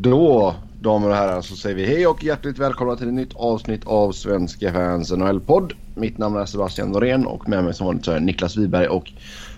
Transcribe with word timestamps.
Då, 0.00 0.54
damer 0.80 1.08
och 1.08 1.14
herrar, 1.14 1.42
så 1.42 1.56
säger 1.56 1.76
vi 1.76 1.86
hej 1.86 2.06
och 2.06 2.24
hjärtligt 2.24 2.58
välkomna 2.58 2.96
till 2.96 3.08
ett 3.08 3.14
nytt 3.14 3.34
avsnitt 3.34 3.86
av 3.86 4.12
Svenska 4.12 4.72
fans 4.72 5.10
NHL-podd. 5.10 5.72
Mitt 5.94 6.18
namn 6.18 6.36
är 6.36 6.46
Sebastian 6.46 6.88
Norén 6.88 7.26
och 7.26 7.48
med 7.48 7.64
mig 7.64 7.74
som 7.74 7.86
vanligt 7.86 8.04
så 8.04 8.12
är 8.12 8.20
Niklas 8.20 8.56
Wiberg 8.56 8.88
och 8.88 9.12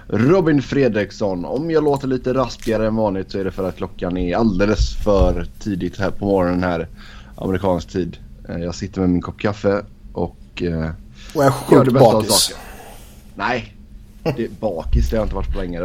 Robin 0.06 0.62
Fredriksson. 0.62 1.44
Om 1.44 1.70
jag 1.70 1.84
låter 1.84 2.08
lite 2.08 2.34
raspigare 2.34 2.86
än 2.86 2.96
vanligt 2.96 3.30
så 3.30 3.38
är 3.38 3.44
det 3.44 3.50
för 3.50 3.68
att 3.68 3.76
klockan 3.76 4.16
är 4.16 4.36
alldeles 4.36 4.96
för 4.96 5.46
tidigt 5.60 5.98
här 5.98 6.10
på 6.10 6.24
morgonen 6.24 6.62
här, 6.62 6.88
amerikansk 7.36 7.88
tid. 7.88 8.16
Eh, 8.48 8.56
jag 8.58 8.74
sitter 8.74 9.00
med 9.00 9.10
min 9.10 9.22
kopp 9.22 9.38
kaffe 9.38 9.82
och... 10.12 10.62
Eh, 10.62 10.90
och 11.34 11.44
är 11.44 11.50
sjukt 11.50 11.92
bakis. 11.92 12.54
Nej, 13.34 13.74
det, 14.22 14.60
bakis 14.60 15.10
det 15.10 15.16
har 15.16 15.20
jag 15.20 15.26
inte 15.26 15.34
varit 15.34 15.52
på 15.52 15.58
länge. 15.58 15.80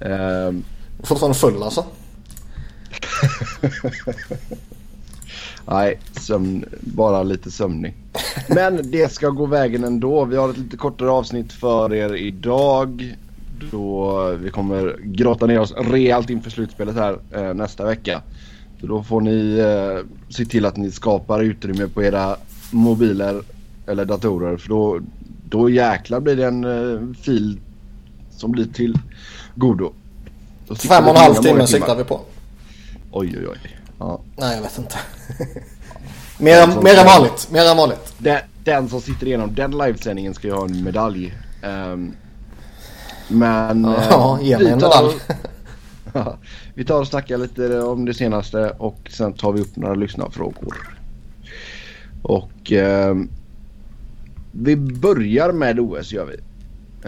um, 0.00 0.64
Fortfarande 1.02 1.38
full 1.38 1.62
alltså? 1.62 1.84
Nej, 5.66 5.98
sömn, 6.20 6.64
bara 6.80 7.22
lite 7.22 7.50
sömnig. 7.50 7.94
Men 8.48 8.90
det 8.90 9.12
ska 9.12 9.28
gå 9.28 9.46
vägen 9.46 9.84
ändå. 9.84 10.24
Vi 10.24 10.36
har 10.36 10.50
ett 10.50 10.58
lite 10.58 10.76
kortare 10.76 11.10
avsnitt 11.10 11.52
för 11.52 11.94
er 11.94 12.14
idag. 12.14 13.16
Då 13.70 14.30
vi 14.32 14.50
kommer 14.50 14.96
grotta 15.02 15.46
ner 15.46 15.60
oss 15.60 15.72
rejält 15.76 16.30
inför 16.30 16.50
slutspelet 16.50 16.94
här 16.94 17.18
eh, 17.32 17.54
nästa 17.54 17.84
vecka. 17.84 18.22
Så 18.80 18.86
då 18.86 19.02
får 19.02 19.20
ni 19.20 19.58
eh, 19.58 20.06
se 20.28 20.44
till 20.44 20.66
att 20.66 20.76
ni 20.76 20.90
skapar 20.90 21.42
utrymme 21.42 21.88
på 21.88 22.02
era 22.02 22.36
mobiler 22.70 23.42
eller 23.86 24.04
datorer. 24.04 24.56
För 24.56 24.68
då, 24.68 25.00
då 25.48 25.70
jäklar 25.70 26.20
blir 26.20 26.36
det 26.36 26.46
en 26.46 26.64
eh, 26.64 27.14
fil 27.22 27.60
som 28.30 28.52
blir 28.52 28.64
till 28.64 28.98
godo. 29.54 29.92
Fem 30.88 31.04
och 31.04 31.10
en 31.10 31.16
halv 31.16 31.34
timme 31.34 31.66
siktar 31.66 31.96
vi 31.96 32.04
på. 32.04 32.20
Oj, 33.14 33.34
oj, 33.38 33.48
oj. 33.48 33.76
Ja. 33.98 34.20
Nej, 34.36 34.56
jag 34.56 34.62
vet 34.62 34.78
inte. 34.78 34.96
mer, 36.38 36.82
mer 36.82 36.98
än 36.98 37.06
vanligt. 37.06 37.50
Mer 37.50 37.70
än 37.70 37.76
vanligt. 37.76 38.14
Den, 38.18 38.38
den 38.64 38.88
som 38.88 39.00
sitter 39.00 39.26
igenom 39.26 39.54
den 39.54 39.70
livesändningen 39.70 40.34
ska 40.34 40.48
ju 40.48 40.54
ha 40.54 40.64
en 40.64 40.84
medalj. 40.84 41.34
Um, 41.62 42.14
men... 43.28 43.84
Ja, 43.84 44.38
uh, 44.40 44.46
ge 44.46 44.58
mig 44.58 44.66
en 44.66 44.78
medalj. 44.78 45.14
vi 46.74 46.84
tar 46.84 47.00
och 47.00 47.06
snackar 47.06 47.38
lite 47.38 47.80
om 47.80 48.04
det 48.04 48.14
senaste 48.14 48.70
och 48.70 49.10
sen 49.10 49.32
tar 49.32 49.52
vi 49.52 49.60
upp 49.60 49.76
några 49.76 49.94
lyssnarfrågor. 49.94 50.98
Och 52.22 52.72
uh, 52.72 53.24
vi 54.52 54.76
börjar 54.76 55.52
med 55.52 55.80
OS 55.80 56.12
gör 56.12 56.24
vi. 56.24 56.36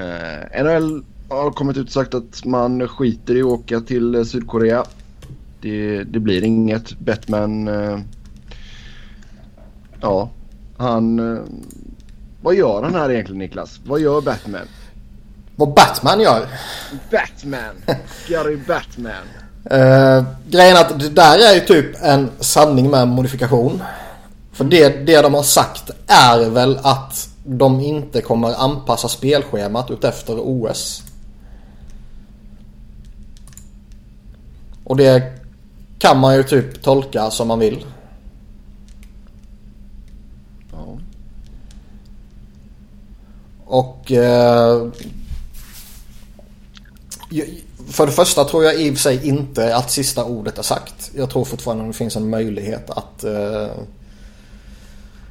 Uh, 0.01 0.65
NHL 0.65 1.05
har 1.29 1.51
kommit 1.51 1.77
ut 1.77 1.87
och 1.87 1.93
sagt 1.93 2.15
att 2.15 2.45
man 2.45 2.89
skiter 2.89 3.37
i 3.37 3.41
att 3.41 3.47
åka 3.47 3.81
till 3.81 4.25
Sydkorea 4.25 4.85
det, 5.65 6.05
det 6.05 6.21
blir 6.21 6.45
inget. 6.45 6.99
Batman... 6.99 7.69
Eh, 7.69 7.99
ja, 10.01 10.31
han... 10.77 11.19
Eh, 11.19 11.43
vad 12.43 12.55
gör 12.55 12.83
han 12.83 12.95
här 12.95 13.11
egentligen 13.11 13.39
Niklas? 13.39 13.81
Vad 13.85 14.01
gör 14.01 14.21
Batman? 14.21 14.69
Vad 15.57 15.75
Batman 15.75 16.21
gör? 16.21 16.47
Batman! 17.11 17.75
Gary 18.29 18.57
Batman. 18.57 19.25
Uh, 19.73 20.25
grejen 20.49 20.77
är 20.77 20.81
att 20.81 20.99
det 20.99 21.09
där 21.09 21.39
är 21.39 21.55
ju 21.55 21.61
typ 21.61 22.03
en 22.03 22.31
sanning 22.41 22.91
med 22.91 23.09
modifikation. 23.09 23.83
För 24.53 24.65
det, 24.65 25.07
det 25.07 25.23
de 25.23 25.35
har 25.35 25.43
sagt 25.43 25.91
är 26.07 26.51
väl 26.51 26.79
att 26.83 27.29
de 27.45 27.81
inte 27.81 28.21
kommer 28.21 28.55
anpassa 28.55 29.09
spelschemat 29.09 29.91
utefter 29.91 30.37
OS. 30.39 31.03
Och 34.85 34.97
det 34.97 35.44
kan 36.05 36.21
man 36.21 36.37
ju 36.37 36.43
typ 36.43 36.83
tolka 36.83 37.31
som 37.31 37.49
man 37.49 37.59
vill. 37.59 37.85
Ja. 40.73 40.99
Och 43.65 44.13
eh, 44.13 44.89
för 47.89 48.07
det 48.07 48.13
första 48.13 48.45
tror 48.45 48.65
jag 48.65 48.81
i 48.81 48.91
och 48.91 48.95
för 48.95 49.01
sig 49.01 49.29
inte 49.29 49.77
att 49.77 49.91
sista 49.91 50.25
ordet 50.25 50.59
är 50.59 50.63
sagt. 50.63 51.11
Jag 51.15 51.31
tror 51.31 51.45
fortfarande 51.45 51.87
det 51.87 51.93
finns 51.93 52.17
en 52.17 52.31
möjlighet 52.31 52.91
att 52.91 53.25
eh, 53.25 53.69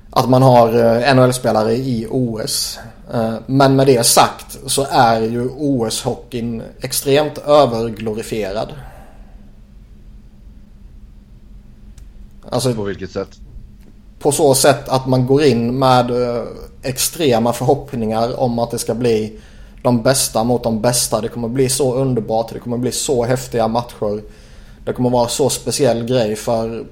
att 0.09 0.29
man 0.29 0.41
har 0.41 0.67
eh, 0.73 1.16
NHL-spelare 1.16 1.73
i 1.73 2.07
OS. 2.09 2.79
Eh, 3.13 3.35
men 3.45 3.75
med 3.75 3.88
det 3.88 4.06
sagt 4.06 4.57
så 4.66 4.88
är 4.89 5.22
ju 5.22 5.50
OS-hockeyn 5.50 6.63
extremt 6.81 7.38
överglorifierad. 7.38 8.73
Alltså, 12.53 12.73
på 12.73 12.83
vilket 12.83 13.11
sätt? 13.11 13.29
På 14.19 14.31
så 14.31 14.55
sätt 14.55 14.89
att 14.89 15.07
man 15.07 15.27
går 15.27 15.43
in 15.43 15.79
med 15.79 16.11
eh, 16.11 16.43
extrema 16.83 17.53
förhoppningar 17.53 18.39
om 18.39 18.59
att 18.59 18.71
det 18.71 18.79
ska 18.79 18.93
bli 18.93 19.39
de 19.81 20.03
bästa 20.03 20.43
mot 20.43 20.63
de 20.63 20.81
bästa. 20.81 21.21
Det 21.21 21.27
kommer 21.27 21.47
bli 21.47 21.69
så 21.69 21.95
underbart. 21.95 22.53
Det 22.53 22.59
kommer 22.59 22.77
bli 22.77 22.91
så 22.91 23.23
häftiga 23.23 23.67
matcher. 23.67 24.21
Det 24.85 24.93
kommer 24.93 25.09
vara 25.09 25.27
så 25.27 25.49
speciell 25.49 26.05
grej 26.05 26.35
för 26.35 26.85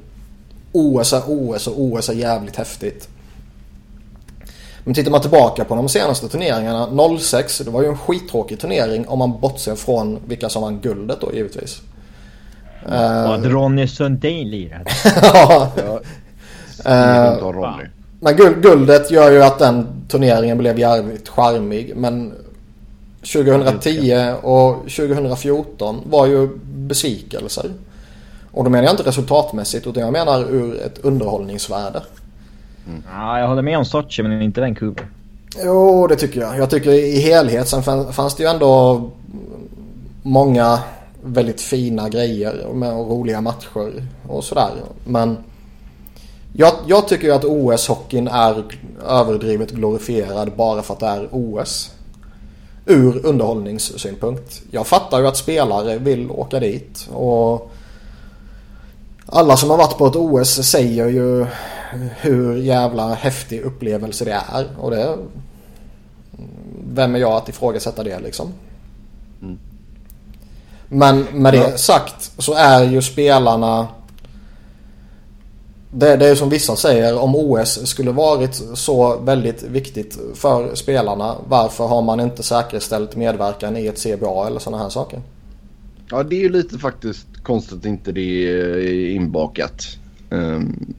OS 0.71 1.13
är 1.13 1.21
OS 1.27 1.67
och 1.67 1.81
OS 1.81 2.09
är 2.09 2.13
jävligt 2.13 2.55
häftigt. 2.55 3.09
Men 4.83 4.93
tittar 4.93 5.11
man 5.11 5.21
tillbaka 5.21 5.65
på 5.65 5.75
de 5.75 5.89
senaste 5.89 6.27
turneringarna 6.27 7.17
06, 7.19 7.57
det 7.57 7.71
var 7.71 7.81
ju 7.81 7.87
en 7.87 7.97
skittråkig 7.97 8.59
turnering 8.59 9.07
om 9.07 9.19
man 9.19 9.39
bortser 9.39 9.75
från 9.75 10.19
vilka 10.27 10.49
som 10.49 10.61
vann 10.61 10.79
guldet 10.79 11.21
då 11.21 11.33
givetvis. 11.33 11.81
Ja, 12.89 13.37
uh, 13.37 13.49
Ronny 13.49 13.87
Sundin 13.87 14.49
lirade. 14.49 14.85
ja. 15.33 15.71
Uh, 16.85 17.51
Ronny. 17.51 17.83
Men 18.19 18.35
guldet 18.61 19.11
gör 19.11 19.31
ju 19.31 19.43
att 19.43 19.59
den 19.59 19.87
turneringen 20.07 20.57
blev 20.57 20.79
jävligt 20.79 21.29
charmig. 21.29 21.93
Men 21.95 22.33
2010 23.33 24.33
och 24.41 24.75
2014 24.75 26.01
var 26.05 26.25
ju 26.25 26.49
besvikelser. 26.63 27.71
Och 28.51 28.63
då 28.63 28.69
menar 28.69 28.83
jag 28.83 28.93
inte 28.93 29.03
resultatmässigt 29.03 29.87
utan 29.87 30.03
jag 30.03 30.13
menar 30.13 30.41
ur 30.41 30.81
ett 30.81 30.99
underhållningsvärde. 30.99 32.01
Mm. 32.87 33.03
Ja, 33.11 33.39
jag 33.39 33.47
håller 33.47 33.61
med 33.61 33.77
om 33.77 33.85
Sochi 33.85 34.23
men 34.23 34.41
inte 34.41 34.61
den 34.61 34.75
kurvan. 34.75 35.05
Jo, 35.63 36.07
det 36.07 36.15
tycker 36.15 36.41
jag. 36.41 36.57
Jag 36.57 36.69
tycker 36.69 36.91
i 36.91 37.19
helhet. 37.19 37.67
Sen 37.67 37.83
fanns 38.13 38.35
det 38.35 38.43
ju 38.43 38.49
ändå 38.49 39.01
många 40.21 40.79
väldigt 41.23 41.61
fina 41.61 42.09
grejer 42.09 42.73
med 42.73 42.91
roliga 42.91 43.41
matcher 43.41 44.07
och 44.27 44.43
sådär. 44.43 44.71
Men 45.05 45.37
jag, 46.53 46.73
jag 46.87 47.07
tycker 47.07 47.27
ju 47.27 47.33
att 47.33 47.45
OS-hockeyn 47.45 48.27
är 48.27 48.63
överdrivet 49.07 49.71
glorifierad 49.71 50.51
bara 50.55 50.81
för 50.81 50.93
att 50.93 50.99
det 50.99 51.05
är 51.05 51.27
OS. 51.31 51.91
Ur 52.85 53.25
underhållningssynpunkt. 53.25 54.61
Jag 54.71 54.87
fattar 54.87 55.19
ju 55.19 55.27
att 55.27 55.37
spelare 55.37 55.97
vill 55.97 56.31
åka 56.31 56.59
dit 56.59 57.09
och 57.13 57.71
alla 59.25 59.57
som 59.57 59.69
har 59.69 59.77
varit 59.77 59.97
på 59.97 60.07
ett 60.07 60.15
OS 60.15 60.49
säger 60.49 61.07
ju 61.07 61.45
hur 62.21 62.57
jävla 62.57 63.13
häftig 63.13 63.61
upplevelse 63.61 64.25
det 64.25 64.41
är. 64.53 64.67
Och 64.79 64.91
det... 64.91 65.17
Vem 66.93 67.15
är 67.15 67.19
jag 67.19 67.31
att 67.31 67.49
ifrågasätta 67.49 68.03
det 68.03 68.19
liksom? 68.19 68.53
Men 70.93 71.25
med 71.33 71.53
det 71.53 71.77
sagt 71.77 72.31
så 72.37 72.53
är 72.53 72.83
ju 72.83 73.01
spelarna... 73.01 73.87
Det, 75.93 76.15
det 76.15 76.27
är 76.27 76.35
som 76.35 76.49
vissa 76.49 76.75
säger, 76.75 77.19
om 77.19 77.35
OS 77.35 77.87
skulle 77.87 78.11
varit 78.11 78.61
så 78.73 79.17
väldigt 79.19 79.63
viktigt 79.63 80.19
för 80.35 80.75
spelarna, 80.75 81.35
varför 81.47 81.87
har 81.87 82.01
man 82.01 82.19
inte 82.19 82.43
säkerställt 82.43 83.15
medverkan 83.15 83.77
i 83.77 83.87
ett 83.87 84.03
CBA 84.03 84.47
eller 84.47 84.59
sådana 84.59 84.83
här 84.83 84.89
saker? 84.89 85.21
Ja, 86.09 86.23
det 86.23 86.35
är 86.35 86.39
ju 86.39 86.49
lite 86.49 86.77
faktiskt 86.77 87.27
konstigt 87.43 87.77
att 87.79 87.85
inte 87.85 88.11
det 88.11 88.47
är 88.47 89.09
inbakat. 89.09 89.87
Um, 90.29 90.93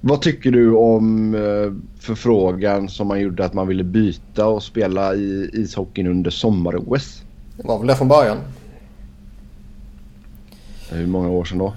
vad 0.00 0.22
tycker 0.22 0.50
du 0.50 0.74
om 0.74 1.34
uh, 1.34 1.72
förfrågan 2.00 2.88
som 2.88 3.06
man 3.08 3.20
gjorde 3.20 3.44
att 3.44 3.54
man 3.54 3.68
ville 3.68 3.84
byta 3.84 4.46
och 4.46 4.62
spela 4.62 5.14
i 5.14 5.50
ishockeyn 5.52 6.06
under 6.06 6.30
sommar-OS? 6.30 7.22
Det 7.56 7.66
var 7.66 7.78
väl 7.78 7.86
det 7.86 7.96
från 7.96 8.08
början. 8.08 8.38
Hur 10.90 11.06
många 11.06 11.28
år 11.30 11.44
sedan 11.44 11.58
då? 11.58 11.72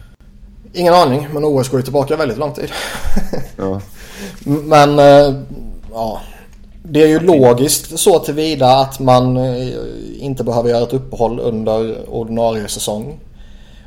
Ingen 0.73 0.93
aning, 0.93 1.27
men 1.33 1.45
OS 1.45 1.69
går 1.69 1.79
ju 1.79 1.83
tillbaka 1.83 2.15
väldigt 2.15 2.37
lång 2.37 2.53
tid. 2.53 2.71
ja. 3.57 3.81
Men 4.43 4.99
äh, 4.99 5.35
ja, 5.93 6.21
det 6.83 7.03
är 7.03 7.07
ju 7.07 7.19
logiskt 7.19 7.99
så 7.99 8.19
tillvida 8.19 8.67
att 8.67 8.99
man 8.99 9.37
äh, 9.37 9.67
inte 10.19 10.43
behöver 10.43 10.69
göra 10.69 10.83
ett 10.83 10.93
uppehåll 10.93 11.39
under 11.39 12.09
ordinarie 12.09 12.67
säsong. 12.67 13.19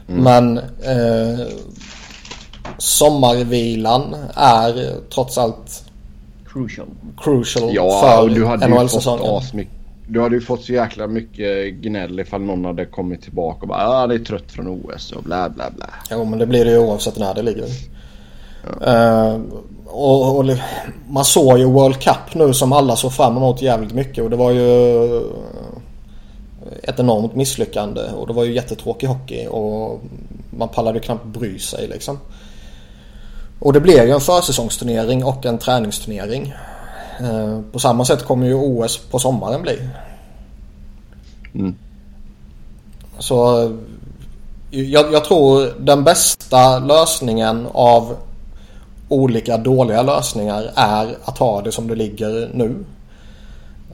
Mm. 0.08 0.22
Men 0.24 0.58
äh, 0.58 1.46
sommarvilan 2.78 4.16
är 4.34 4.94
trots 5.14 5.38
allt 5.38 5.84
crucial, 6.52 6.86
crucial 7.18 7.74
ja, 7.74 8.00
för 8.00 8.68
NHL-säsongen. 8.68 9.42
Du 10.06 10.22
hade 10.22 10.34
ju 10.34 10.40
fått 10.40 10.64
så 10.64 10.72
jäkla 10.72 11.06
mycket 11.06 11.74
gnäll 11.74 12.20
ifall 12.20 12.40
någon 12.40 12.64
hade 12.64 12.86
kommit 12.86 13.22
tillbaka 13.22 13.60
och 13.60 13.68
bara 13.68 13.88
ah, 13.88 14.06
det 14.06 14.14
är 14.14 14.18
trött 14.18 14.52
från 14.52 14.68
OS 14.68 15.12
och 15.12 15.22
bla 15.22 15.48
bla 15.48 15.70
bla. 15.70 15.86
Jo 16.10 16.24
men 16.24 16.38
det 16.38 16.46
blir 16.46 16.64
det 16.64 16.70
ju 16.70 16.78
oavsett 16.78 17.18
när 17.18 17.34
det 17.34 17.42
ligger. 17.42 17.66
Ja. 18.80 19.34
Uh, 19.34 19.40
och, 19.86 20.38
och, 20.38 20.44
man 21.08 21.24
såg 21.24 21.58
ju 21.58 21.64
World 21.64 22.00
Cup 22.00 22.34
nu 22.34 22.54
som 22.54 22.72
alla 22.72 22.96
såg 22.96 23.12
fram 23.12 23.36
emot 23.36 23.62
jävligt 23.62 23.94
mycket 23.94 24.24
och 24.24 24.30
det 24.30 24.36
var 24.36 24.50
ju 24.50 25.20
ett 26.82 27.00
enormt 27.00 27.34
misslyckande 27.34 28.02
och 28.16 28.26
det 28.26 28.32
var 28.32 28.44
ju 28.44 28.54
jättetråkig 28.54 29.06
hockey 29.06 29.46
och 29.46 30.00
man 30.50 30.68
pallade 30.68 31.00
knappt 31.00 31.24
bry 31.24 31.58
sig 31.58 31.88
liksom. 31.88 32.18
Och 33.58 33.72
det 33.72 33.80
blev 33.80 34.06
ju 34.06 34.10
en 34.10 34.20
försäsongsturnering 34.20 35.24
och 35.24 35.46
en 35.46 35.58
träningsturnering. 35.58 36.54
Eh, 37.20 37.60
på 37.72 37.78
samma 37.78 38.04
sätt 38.04 38.24
kommer 38.24 38.46
ju 38.46 38.54
OS 38.54 38.98
på 38.98 39.18
sommaren 39.18 39.62
bli. 39.62 39.78
Mm. 41.54 41.74
Så 43.18 43.70
jag, 44.70 45.12
jag, 45.12 45.24
tror 45.24 45.72
den 45.80 46.04
bästa 46.04 46.78
lösningen 46.78 47.66
av 47.72 48.16
olika 49.08 49.56
dåliga 49.56 50.02
lösningar 50.02 50.72
är 50.74 51.16
att 51.24 51.38
ha 51.38 51.62
det 51.62 51.72
som 51.72 51.88
det 51.88 51.94
ligger 51.94 52.50
nu. 52.54 52.84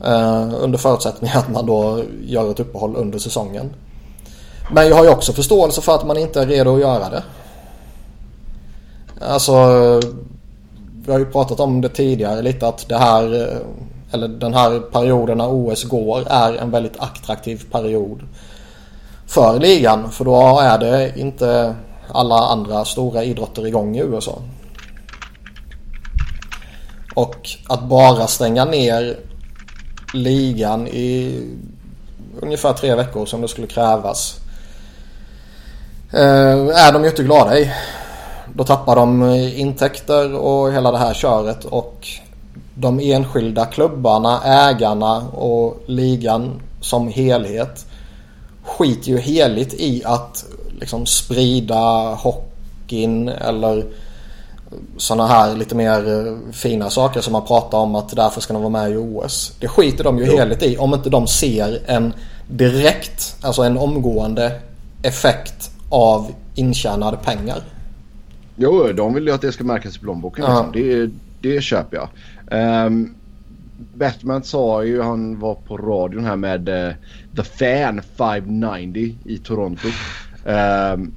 Uh, 0.05 0.53
under 0.63 0.77
förutsättning 0.77 1.31
att 1.35 1.49
man 1.49 1.65
då 1.65 2.03
gör 2.23 2.51
ett 2.51 2.59
uppehåll 2.59 2.95
under 2.95 3.19
säsongen. 3.19 3.73
Men 4.71 4.87
jag 4.87 4.95
har 4.95 5.03
ju 5.03 5.09
också 5.09 5.33
förståelse 5.33 5.81
för 5.81 5.95
att 5.95 6.07
man 6.07 6.17
inte 6.17 6.41
är 6.41 6.45
redo 6.45 6.75
att 6.75 6.81
göra 6.81 7.09
det. 7.09 7.23
Alltså, 9.21 9.53
vi 11.05 11.11
har 11.11 11.19
ju 11.19 11.25
pratat 11.25 11.59
om 11.59 11.81
det 11.81 11.89
tidigare 11.89 12.41
lite 12.41 12.67
att 12.67 12.89
det 12.89 12.97
här, 12.97 13.41
eh, 13.41 13.57
eller 14.11 14.27
den 14.27 14.53
här 14.53 14.79
perioden 14.79 15.37
när 15.37 15.47
OS 15.49 15.83
går 15.83 16.23
är 16.27 16.53
en 16.53 16.71
väldigt 16.71 16.99
attraktiv 16.99 17.63
period 17.71 18.21
för 19.27 19.59
ligan. 19.59 20.11
För 20.11 20.25
då 20.25 20.59
är 20.59 20.77
det 20.77 21.19
inte 21.19 21.75
alla 22.07 22.35
andra 22.35 22.85
stora 22.85 23.23
idrotter 23.23 23.67
igång 23.67 23.97
i 23.97 23.99
USA. 23.99 24.41
Och 27.15 27.49
att 27.67 27.83
bara 27.83 28.27
stänga 28.27 28.65
ner 28.65 29.17
ligan 30.13 30.87
i 30.87 31.39
ungefär 32.41 32.73
tre 32.73 32.95
veckor 32.95 33.25
som 33.25 33.41
det 33.41 33.47
skulle 33.47 33.67
krävas. 33.67 34.39
Eh, 36.13 36.85
är 36.85 36.93
de 36.93 37.03
ju 37.03 37.09
inte 37.09 37.23
glada 37.23 37.59
i. 37.59 37.71
Då 38.55 38.63
tappar 38.63 38.95
de 38.95 39.23
intäkter 39.55 40.35
och 40.35 40.73
hela 40.73 40.91
det 40.91 40.97
här 40.97 41.13
köret 41.13 41.65
och 41.65 42.07
de 42.75 42.99
enskilda 42.99 43.65
klubbarna, 43.65 44.41
ägarna 44.43 45.17
och 45.29 45.83
ligan 45.85 46.61
som 46.81 47.07
helhet 47.07 47.85
skiter 48.63 49.09
ju 49.09 49.17
heligt 49.17 49.73
i 49.73 50.01
att 50.05 50.45
liksom 50.79 51.05
sprida 51.05 52.13
hockeyn 52.13 53.29
eller 53.29 53.85
sådana 54.97 55.27
här 55.27 55.55
lite 55.55 55.75
mer 55.75 56.27
eh, 56.27 56.53
fina 56.53 56.89
saker 56.89 57.21
som 57.21 57.33
man 57.33 57.45
pratar 57.45 57.77
om 57.77 57.95
att 57.95 58.15
därför 58.15 58.41
ska 58.41 58.53
de 58.53 58.61
vara 58.61 58.71
med 58.71 58.91
i 58.91 58.95
OS. 58.95 59.53
Det 59.59 59.67
skiter 59.67 60.03
de 60.03 60.17
ju 60.17 60.25
jo. 60.25 60.37
heligt 60.37 60.63
i 60.63 60.77
om 60.77 60.93
inte 60.93 61.09
de 61.09 61.27
ser 61.27 61.81
en 61.85 62.13
direkt, 62.47 63.35
alltså 63.41 63.61
en 63.61 63.77
omgående 63.77 64.59
effekt 65.03 65.71
av 65.89 66.31
intjänade 66.55 67.17
pengar. 67.17 67.63
Jo, 68.55 68.91
de 68.93 69.13
vill 69.13 69.27
ju 69.27 69.33
att 69.33 69.41
det 69.41 69.51
ska 69.51 69.63
märkas 69.63 69.97
i 69.97 69.99
plånboken. 69.99 70.45
Ja. 70.47 70.71
Liksom. 70.73 71.11
Det, 71.41 71.49
det 71.49 71.61
köper 71.61 71.97
jag. 71.97 72.09
Um, 72.85 73.15
Batman 73.93 74.43
sa 74.43 74.83
ju, 74.83 75.01
han 75.01 75.39
var 75.39 75.55
på 75.55 75.77
radion 75.77 76.25
här 76.25 76.35
med 76.35 76.69
uh, 76.69 76.93
The 77.35 77.43
Fan 77.43 78.01
590 78.17 79.15
i 79.25 79.37
Toronto. 79.37 79.87
Um, 80.45 81.11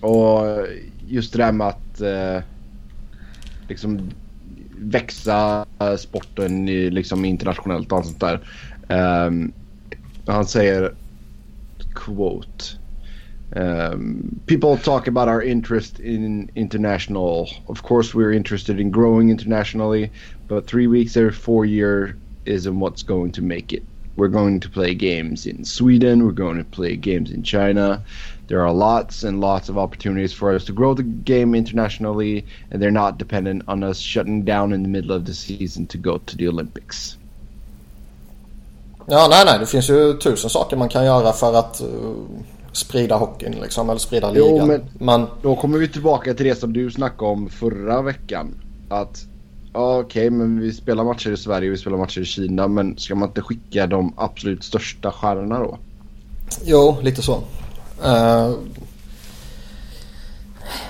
och 0.00 0.66
just 1.08 1.32
det 1.32 1.38
där 1.38 1.52
med 1.52 1.66
att 1.66 2.00
uh, 2.00 2.42
liksom 3.68 4.10
växa 4.78 5.66
sporten 5.98 6.68
i, 6.68 6.90
liksom 6.90 7.24
internationellt 7.24 7.92
och 7.92 7.98
allt 7.98 8.06
sånt 8.06 8.20
där. 8.20 8.40
Um, 9.26 9.52
han 10.26 10.46
säger 10.46 10.94
quote. 11.94 12.64
Um, 13.56 14.40
people 14.46 14.76
talk 14.76 15.06
about 15.06 15.28
our 15.28 15.42
interest 15.42 16.00
in 16.00 16.50
international. 16.54 17.48
Of 17.68 17.82
course, 17.82 18.14
we're 18.14 18.32
interested 18.32 18.78
in 18.78 18.90
growing 18.90 19.30
internationally, 19.30 20.10
but 20.48 20.66
three 20.66 20.86
weeks 20.86 21.16
every 21.16 21.32
four 21.32 21.64
year 21.64 22.16
isn't 22.44 22.78
what's 22.78 23.02
going 23.02 23.32
to 23.32 23.42
make 23.42 23.72
it. 23.72 23.82
We're 24.16 24.28
going 24.28 24.60
to 24.60 24.68
play 24.68 24.94
games 24.94 25.46
in 25.46 25.64
Sweden. 25.64 26.24
We're 26.24 26.32
going 26.32 26.58
to 26.58 26.64
play 26.64 26.96
games 26.96 27.30
in 27.30 27.42
China. 27.42 28.02
There 28.48 28.62
are 28.66 28.72
lots 28.72 29.22
and 29.22 29.40
lots 29.40 29.68
of 29.68 29.78
opportunities 29.78 30.32
for 30.32 30.54
us 30.54 30.64
to 30.64 30.72
grow 30.72 30.94
the 30.94 31.04
game 31.04 31.54
internationally, 31.54 32.44
and 32.70 32.82
they're 32.82 32.90
not 32.90 33.18
dependent 33.18 33.62
on 33.68 33.84
us 33.84 33.98
shutting 33.98 34.42
down 34.42 34.72
in 34.72 34.82
the 34.82 34.88
middle 34.88 35.12
of 35.12 35.24
the 35.24 35.34
season 35.34 35.86
to 35.86 35.98
go 35.98 36.18
to 36.18 36.36
the 36.36 36.48
Olympics. 36.48 37.16
Ja, 39.10 39.28
nej, 39.30 39.44
nej. 39.44 39.58
Det 39.58 39.66
finns 39.66 39.90
ju 39.90 40.14
tusen 40.14 40.50
saker 40.50 40.76
man 40.76 40.88
kan 40.88 41.04
göra 41.04 41.32
för 41.32 41.54
att 41.58 41.80
uh, 41.80 42.24
sprida 42.72 43.16
hockeyn 43.16 43.52
liksom, 43.52 43.90
eller 43.90 43.98
sprida 43.98 44.30
ligan. 44.30 44.56
Jo, 44.56 44.66
men, 44.66 44.82
men 44.98 45.26
då 45.42 45.56
kommer 45.56 45.78
vi 45.78 45.88
tillbaka 45.88 46.34
till 46.34 46.46
det 46.46 46.54
som 46.54 46.72
du 46.72 46.90
snackade 46.90 47.30
om 47.30 47.48
förra 47.48 48.02
veckan. 48.02 48.54
Att 48.88 49.24
ja, 49.72 49.98
okej, 49.98 50.26
okay, 50.26 50.30
men 50.30 50.60
vi 50.60 50.72
spelar 50.72 51.04
matcher 51.04 51.30
i 51.30 51.36
Sverige, 51.36 51.70
vi 51.70 51.76
spelar 51.76 51.98
matcher 51.98 52.20
i 52.20 52.24
Kina, 52.24 52.68
men 52.68 52.98
ska 52.98 53.14
man 53.14 53.28
inte 53.28 53.42
skicka 53.42 53.86
de 53.86 54.14
absolut 54.16 54.64
största 54.64 55.12
stjärnorna 55.12 55.58
då? 55.58 55.78
Jo, 56.64 56.96
lite 57.02 57.22
så. 57.22 57.34
Uh, 58.04 58.54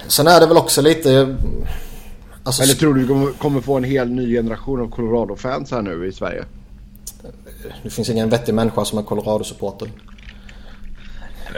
sen 0.06 0.26
är 0.26 0.40
det 0.40 0.46
väl 0.46 0.56
också 0.56 0.82
lite... 0.82 1.36
Alltså, 2.42 2.62
Eller 2.62 2.74
tror 2.74 2.94
du 2.94 3.00
vi 3.00 3.32
kommer 3.38 3.60
få 3.60 3.76
en 3.76 3.84
hel 3.84 4.10
ny 4.10 4.34
generation 4.34 4.80
av 4.80 4.90
Colorado-fans 4.90 5.70
här 5.70 5.82
nu 5.82 6.06
i 6.06 6.12
Sverige? 6.12 6.44
Det 7.82 7.90
finns 7.90 8.10
ingen 8.10 8.28
vettig 8.28 8.54
människa 8.54 8.84
som 8.84 8.98
är 8.98 9.02
Colorado-supporter. 9.02 9.90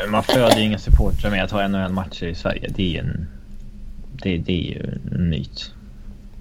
Man 0.08 0.22
föder 0.22 0.56
ju 0.56 0.64
inga 0.64 0.78
supportrar 0.78 1.30
med 1.30 1.44
att 1.44 1.50
ha 1.50 1.68
NHL-matcher 1.68 2.26
i 2.26 2.34
Sverige. 2.34 2.70
Det 2.76 2.96
är, 2.96 3.00
en, 3.00 3.28
det, 4.22 4.38
det 4.38 4.52
är 4.52 4.74
ju 4.74 4.98
en 5.12 5.30
myt. 5.30 5.72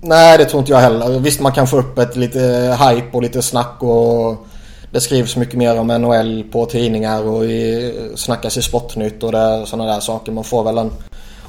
Nej, 0.02 0.38
det 0.38 0.46
tror 0.46 0.60
inte 0.60 0.72
jag 0.72 0.80
heller. 0.80 1.20
Visst, 1.20 1.40
man 1.42 1.52
kan 1.52 1.68
få 1.68 1.80
upp 1.80 1.98
ett 1.98 2.16
lite 2.16 2.40
hype 2.80 3.18
och 3.18 3.22
lite 3.22 3.42
snack 3.42 3.84
och 3.84 4.48
det 4.92 5.02
skrivs 5.02 5.36
mycket 5.36 5.56
mer 5.56 5.80
om 5.80 5.88
NHL 5.88 6.44
på 6.52 6.66
tidningar 6.66 7.24
och 7.24 7.46
i, 7.46 7.94
snackas 8.16 8.58
i 8.58 8.62
Sportnytt 8.62 9.24
och 9.24 9.34
sådana 9.68 9.94
där 9.94 10.00
saker. 10.00 10.32
Man 10.32 10.44
får 10.44 10.64
väl 10.64 10.78
en 10.78 10.92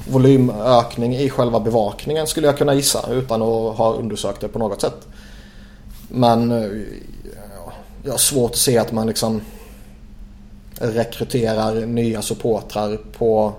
volymökning 0.07 1.15
i 1.15 1.29
själva 1.29 1.59
bevakningen 1.59 2.27
skulle 2.27 2.47
jag 2.47 2.57
kunna 2.57 2.73
gissa 2.73 3.05
utan 3.11 3.41
att 3.41 3.77
ha 3.77 3.93
undersökt 3.93 4.41
det 4.41 4.47
på 4.47 4.59
något 4.59 4.81
sätt. 4.81 5.07
Men 6.07 6.51
eh, 6.51 6.69
jag 8.03 8.11
har 8.11 8.17
svårt 8.17 8.51
att 8.51 8.57
se 8.57 8.77
att 8.77 8.91
man 8.91 9.07
liksom 9.07 9.41
rekryterar 10.81 11.85
nya 11.85 12.21
supportrar 12.21 12.97
på 13.17 13.53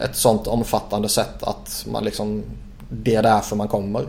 ett 0.00 0.16
sånt 0.16 0.46
omfattande 0.46 1.08
sätt 1.08 1.42
att 1.42 1.86
man 1.92 2.04
liksom 2.04 2.42
det 2.88 3.14
är 3.14 3.22
därför 3.22 3.56
man 3.56 3.68
kommer. 3.68 4.06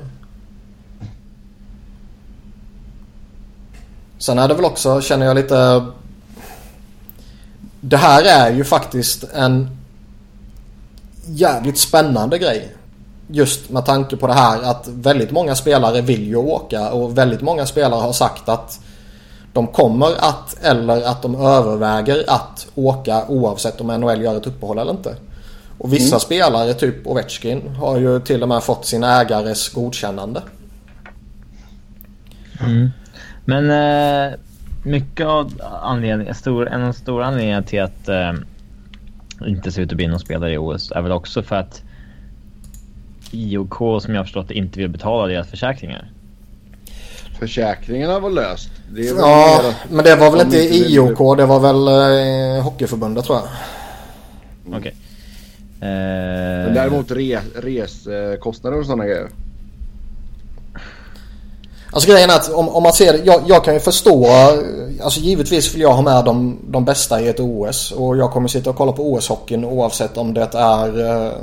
Sen 4.17 4.39
är 4.39 4.47
det 4.47 4.53
väl 4.53 4.65
också, 4.65 5.01
känner 5.01 5.25
jag 5.25 5.35
lite 5.35 5.85
Det 7.81 7.97
här 7.97 8.23
är 8.23 8.55
ju 8.55 8.63
faktiskt 8.63 9.23
en 9.23 9.77
jävligt 11.25 11.77
spännande 11.77 12.39
grej. 12.39 12.75
Just 13.27 13.69
med 13.69 13.85
tanke 13.85 14.17
på 14.17 14.27
det 14.27 14.33
här 14.33 14.61
att 14.61 14.87
väldigt 14.87 15.31
många 15.31 15.55
spelare 15.55 16.01
vill 16.01 16.27
ju 16.27 16.35
åka 16.35 16.91
och 16.91 17.17
väldigt 17.17 17.41
många 17.41 17.65
spelare 17.65 18.01
har 18.01 18.13
sagt 18.13 18.49
att 18.49 18.79
de 19.53 19.67
kommer 19.67 20.07
att 20.07 20.63
eller 20.63 21.01
att 21.01 21.21
de 21.21 21.35
överväger 21.35 22.23
att 22.27 22.67
åka 22.75 23.27
oavsett 23.27 23.81
om 23.81 23.87
NHL 23.87 24.21
gör 24.21 24.37
ett 24.37 24.47
uppehåll 24.47 24.77
eller 24.77 24.91
inte. 24.91 25.15
Och 25.77 25.93
vissa 25.93 26.15
mm. 26.15 26.19
spelare, 26.19 26.73
typ 26.73 27.07
Ovechkin, 27.07 27.67
har 27.67 27.97
ju 27.97 28.19
till 28.19 28.43
och 28.43 28.49
med 28.49 28.63
fått 28.63 28.85
sin 28.85 29.03
ägares 29.03 29.69
godkännande. 29.69 30.41
Mm. 32.59 32.89
Men 33.45 33.69
eh, 33.69 34.39
mycket 34.83 35.25
av 35.25 35.61
anledningen, 35.81 36.35
stor, 36.35 36.67
en 36.67 36.81
av 36.81 36.87
de 36.87 36.93
stora 36.93 37.25
anledningarna 37.25 37.63
till 37.63 37.81
att 37.81 38.09
eh, 38.09 38.33
inte 39.47 39.71
se 39.71 39.81
ut 39.81 39.91
att 39.91 39.97
bli 39.97 40.07
någon 40.07 40.19
spelare 40.19 40.53
i 40.53 40.57
OS 40.57 40.91
är 40.91 41.01
väl 41.01 41.11
också 41.11 41.43
för 41.43 41.55
att 41.55 41.83
IOK 43.31 44.01
som 44.01 44.13
jag 44.13 44.19
har 44.19 44.23
förstått 44.23 44.51
inte 44.51 44.79
vill 44.79 44.89
betala 44.89 45.27
deras 45.27 45.47
försäkringar. 45.47 46.12
Försäkringarna 47.39 48.19
var 48.19 48.29
löst. 48.29 48.69
Det 48.95 49.13
var 49.13 49.29
ja, 49.29 49.73
men 49.89 50.05
det 50.05 50.15
var 50.15 50.31
väl 50.31 50.41
inte 50.41 50.57
IOK. 50.57 51.37
Det 51.37 51.45
var 51.45 51.59
väl 51.59 51.87
eh, 51.87 52.63
Hockeyförbundet 52.63 53.25
tror 53.25 53.37
jag. 53.37 53.47
Okej. 54.67 54.79
Okay. 54.79 54.91
Eh... 55.89 56.65
Men 56.65 56.73
däremot 56.73 57.11
re, 57.11 57.39
reskostnader 57.55 58.79
och 58.79 58.85
sådana 58.85 59.05
grejer. 59.05 59.29
Alltså 61.93 62.09
grejen 62.09 62.29
är 62.29 62.35
att 62.35 62.49
om, 62.49 62.69
om 62.69 62.83
man 62.83 62.93
ser 62.93 63.13
det, 63.13 63.19
jag, 63.25 63.41
jag, 63.47 63.65
kan 63.65 63.73
ju 63.73 63.79
förstå, 63.79 64.27
alltså 65.03 65.19
givetvis 65.19 65.73
vill 65.73 65.81
jag 65.81 65.93
ha 65.93 66.01
med 66.01 66.25
de, 66.25 66.59
de 66.67 66.85
bästa 66.85 67.21
i 67.21 67.27
ett 67.27 67.39
OS 67.39 67.91
och 67.91 68.17
jag 68.17 68.31
kommer 68.31 68.47
sitta 68.47 68.69
och 68.69 68.75
kolla 68.75 68.91
på 68.91 69.03
OS-hockeyn 69.03 69.65
oavsett 69.65 70.17
om 70.17 70.33
det 70.33 70.49
är 70.53 70.99
uh, 70.99 71.33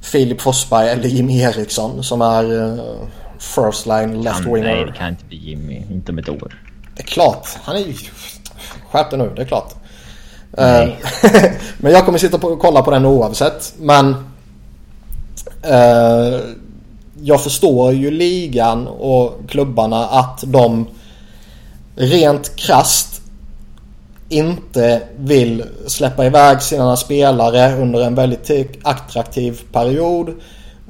Filip 0.00 0.40
Forsberg 0.40 0.88
eller 0.88 1.08
Jimmy 1.08 1.40
Eriksson 1.40 2.04
som 2.04 2.22
är 2.22 2.52
uh, 2.52 2.80
first 3.38 3.86
line 3.86 4.22
left 4.22 4.46
winger. 4.46 4.62
Nej, 4.62 4.84
det 4.84 4.92
kan 4.92 5.08
inte 5.08 5.24
bli 5.24 5.36
Jimmy, 5.36 5.82
inte 5.90 6.12
om 6.12 6.18
ett 6.18 6.28
år. 6.28 6.60
Det 6.96 7.02
är 7.02 7.06
klart, 7.06 7.48
han 7.62 7.76
är 7.76 7.80
ju... 7.80 7.94
Skärp 8.90 9.12
nu, 9.12 9.32
det 9.36 9.42
är 9.42 9.46
klart. 9.46 9.74
Uh, 10.58 10.94
men 11.78 11.92
jag 11.92 12.04
kommer 12.04 12.18
sitta 12.18 12.36
och 12.36 12.60
kolla 12.60 12.82
på 12.82 12.90
den 12.90 13.06
oavsett. 13.06 13.74
Men 13.78 14.14
jag 17.22 17.42
förstår 17.42 17.92
ju 17.92 18.10
ligan 18.10 18.88
och 18.88 19.40
klubbarna 19.48 20.06
att 20.06 20.44
de 20.46 20.86
rent 21.96 22.56
krast 22.56 23.22
inte 24.28 25.02
vill 25.16 25.64
släppa 25.86 26.26
iväg 26.26 26.62
sina 26.62 26.96
spelare 26.96 27.76
under 27.76 28.00
en 28.00 28.14
väldigt 28.14 28.78
attraktiv 28.82 29.60
period 29.72 30.34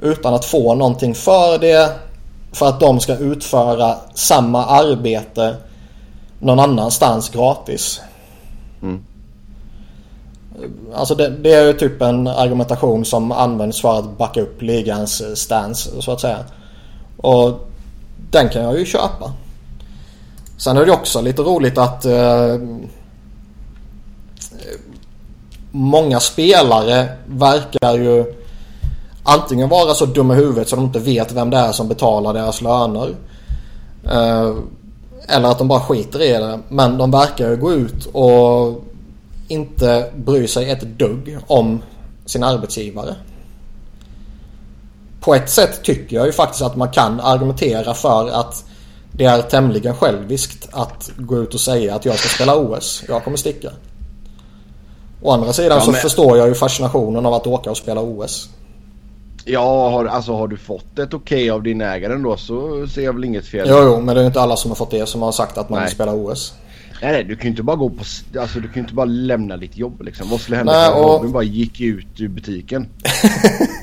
utan 0.01 0.33
att 0.33 0.45
få 0.45 0.75
någonting 0.75 1.15
för 1.15 1.57
det 1.57 1.89
för 2.51 2.65
att 2.65 2.79
de 2.79 2.99
ska 2.99 3.17
utföra 3.17 3.95
samma 4.13 4.65
arbete 4.65 5.55
någon 6.39 6.59
annanstans 6.59 7.29
gratis. 7.29 8.01
Mm. 8.81 9.03
Alltså 10.93 11.15
det, 11.15 11.29
det 11.29 11.53
är 11.53 11.67
ju 11.67 11.73
typ 11.73 12.01
en 12.01 12.27
argumentation 12.27 13.05
som 13.05 13.31
används 13.31 13.81
för 13.81 13.99
att 13.99 14.17
backa 14.17 14.41
upp 14.41 14.61
ligans 14.61 15.39
stance 15.39 16.01
så 16.01 16.11
att 16.11 16.21
säga. 16.21 16.39
Och 17.17 17.69
den 18.31 18.49
kan 18.49 18.63
jag 18.63 18.79
ju 18.79 18.85
köpa. 18.85 19.33
Sen 20.57 20.77
är 20.77 20.85
det 20.85 20.91
också 20.91 21.21
lite 21.21 21.41
roligt 21.41 21.77
att 21.77 22.05
eh, 22.05 22.55
många 25.71 26.19
spelare 26.19 27.09
verkar 27.25 27.93
ju 27.93 28.38
antingen 29.23 29.69
vara 29.69 29.93
så 29.93 30.05
dumma 30.05 30.33
i 30.33 30.37
huvudet 30.37 30.69
så 30.69 30.75
de 30.75 30.85
inte 30.85 30.99
vet 30.99 31.31
vem 31.31 31.49
det 31.49 31.57
är 31.57 31.71
som 31.71 31.87
betalar 31.87 32.33
deras 32.33 32.61
löner. 32.61 33.15
Eh, 34.05 34.53
eller 35.27 35.49
att 35.49 35.57
de 35.57 35.67
bara 35.67 35.79
skiter 35.79 36.21
i 36.21 36.31
det. 36.31 36.59
Men 36.69 36.97
de 36.97 37.11
verkar 37.11 37.49
ju 37.49 37.57
gå 37.57 37.73
ut 37.73 38.05
och 38.05 38.83
inte 39.47 40.11
bryr 40.15 40.47
sig 40.47 40.69
ett 40.69 40.81
dugg 40.81 41.37
om 41.47 41.81
sin 42.25 42.43
arbetsgivare. 42.43 43.15
På 45.19 45.35
ett 45.35 45.49
sätt 45.49 45.83
tycker 45.83 46.15
jag 46.15 46.25
ju 46.25 46.31
faktiskt 46.31 46.61
att 46.61 46.75
man 46.75 46.89
kan 46.89 47.19
argumentera 47.19 47.93
för 47.93 48.29
att 48.29 48.65
det 49.11 49.25
är 49.25 49.41
tämligen 49.41 49.95
själviskt 49.95 50.69
att 50.71 51.11
gå 51.17 51.37
ut 51.37 51.53
och 51.53 51.59
säga 51.59 51.95
att 51.95 52.05
jag 52.05 52.19
ska 52.19 52.29
spela 52.29 52.55
OS. 52.55 53.03
Jag 53.07 53.23
kommer 53.23 53.37
sticka. 53.37 53.69
Å 55.21 55.31
andra 55.31 55.53
sidan 55.53 55.77
ja, 55.77 55.85
så 55.85 55.93
förstår 55.93 56.37
jag 56.37 56.47
ju 56.47 56.55
fascinationen 56.55 57.25
av 57.25 57.33
att 57.33 57.47
åka 57.47 57.71
och 57.71 57.77
spela 57.77 58.01
OS. 58.01 58.49
Ja, 59.51 59.89
har, 59.89 60.05
alltså 60.05 60.33
har 60.35 60.47
du 60.47 60.57
fått 60.57 60.99
ett 60.99 61.13
okej 61.13 61.37
okay 61.37 61.49
av 61.49 61.63
din 61.63 61.81
ägare 61.81 62.15
då 62.15 62.37
så 62.37 62.87
ser 62.87 63.01
jag 63.01 63.13
väl 63.13 63.23
inget 63.23 63.47
fel. 63.47 63.67
Jo, 63.69 63.77
jo, 63.83 64.01
men 64.01 64.15
det 64.15 64.21
är 64.21 64.25
inte 64.25 64.41
alla 64.41 64.55
som 64.55 64.71
har 64.71 64.75
fått 64.75 64.91
det 64.91 65.05
som 65.05 65.21
har 65.21 65.31
sagt 65.31 65.57
att 65.57 65.69
man 65.69 65.79
Nej. 65.79 65.85
vill 65.85 65.95
spela 65.95 66.13
OS. 66.13 66.53
Nej, 67.01 67.11
nej, 67.11 67.23
du 67.23 67.35
kan 67.35 67.43
ju 67.43 67.49
inte 67.49 67.63
bara 67.63 67.75
gå 67.75 67.89
på... 67.89 68.03
Alltså 68.39 68.59
du 68.59 68.67
kan 68.67 68.73
ju 68.73 68.79
inte 68.81 68.93
bara 68.93 69.05
lämna 69.05 69.57
ditt 69.57 69.77
jobb 69.77 70.01
liksom. 70.01 70.29
Vad 70.29 70.39
skulle 70.41 70.57
hända 70.57 70.93
om 70.93 71.05
och... 71.05 71.11
Robin 71.11 71.31
bara 71.31 71.43
gick 71.43 71.81
ut 71.81 72.07
ur 72.17 72.27
butiken? 72.27 72.87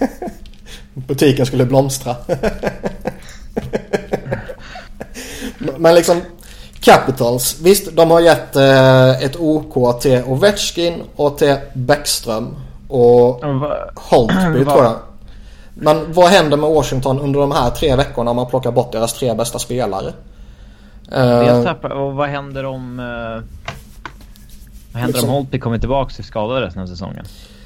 butiken 0.95 1.47
skulle 1.47 1.65
blomstra. 1.65 2.17
Men 5.79 5.95
liksom 5.95 6.21
Capitals, 6.81 7.61
visst 7.61 7.97
de 7.97 8.11
har 8.11 8.21
gett 8.21 8.57
eh, 8.57 9.23
ett 9.23 9.37
OK 9.37 10.01
till 10.01 10.23
Ovechkin 10.27 11.03
och 11.17 11.39
till 11.39 11.57
Bäckström 11.75 12.57
och 12.89 13.45
Holtby 13.95 14.65
tror 14.71 14.85
jag. 14.85 14.97
Men 15.79 16.13
vad 16.13 16.29
händer 16.29 16.57
med 16.57 16.71
Washington 16.71 17.21
under 17.21 17.41
de 17.41 17.53
här 17.53 17.71
tre 17.71 17.97
veckorna 17.97 18.31
om 18.31 18.37
man 18.37 18.47
plockar 18.47 18.73
bort 18.73 18.93
deras 18.93 19.13
tre 19.13 19.35
bästa 19.35 19.59
spelare? 19.59 20.13
Uh, 21.17 21.93
och 21.93 22.15
vad 22.15 22.29
händer 22.29 22.65
om... 22.65 22.99
Uh, 22.99 23.43
vad 24.93 25.01
händer 25.01 25.07
liksom, 25.07 25.29
om 25.29 25.35
Holtby 25.35 25.59
kommer 25.59 25.79
tillbaka 25.79 26.15
till 26.15 26.25
skada 26.25 26.61
resten 26.61 26.83
av 26.83 26.87
säsongen? 26.87 27.25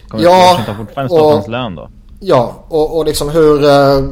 Kommer 0.08 0.24
ja, 0.24 0.50
Washington 0.52 0.86
fortfarande 0.86 1.14
stå 1.14 1.32
hans 1.32 1.48
lön 1.48 1.74
då? 1.74 1.88
Ja, 2.20 2.64
och, 2.68 2.98
och 2.98 3.04
liksom 3.04 3.28
hur... 3.28 3.64
Uh, 3.64 4.10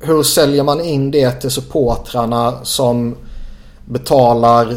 hur 0.00 0.22
säljer 0.22 0.62
man 0.62 0.80
in 0.80 1.10
det 1.10 1.30
till 1.30 1.50
supportrarna 1.50 2.54
som 2.62 3.16
betalar 3.84 4.74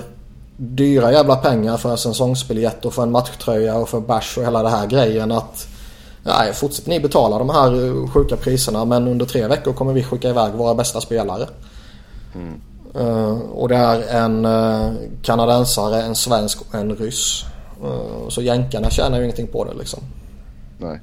dyra 0.58 1.12
jävla 1.12 1.36
pengar 1.36 1.77
för 1.77 1.91
en 1.91 1.98
säsongsbiljett 1.98 2.86
och 2.86 2.94
för 2.94 3.03
en 3.03 3.12
matchtröja 3.12 3.75
och 3.75 3.89
för 3.89 4.00
bärs 4.00 4.38
och 4.38 4.44
hela 4.44 4.63
det 4.63 4.70
här 4.70 4.88
grejen 4.88 5.32
att 5.32 5.68
Nej, 6.24 6.54
fortsätter 6.54 6.90
ni 6.90 7.00
betala 7.00 7.38
de 7.38 7.50
här 7.50 8.08
sjuka 8.08 8.36
priserna 8.36 8.86
men 8.86 9.08
under 9.08 9.25
tre 9.25 9.48
veckor 9.48 9.74
kommer 9.74 9.94
vi 9.94 10.04
skicka 10.04 10.30
iväg 10.30 10.54
våra 10.54 10.75
bästa 10.75 11.01
spelare. 11.01 11.48
Mm. 12.36 12.62
Uh, 12.96 13.40
och 13.40 13.70
det 13.70 13.75
är 13.75 14.24
en 14.24 14.46
uh, 14.46 14.94
kanadensare, 15.22 16.01
en 16.01 16.16
svensk 16.16 16.62
och 16.62 16.75
en 16.75 16.96
ryss. 16.96 17.46
Uh, 17.84 18.30
så 18.30 18.42
jänkarna 18.42 18.90
tjänar 18.90 19.18
ju 19.18 19.24
ingenting 19.24 19.48
på 19.48 19.66
det 19.66 19.74
liksom. 19.74 20.00
Nej. 20.78 21.00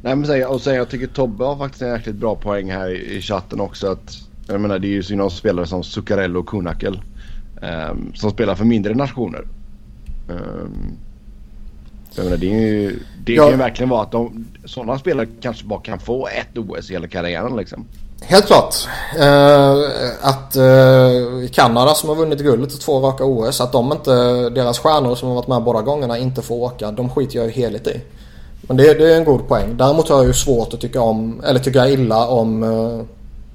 Nej 0.00 0.16
men 0.16 0.26
säg, 0.26 0.44
och 0.44 0.60
sen 0.60 0.74
jag 0.74 0.88
tycker 0.88 1.06
Tobbe 1.06 1.44
har 1.44 1.56
faktiskt 1.56 1.82
en 1.82 1.90
jäkligt 1.90 2.16
bra 2.16 2.36
poäng 2.36 2.70
här 2.70 2.90
i, 2.90 3.16
i 3.16 3.20
chatten 3.20 3.60
också. 3.60 3.86
Att, 3.92 4.18
jag 4.46 4.60
menar 4.60 4.78
det 4.78 4.86
är 4.86 4.92
ju 4.92 5.02
sådana 5.02 5.30
spelare 5.30 5.66
som 5.66 5.84
Zuccarello 5.84 6.40
och 6.40 6.48
Kunakel. 6.48 7.00
Um, 7.62 8.12
som 8.14 8.30
spelar 8.30 8.54
för 8.54 8.64
mindre 8.64 8.94
nationer. 8.94 9.46
Um, 10.28 10.96
jag 12.14 12.24
menar, 12.24 12.36
det 12.36 12.54
är 12.54 12.60
ju, 12.60 12.98
det 13.24 13.32
ja. 13.32 13.42
kan 13.42 13.50
ju 13.50 13.56
verkligen 13.56 13.88
vara 13.88 14.02
att 14.02 14.12
de, 14.12 14.46
sådana 14.64 14.98
spelare 14.98 15.26
kanske 15.40 15.64
bara 15.64 15.80
kan 15.80 15.98
få 15.98 16.28
ett 16.28 16.58
OS 16.58 16.90
i 16.90 16.92
hela 16.92 17.08
karriären 17.08 17.56
liksom. 17.56 17.86
Helt 18.24 18.46
klart. 18.46 18.74
Uh, 19.18 19.90
att 20.22 20.56
uh, 20.56 21.48
Kanada 21.52 21.94
som 21.94 22.08
har 22.08 22.16
vunnit 22.16 22.40
guldet 22.40 22.80
två 22.80 23.00
raka 23.00 23.24
OS, 23.24 23.60
att 23.60 23.72
de 23.72 23.92
inte, 23.92 24.10
deras 24.50 24.78
stjärnor 24.78 25.14
som 25.14 25.28
har 25.28 25.34
varit 25.34 25.48
med 25.48 25.62
båda 25.62 25.82
gångerna 25.82 26.18
inte 26.18 26.42
får 26.42 26.54
åka. 26.54 26.90
De 26.90 27.10
skiter 27.10 27.36
jag 27.36 27.46
ju 27.46 27.52
heligt 27.52 27.86
i. 27.86 28.00
Men 28.62 28.76
det, 28.76 28.94
det, 28.94 29.12
är 29.12 29.16
en 29.16 29.24
god 29.24 29.48
poäng. 29.48 29.76
Däremot 29.76 30.08
har 30.08 30.16
jag 30.16 30.26
ju 30.26 30.32
svårt 30.32 30.74
att 30.74 30.80
tycka 30.80 31.00
om, 31.00 31.42
eller 31.44 31.60
tycka 31.60 31.88
illa 31.88 32.26
om, 32.26 32.62
uh, 32.62 33.02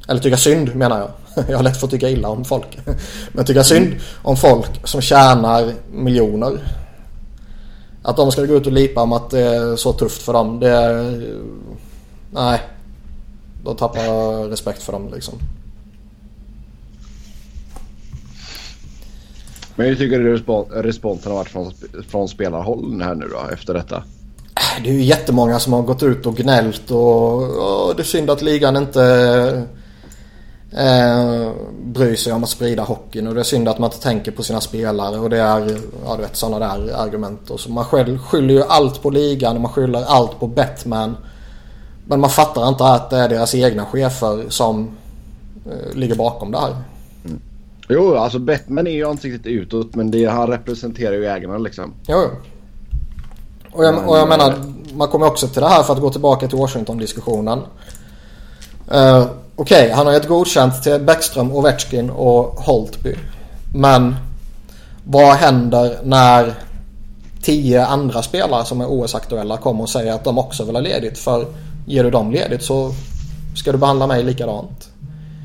eller 0.07 0.21
tycka 0.21 0.37
synd 0.37 0.75
menar 0.75 0.99
jag. 0.99 1.09
Jag 1.49 1.57
har 1.57 1.63
lätt 1.63 1.77
för 1.77 1.87
att 1.87 1.91
tycka 1.91 2.09
illa 2.09 2.29
om 2.29 2.45
folk. 2.45 2.77
Men 3.31 3.45
tycka 3.45 3.63
synd 3.63 3.95
om 4.23 4.37
folk 4.37 4.87
som 4.87 5.01
tjänar 5.01 5.73
miljoner. 5.91 6.59
Att 8.07 8.17
de 8.17 8.31
ska 8.31 8.45
gå 8.45 8.53
ut 8.53 8.65
och 8.65 8.71
lipa 8.71 9.01
om 9.01 9.13
att 9.13 9.29
det 9.29 9.39
är 9.39 9.75
så 9.75 9.93
tufft 9.93 10.21
för 10.21 10.33
dem. 10.33 10.59
Det 10.59 10.69
är... 10.69 11.21
Nej. 12.31 12.61
Då 13.63 13.73
tappar 13.73 14.03
jag 14.03 14.51
respekt 14.51 14.83
för 14.83 14.93
dem 14.93 15.09
liksom. 15.13 15.33
Men 19.75 19.87
hur 19.87 19.95
tycker 19.95 20.19
du 20.19 20.37
responsen 20.81 21.31
har 21.31 21.37
varit 21.37 21.49
från, 21.49 21.71
från 22.09 22.27
spelarhåll 22.27 23.01
här 23.01 23.15
nu 23.15 23.27
då 23.27 23.53
efter 23.53 23.73
detta? 23.73 24.03
Det 24.83 24.89
är 24.89 24.93
ju 24.93 25.03
jättemånga 25.03 25.59
som 25.59 25.73
har 25.73 25.81
gått 25.81 26.03
ut 26.03 26.25
och 26.25 26.37
gnällt 26.37 26.91
och, 26.91 27.33
och 27.87 27.95
det 27.95 28.01
är 28.01 28.03
synd 28.03 28.29
att 28.29 28.41
ligan 28.41 28.77
inte 28.77 29.63
eh, 30.71 31.51
bryr 31.83 32.15
sig 32.15 32.33
om 32.33 32.43
att 32.43 32.49
sprida 32.49 32.83
hockeyn 32.83 33.27
och 33.27 33.33
det 33.33 33.39
är 33.39 33.43
synd 33.43 33.67
att 33.69 33.79
man 33.79 33.89
inte 33.89 34.03
tänker 34.03 34.31
på 34.31 34.43
sina 34.43 34.61
spelare 34.61 35.19
och 35.19 35.29
det 35.29 35.37
är 35.37 35.79
ja, 36.05 36.15
du 36.15 36.21
vet, 36.21 36.35
sådana 36.35 36.59
där 36.59 36.93
argument. 36.93 37.49
Och 37.49 37.59
så 37.59 37.71
man 37.71 37.85
skyller 37.85 38.53
ju 38.53 38.63
allt 38.63 39.01
på 39.01 39.09
ligan 39.09 39.55
och 39.55 39.61
man 39.61 39.71
skyller 39.71 40.03
allt 40.03 40.39
på 40.39 40.47
Batman. 40.47 41.17
Men 42.05 42.19
man 42.19 42.29
fattar 42.29 42.69
inte 42.69 42.83
att 42.83 43.09
det 43.09 43.17
är 43.17 43.29
deras 43.29 43.55
egna 43.55 43.85
chefer 43.85 44.45
som 44.49 44.89
eh, 45.65 45.95
ligger 45.95 46.15
bakom 46.15 46.51
det 46.51 46.59
här. 46.59 46.75
Mm. 47.25 47.39
Jo, 47.89 48.15
alltså 48.15 48.39
Batman 48.39 48.87
är 48.87 48.91
ju 48.91 49.07
ansiktet 49.07 49.45
utåt 49.45 49.95
men 49.95 50.11
det, 50.11 50.25
han 50.25 50.47
representerar 50.47 51.13
ju 51.13 51.25
ägarna 51.25 51.57
liksom. 51.57 51.93
Jo, 52.07 52.29
och 53.71 53.85
jag, 53.85 54.09
och 54.09 54.17
jag 54.17 54.29
menar, 54.29 54.55
man 54.93 55.07
kommer 55.07 55.27
också 55.27 55.47
till 55.47 55.61
det 55.61 55.67
här 55.67 55.83
för 55.83 55.93
att 55.93 56.01
gå 56.01 56.09
tillbaka 56.09 56.47
till 56.47 56.57
Washington-diskussionen. 56.57 57.59
Uh, 58.91 59.27
Okej, 59.59 59.83
okay, 59.83 59.95
han 59.95 60.05
har 60.05 60.13
gett 60.13 60.27
godkänt 60.27 60.83
till 60.83 60.99
Bäckström, 60.99 61.51
Ovechkin 61.51 62.09
och 62.09 62.45
Holtby. 62.45 63.15
Men 63.73 64.15
vad 65.03 65.35
händer 65.35 65.97
när 66.03 66.53
tio 67.41 67.85
andra 67.85 68.21
spelare 68.21 68.65
som 68.65 68.81
är 68.81 68.85
OS-aktuella 68.85 69.57
kommer 69.57 69.81
och 69.81 69.89
säger 69.89 70.13
att 70.13 70.23
de 70.23 70.37
också 70.37 70.65
vill 70.65 70.75
ha 70.75 70.81
ledigt? 70.81 71.17
För 71.17 71.45
ger 71.85 72.03
du 72.03 72.09
dem 72.09 72.31
ledigt 72.31 72.63
så 72.63 72.91
ska 73.55 73.71
du 73.71 73.77
behandla 73.77 74.07
mig 74.07 74.23
likadant. 74.23 74.89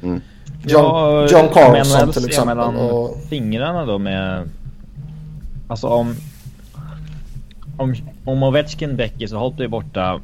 Mm. 0.03 0.21
John, 0.67 0.85
ja, 0.85 1.29
John 1.29 1.49
Carlson 1.53 2.13
till 2.13 2.27
exempel. 2.27 2.57
mellan 2.57 2.77
och... 2.77 3.17
fingrarna 3.29 3.87
då 3.87 3.99
med... 3.99 4.49
Alltså 5.69 5.87
om... 5.87 6.17
Om, 7.77 7.95
om 8.25 8.43
Ovechkin, 8.43 8.97
Beckis 8.97 9.33
och 9.33 9.41
Holtby 9.41 9.65
är 9.65 9.69
borta. 9.69 10.21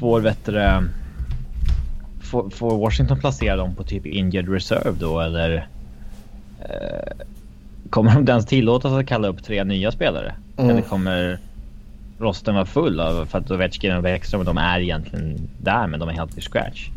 Får 0.00 0.20
bättre 0.20 0.88
får, 2.26 2.50
får 2.50 2.78
Washington 2.78 3.20
placera 3.20 3.56
dem 3.56 3.74
på 3.74 3.84
typ 3.84 4.06
injured 4.06 4.52
reserve 4.52 4.96
då 5.00 5.20
eller? 5.20 5.68
Eh, 6.60 7.24
kommer 7.90 8.14
de 8.14 8.28
ens 8.28 8.46
tillåtas 8.46 8.92
att 8.92 9.06
kalla 9.06 9.28
upp 9.28 9.44
tre 9.44 9.64
nya 9.64 9.92
spelare? 9.92 10.34
Mm. 10.56 10.70
Eller 10.70 10.82
kommer 10.82 11.38
rosten 12.18 12.54
vara 12.54 12.66
full 12.66 13.00
av 13.00 13.26
för 13.26 13.38
att 13.38 13.50
Ovechkin 13.50 13.96
och 13.96 14.02
Bäckström 14.02 14.44
de 14.44 14.58
är 14.58 14.80
egentligen 14.80 15.48
där 15.62 15.86
men 15.86 16.00
de 16.00 16.08
är 16.08 16.12
helt 16.12 16.38
i 16.38 16.40
scratch? 16.40 16.88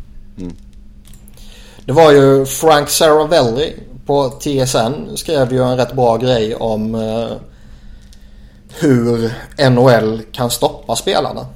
Det 1.84 1.92
var 1.92 2.12
ju 2.12 2.46
Frank 2.46 2.88
Saravelli 2.88 3.74
på 4.06 4.28
TSN 4.28 5.16
skrev 5.16 5.52
ju 5.52 5.62
en 5.62 5.76
rätt 5.76 5.92
bra 5.92 6.16
grej 6.16 6.54
om 6.54 6.94
eh, 6.94 7.30
hur 8.80 9.32
NHL 9.70 10.22
kan 10.32 10.50
stoppa 10.50 10.96
spelarna. 10.96 11.46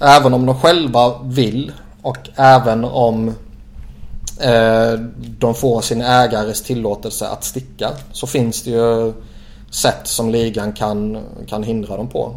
Även 0.00 0.34
om 0.34 0.46
de 0.46 0.60
själva 0.60 1.22
vill 1.22 1.72
och 2.06 2.28
även 2.36 2.84
om 2.84 3.28
eh, 4.40 4.92
de 5.38 5.54
får 5.54 5.80
sin 5.80 6.02
ägares 6.02 6.62
tillåtelse 6.62 7.28
att 7.28 7.44
sticka 7.44 7.90
så 8.12 8.26
finns 8.26 8.62
det 8.62 8.70
ju 8.70 9.12
sätt 9.70 10.00
som 10.04 10.30
ligan 10.30 10.72
kan, 10.72 11.18
kan 11.46 11.62
hindra 11.62 11.96
dem 11.96 12.08
på. 12.08 12.34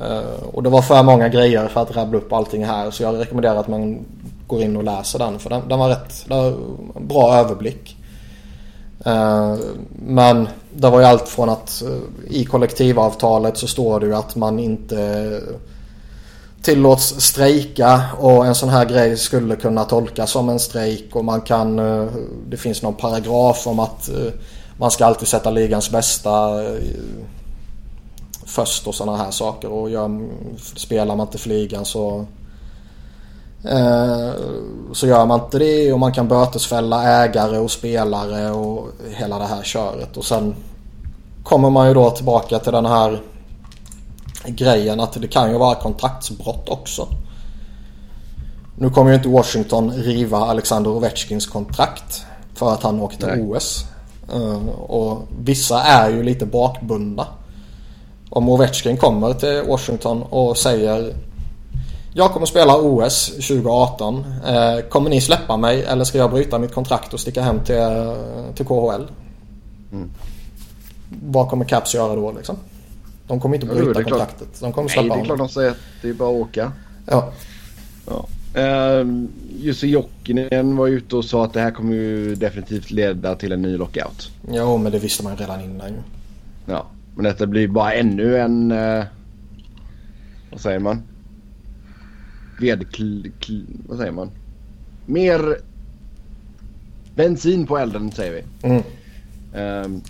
Eh, 0.00 0.44
och 0.52 0.62
det 0.62 0.70
var 0.70 0.82
för 0.82 1.02
många 1.02 1.28
grejer 1.28 1.68
för 1.68 1.82
att 1.82 1.96
rabbla 1.96 2.18
upp 2.18 2.32
allting 2.32 2.64
här 2.64 2.90
så 2.90 3.02
jag 3.02 3.20
rekommenderar 3.20 3.56
att 3.56 3.68
man 3.68 4.04
går 4.46 4.62
in 4.62 4.76
och 4.76 4.84
läser 4.84 5.18
den 5.18 5.38
för 5.38 5.50
den, 5.50 5.68
den 5.68 5.78
var 5.78 5.88
rätt 5.88 6.24
var 6.28 6.46
en 6.96 7.08
bra 7.08 7.34
överblick. 7.34 7.96
Eh, 9.04 9.56
men 10.06 10.48
det 10.74 10.90
var 10.90 11.00
ju 11.00 11.06
allt 11.06 11.28
från 11.28 11.48
att 11.48 11.82
eh, 11.82 12.36
i 12.36 12.44
kollektivavtalet 12.44 13.56
så 13.56 13.66
står 13.66 14.00
det 14.00 14.06
ju 14.06 14.14
att 14.14 14.36
man 14.36 14.58
inte 14.58 15.40
tillåts 16.62 17.20
strejka 17.20 18.02
och 18.18 18.46
en 18.46 18.54
sån 18.54 18.68
här 18.68 18.84
grej 18.84 19.16
skulle 19.16 19.56
kunna 19.56 19.84
tolkas 19.84 20.30
som 20.30 20.48
en 20.48 20.58
strejk 20.58 21.16
och 21.16 21.24
man 21.24 21.40
kan 21.40 21.78
eh, 21.78 22.06
det 22.48 22.56
finns 22.56 22.82
någon 22.82 22.94
paragraf 22.94 23.66
om 23.66 23.78
att 23.78 24.08
eh, 24.08 24.32
man 24.76 24.90
ska 24.90 25.06
alltid 25.06 25.28
sätta 25.28 25.50
ligans 25.50 25.90
bästa 25.90 26.64
eh, 26.64 26.80
först 28.46 28.86
och 28.86 28.94
sådana 28.94 29.18
här 29.18 29.30
saker 29.30 29.72
och 29.72 29.90
gör, 29.90 30.28
spelar 30.76 31.16
man 31.16 31.26
inte 31.26 31.38
för 31.38 31.48
ligan 31.48 31.84
så 31.84 32.26
så 34.92 35.06
gör 35.06 35.26
man 35.26 35.40
inte 35.40 35.58
det 35.58 35.92
och 35.92 35.98
man 35.98 36.12
kan 36.12 36.28
bötesfälla 36.28 37.24
ägare 37.24 37.58
och 37.58 37.70
spelare 37.70 38.50
och 38.50 38.88
hela 39.16 39.38
det 39.38 39.44
här 39.44 39.62
köret 39.62 40.16
och 40.16 40.24
sen 40.24 40.54
kommer 41.42 41.70
man 41.70 41.88
ju 41.88 41.94
då 41.94 42.10
tillbaka 42.10 42.58
till 42.58 42.72
den 42.72 42.86
här 42.86 43.20
grejen 44.46 45.00
att 45.00 45.20
det 45.20 45.28
kan 45.28 45.50
ju 45.50 45.58
vara 45.58 45.74
kontraktsbrott 45.74 46.68
också. 46.68 47.08
Nu 48.78 48.90
kommer 48.90 49.10
ju 49.10 49.16
inte 49.16 49.28
Washington 49.28 49.90
riva 49.92 50.38
Alexander 50.38 50.90
Ovechkins 50.90 51.46
kontrakt 51.46 52.24
för 52.54 52.72
att 52.72 52.82
han 52.82 53.00
åker 53.00 53.16
till. 53.16 53.28
OS. 53.42 53.84
Eh, 54.32 54.68
Och 54.68 55.22
vissa 55.38 55.82
är 55.82 56.10
ju 56.10 56.22
lite 56.22 56.46
bakbundna. 56.46 57.26
Om 58.30 58.48
Ovechkin 58.48 58.96
kommer 58.96 59.34
till 59.34 59.62
Washington 59.68 60.22
och 60.22 60.56
säger 60.58 61.14
Jag 62.14 62.32
kommer 62.32 62.46
spela 62.46 62.76
OS 62.76 63.26
2018. 63.26 64.24
Eh, 64.46 64.88
Kommer 64.88 65.10
ni 65.10 65.20
släppa 65.20 65.56
mig 65.56 65.82
eller 65.84 66.04
ska 66.04 66.18
jag 66.18 66.30
bryta 66.30 66.58
mitt 66.58 66.74
kontrakt 66.74 67.14
och 67.14 67.20
sticka 67.20 67.42
hem 67.42 67.60
till, 67.64 67.76
till 68.54 68.66
KHL? 68.66 69.02
Mm. 69.92 70.10
Vad 71.22 71.48
kommer 71.48 71.64
Caps 71.64 71.94
göra 71.94 72.14
då 72.16 72.32
liksom? 72.32 72.56
De 73.32 73.40
kommer 73.40 73.54
inte 73.54 73.66
bryta 73.66 73.92
klart. 73.92 74.04
kontraktet. 74.04 74.60
De 74.60 74.72
kommer 74.72 74.88
Nej, 74.88 74.98
släppa 74.98 75.14
det 75.14 75.20
är 75.20 75.24
klart 75.24 75.38
de 75.38 75.48
säger 75.48 75.70
att 75.70 75.76
det 76.02 76.08
är 76.08 76.14
bara 76.14 76.28
att 76.28 76.34
åka. 76.34 76.72
Ja. 77.06 77.32
Ja. 78.06 78.28
Uh, 78.56 79.24
Jussi 79.58 79.86
Jokinen 79.86 80.76
var 80.76 80.88
ute 80.88 81.16
och 81.16 81.24
sa 81.24 81.44
att 81.44 81.52
det 81.52 81.60
här 81.60 81.70
kommer 81.70 81.94
ju 81.94 82.34
definitivt 82.34 82.90
leda 82.90 83.34
till 83.34 83.52
en 83.52 83.62
ny 83.62 83.76
lockout. 83.76 84.30
Jo, 84.50 84.78
men 84.78 84.92
det 84.92 84.98
visste 84.98 85.24
man 85.24 85.36
redan 85.36 85.60
innan 85.60 85.88
ju. 85.88 85.96
Ja, 86.66 86.86
men 87.14 87.24
detta 87.24 87.46
blir 87.46 87.68
bara 87.68 87.92
ännu 87.94 88.38
en... 88.38 88.72
eh, 88.72 89.04
vad 90.50 90.60
säger 90.60 90.78
man? 90.78 91.02
Vedkl... 92.60 93.26
Kl, 93.38 93.60
vad 93.88 93.98
säger 93.98 94.12
man? 94.12 94.30
Mer 95.06 95.56
bensin 97.14 97.66
på 97.66 97.78
elden 97.78 98.12
säger 98.12 98.32
vi. 98.32 98.68
Mm. 98.68 98.82
Ehm, 99.54 100.02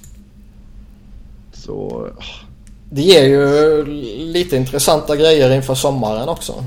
så... 1.52 2.08
ah, 2.18 2.51
Det 2.94 3.02
ger 3.02 3.24
ju 3.24 3.84
lite 4.32 4.56
intressanta 4.56 5.16
grejer 5.16 5.50
inför 5.50 5.74
sommaren 5.74 6.28
också. 6.28 6.64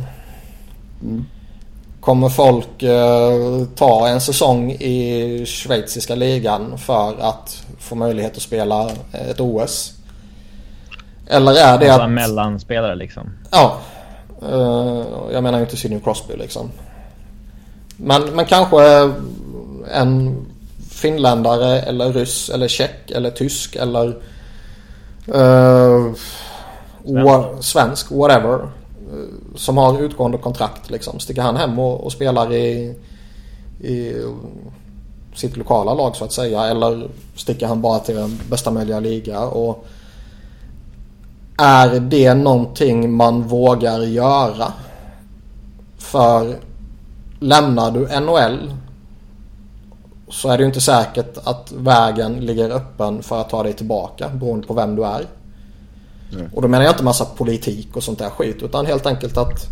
Mm. 1.02 1.26
Kommer 2.02 2.30
folk 2.30 2.84
eh, 2.84 3.68
ta 3.76 4.08
en 4.08 4.22
säsong 4.22 4.72
i 4.72 5.46
schweiziska 5.46 6.16
ligan 6.16 6.78
för 6.78 7.16
att 7.20 7.64
få 7.80 7.96
möjlighet 7.96 8.36
att 8.36 8.42
spela 8.42 8.92
ett 9.12 9.40
OS? 9.40 9.94
Eller 11.28 11.54
är 11.54 11.78
det 11.78 11.88
var 11.88 12.00
att... 12.00 12.12
mellanspelare 12.12 12.96
liksom. 12.96 13.30
Ja. 13.52 13.78
Eh, 14.42 15.04
jag 15.32 15.44
menar 15.44 15.58
ju 15.58 15.64
inte 15.64 15.78
Sidney 15.78 16.00
Crosby 16.00 16.36
liksom. 16.38 16.72
Men, 17.98 18.24
men 18.36 18.46
kanske 18.46 19.12
en 19.94 20.46
finländare 20.90 21.82
eller 21.82 22.14
ryss 22.14 22.50
eller 22.50 22.68
tjeck 22.68 23.12
eller 23.12 23.32
tysk 23.32 23.76
eller 23.76 24.16
eh, 25.28 26.14
wa- 27.04 27.62
svensk, 27.62 28.12
whatever. 28.12 28.54
eh, 28.60 29.56
Som 29.56 29.78
har 29.78 30.02
utgående 30.02 30.38
kontrakt 30.38 30.90
liksom. 30.90 31.20
Sticker 31.20 31.42
han 31.42 31.56
hem 31.56 31.80
och, 31.80 32.04
och 32.04 32.12
spelar 32.12 32.54
i, 32.54 32.96
i 33.82 34.14
sitt 35.36 35.58
lokala 35.58 35.94
lag 35.94 36.16
så 36.16 36.26
att 36.26 36.32
säga. 36.32 36.64
Eller 36.66 37.08
sticker 37.36 37.68
han 37.68 37.82
bara 37.82 38.00
till 38.00 38.38
bästa 38.50 38.72
möjliga 38.72 39.00
liga. 39.00 39.40
Och 39.42 39.86
är 41.58 42.00
det 42.00 42.34
någonting 42.34 43.14
man 43.14 43.42
vågar 43.44 44.00
göra? 44.00 44.74
För 45.98 46.56
lämnar 47.40 47.92
du 47.92 48.20
NHL 48.20 48.74
så 50.30 50.50
är 50.50 50.58
det 50.58 50.62
ju 50.62 50.68
inte 50.68 50.82
säkert 50.82 51.38
att 51.44 51.72
vägen 51.72 52.46
ligger 52.46 52.70
öppen 52.70 53.24
för 53.24 53.42
att 53.42 53.50
ta 53.50 53.64
dig 53.64 53.74
tillbaka 53.74 54.30
beroende 54.30 54.68
på 54.68 54.74
vem 54.74 54.96
du 54.96 55.06
är. 55.06 55.26
Nej. 56.34 56.50
Och 56.54 56.62
då 56.62 56.68
menar 56.68 56.86
jag 56.86 56.94
inte 56.94 57.04
massa 57.04 57.26
politik 57.26 57.96
och 57.96 58.04
sånt 58.04 58.20
där 58.20 58.30
skit 58.30 58.64
utan 58.64 58.86
helt 58.86 59.06
enkelt 59.06 59.38
att 59.38 59.68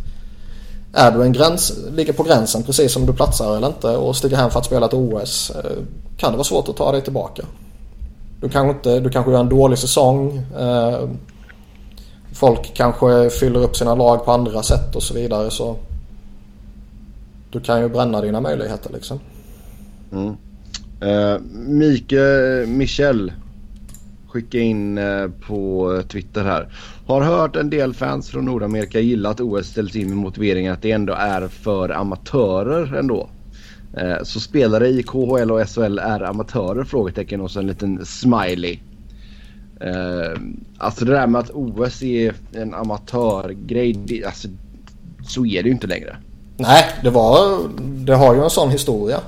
är 0.94 1.12
du 1.12 1.24
en 1.24 1.34
gräns, 1.34 1.74
ligger 1.92 2.14
på 2.14 2.24
gränsen 2.24 2.64
precis 2.64 2.94
som 2.94 3.06
du 3.06 3.14
platsar 3.14 3.58
eller 3.58 3.68
inte 3.68 3.98
och 3.98 4.16
sticker 4.16 4.36
hem 4.36 4.50
för 4.50 4.60
att 4.60 4.66
spela 4.66 4.86
ett 4.86 4.94
OS 4.94 5.50
eh, 5.50 5.72
kan 6.18 6.32
det 6.32 6.38
vara 6.38 6.44
svårt 6.44 6.70
att 6.70 6.78
ta 6.78 6.92
dig 6.92 7.02
tillbaka. 7.02 7.46
Du 8.42 8.50
kanske, 8.50 8.72
inte, 8.78 9.00
du 9.00 9.10
kanske 9.10 9.32
gör 9.32 9.40
en 9.40 9.50
dålig 9.50 9.78
säsong. 9.78 10.38
Eh, 10.58 11.10
folk 12.34 12.74
kanske 12.74 13.30
fyller 13.30 13.60
upp 13.60 13.76
sina 13.76 13.96
lag 13.96 14.26
på 14.26 14.32
andra 14.32 14.64
sätt 14.64 14.96
och 14.96 15.04
så 15.04 15.14
vidare 15.14 15.52
så 15.52 15.76
du 17.52 17.60
kan 17.60 17.82
ju 17.82 17.90
bränna 17.90 18.22
dina 18.22 18.42
möjligheter 18.42 18.94
liksom. 18.94 19.20
Eh, 20.14 20.20
mm. 20.20 20.36
Uh, 21.04 21.40
Mike 21.52 22.66
Michel 22.68 23.32
skicka 24.28 24.60
in 24.60 24.98
eh, 24.98 25.28
på 25.48 25.94
eh, 25.96 26.02
Twitter 26.02 26.44
här. 26.44 26.74
Har 27.08 27.22
hört 27.22 27.56
en 27.56 27.70
del 27.70 27.94
fans 27.94 28.30
från 28.30 28.46
Nordamerika 28.46 29.00
gilla 29.00 29.30
att 29.30 29.40
OS 29.40 29.68
ställs 29.68 29.96
in 29.96 30.08
med 30.08 30.18
motiveringen 30.18 30.74
att 30.74 30.82
det 30.82 30.92
ändå 30.92 31.14
är 31.14 31.48
för 31.48 31.90
amatörer 31.90 32.96
ändå. 32.96 33.30
Så 34.24 34.40
spelare 34.40 34.88
i 34.88 35.04
KHL 35.04 35.52
och 35.52 35.70
SHL 35.70 36.00
är 36.00 36.24
amatörer? 36.24 36.84
Frågetecken 36.84 37.42
och 37.42 37.52
så 37.52 37.60
en 37.60 37.68
liten 37.68 38.06
smiley. 38.06 38.80
Alltså 40.78 41.06
det 41.06 41.12
där 41.12 41.28
med 41.28 41.40
att 41.40 41.50
OS 41.50 42.04
är 42.04 42.34
en 42.54 42.74
amatörgrej. 42.74 44.24
Alltså, 44.26 44.48
så 45.28 45.46
är 45.46 45.64
det 45.64 45.68
ju 45.68 45.74
inte 45.74 45.88
längre. 45.88 46.18
Nej, 46.58 46.84
det 47.04 47.10
var, 47.10 47.60
det 47.80 48.16
har 48.16 48.36
ju 48.36 48.44
en 48.44 48.50
sån 48.50 48.70
historia. 48.70 49.20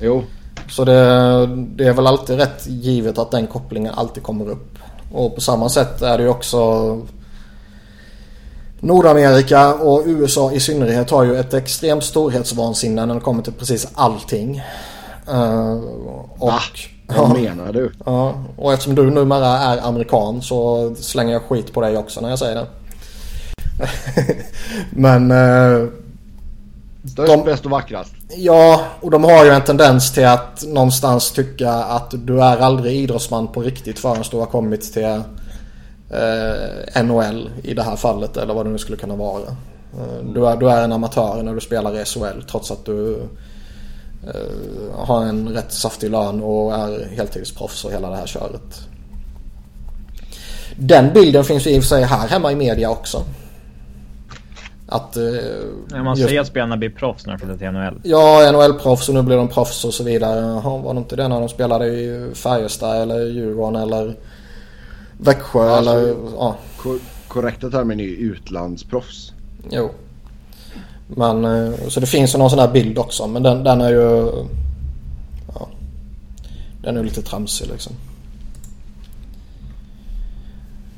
Jo, 0.00 0.22
Så 0.70 0.84
det, 0.84 1.46
det 1.76 1.84
är 1.88 1.92
väl 1.92 2.06
alltid 2.06 2.36
rätt 2.36 2.66
givet 2.66 3.18
att 3.18 3.30
den 3.30 3.46
kopplingen 3.46 3.94
alltid 3.94 4.22
kommer 4.22 4.48
upp. 4.50 4.78
Och 5.12 5.34
på 5.34 5.40
samma 5.40 5.68
sätt 5.68 6.02
är 6.02 6.18
det 6.18 6.22
ju 6.24 6.28
också 6.30 7.00
Nordamerika 8.80 9.74
och 9.74 10.02
USA 10.06 10.52
i 10.52 10.60
synnerhet 10.60 11.10
har 11.10 11.24
ju 11.24 11.36
ett 11.36 11.54
extremt 11.54 12.04
storhetsvansinne 12.04 13.06
när 13.06 13.14
det 13.14 13.20
kommer 13.20 13.42
till 13.42 13.52
precis 13.52 13.88
allting. 13.94 14.62
Eh, 15.28 15.72
och, 16.38 16.48
Va? 16.48 16.60
vad 17.06 17.40
menar 17.40 17.72
du? 17.72 17.92
Ja, 18.06 18.34
och 18.56 18.72
eftersom 18.72 18.94
du 18.94 19.10
numera 19.10 19.46
är 19.46 19.86
amerikan 19.88 20.42
så 20.42 20.92
slänger 20.98 21.32
jag 21.32 21.42
skit 21.42 21.72
på 21.72 21.80
dig 21.80 21.96
också 21.96 22.20
när 22.20 22.28
jag 22.30 22.38
säger 22.38 22.54
det. 22.54 22.66
Men 24.90 25.30
eh, 25.30 25.88
Störst, 27.12 27.32
De- 27.32 27.44
bäst 27.44 27.64
och 27.64 27.70
vackrast. 27.70 28.12
Ja, 28.36 28.84
och 29.00 29.10
de 29.10 29.24
har 29.24 29.44
ju 29.44 29.50
en 29.50 29.64
tendens 29.64 30.12
till 30.12 30.26
att 30.26 30.64
någonstans 30.66 31.32
tycka 31.32 31.70
att 31.72 32.14
du 32.26 32.42
är 32.42 32.56
aldrig 32.56 32.96
idrottsman 32.96 33.48
på 33.48 33.62
riktigt 33.62 33.98
förrän 33.98 34.24
du 34.30 34.36
har 34.36 34.46
kommit 34.46 34.92
till 34.92 35.22
eh, 36.10 37.02
NHL 37.02 37.50
i 37.62 37.74
det 37.74 37.82
här 37.82 37.96
fallet 37.96 38.36
eller 38.36 38.54
vad 38.54 38.66
det 38.66 38.70
nu 38.70 38.78
skulle 38.78 38.98
kunna 38.98 39.16
vara. 39.16 39.42
Eh, 39.98 40.24
du, 40.34 40.46
är, 40.46 40.56
du 40.56 40.70
är 40.70 40.84
en 40.84 40.92
amatör 40.92 41.42
när 41.42 41.54
du 41.54 41.60
spelar 41.60 42.00
i 42.00 42.04
SHL 42.04 42.42
trots 42.50 42.70
att 42.70 42.84
du 42.84 43.22
eh, 44.26 44.94
har 45.06 45.24
en 45.24 45.48
rätt 45.48 45.72
saftig 45.72 46.10
lön 46.10 46.42
och 46.42 46.74
är 46.74 47.08
heltidsproffs 47.16 47.84
och 47.84 47.92
hela 47.92 48.10
det 48.10 48.16
här 48.16 48.26
köret. 48.26 48.80
Den 50.76 51.12
bilden 51.12 51.44
finns 51.44 51.66
ju 51.66 51.70
i 51.70 51.78
och 51.78 51.82
för 51.82 51.88
sig 51.88 52.02
här 52.02 52.28
hemma 52.28 52.52
i 52.52 52.54
media 52.54 52.90
också. 52.90 53.24
Att, 54.86 55.16
eh, 55.16 55.24
ja, 55.90 56.02
man 56.02 56.16
just, 56.16 56.28
säger 56.28 56.40
att 56.40 56.46
spelarna 56.46 56.76
blir 56.76 56.90
proffs 56.90 57.26
när 57.26 57.32
de 57.32 57.38
flyttar 57.38 57.56
till 57.56 57.70
NHL. 57.70 58.00
Ja, 58.02 58.52
NHL-proffs 58.52 59.08
och 59.08 59.14
nu 59.14 59.22
blir 59.22 59.36
de 59.36 59.48
proffs 59.48 59.84
och 59.84 59.94
så 59.94 60.04
vidare. 60.04 60.40
Jaha, 60.40 60.78
var 60.78 60.94
det 60.94 60.98
inte 60.98 61.16
det 61.16 61.28
när 61.28 61.40
de 61.40 61.48
spelade 61.48 61.86
i 61.86 62.30
Färjestad 62.34 63.02
eller 63.02 63.26
Djurgården 63.26 63.82
eller 63.82 64.16
Växjö 65.18 65.70
alltså, 65.70 65.92
eller... 65.92 66.16
Ja. 66.36 66.56
Kor 66.76 66.98
korrekta 67.28 67.70
termen 67.70 68.00
är 68.00 68.04
ju 68.04 68.16
utlandsproffs. 68.16 69.32
Jo. 69.70 69.90
Men 71.06 71.44
eh, 71.44 71.72
så 71.88 72.00
det 72.00 72.06
finns 72.06 72.34
ju 72.34 72.38
någon 72.38 72.50
sån 72.50 72.58
här 72.58 72.72
bild 72.72 72.98
också 72.98 73.26
men 73.26 73.42
den, 73.42 73.64
den 73.64 73.80
är 73.80 73.90
ju... 73.90 74.32
Ja. 75.54 75.68
Den 76.82 76.96
är 76.96 77.04
lite 77.04 77.22
tramsig 77.22 77.68
liksom. 77.68 77.92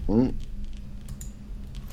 Mm. 0.08 0.32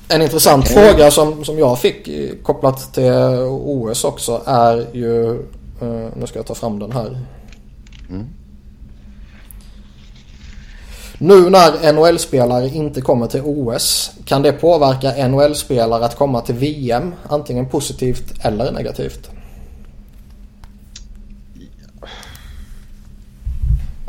En 0.08 0.22
intressant 0.22 0.64
okay. 0.64 0.74
fråga 0.74 1.12
som, 1.12 1.46
som 1.46 1.60
jag 1.60 1.80
fick 1.80 2.10
kopplat 2.44 2.94
till 2.94 3.12
OS 3.50 4.04
också 4.04 4.42
är 4.46 4.88
ju... 4.94 5.40
Uh, 5.82 6.08
nu 6.16 6.28
ska 6.28 6.40
jag 6.40 6.46
ta 6.46 6.56
fram 6.56 6.80
den 6.80 6.92
här. 6.92 7.20
Mm. 8.10 8.28
Nu 11.18 11.50
när 11.50 11.94
NHL-spelare 11.94 12.68
inte 12.68 13.02
kommer 13.02 13.28
till 13.28 13.42
OS 13.46 14.12
kan 14.26 14.42
det 14.42 14.52
påverka 14.52 15.28
NHL-spelare 15.28 16.06
att 16.06 16.16
komma 16.16 16.42
till 16.42 16.56
VM 16.56 17.14
antingen 17.30 17.70
positivt 17.70 18.46
eller 18.46 18.72
negativt? 18.72 19.30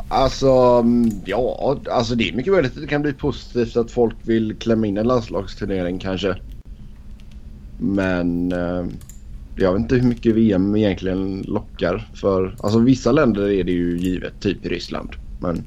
Alltså, 0.07 0.49
mm, 0.83 1.09
ja, 1.25 1.79
alltså 1.91 2.15
det 2.15 2.29
är 2.29 2.33
mycket 2.33 2.53
möjligt 2.53 2.75
att 2.75 2.81
det 2.81 2.87
kan 2.87 3.01
bli 3.01 3.13
positivt 3.13 3.77
att 3.77 3.91
folk 3.91 4.15
vill 4.23 4.55
klämma 4.55 4.87
in 4.87 4.97
en 4.97 5.07
landslagsturnering 5.07 5.99
kanske. 5.99 6.35
Men 7.79 8.51
eh, 8.51 8.85
jag 9.55 9.73
vet 9.73 9.81
inte 9.81 9.95
hur 9.95 10.07
mycket 10.07 10.35
VM 10.35 10.75
egentligen 10.75 11.41
lockar 11.47 12.09
för. 12.13 12.55
Alltså 12.59 12.79
vissa 12.79 13.11
länder 13.11 13.51
är 13.51 13.63
det 13.63 13.71
ju 13.71 13.97
givet, 13.97 14.33
typ 14.39 14.65
Ryssland. 14.65 15.09
Men 15.41 15.63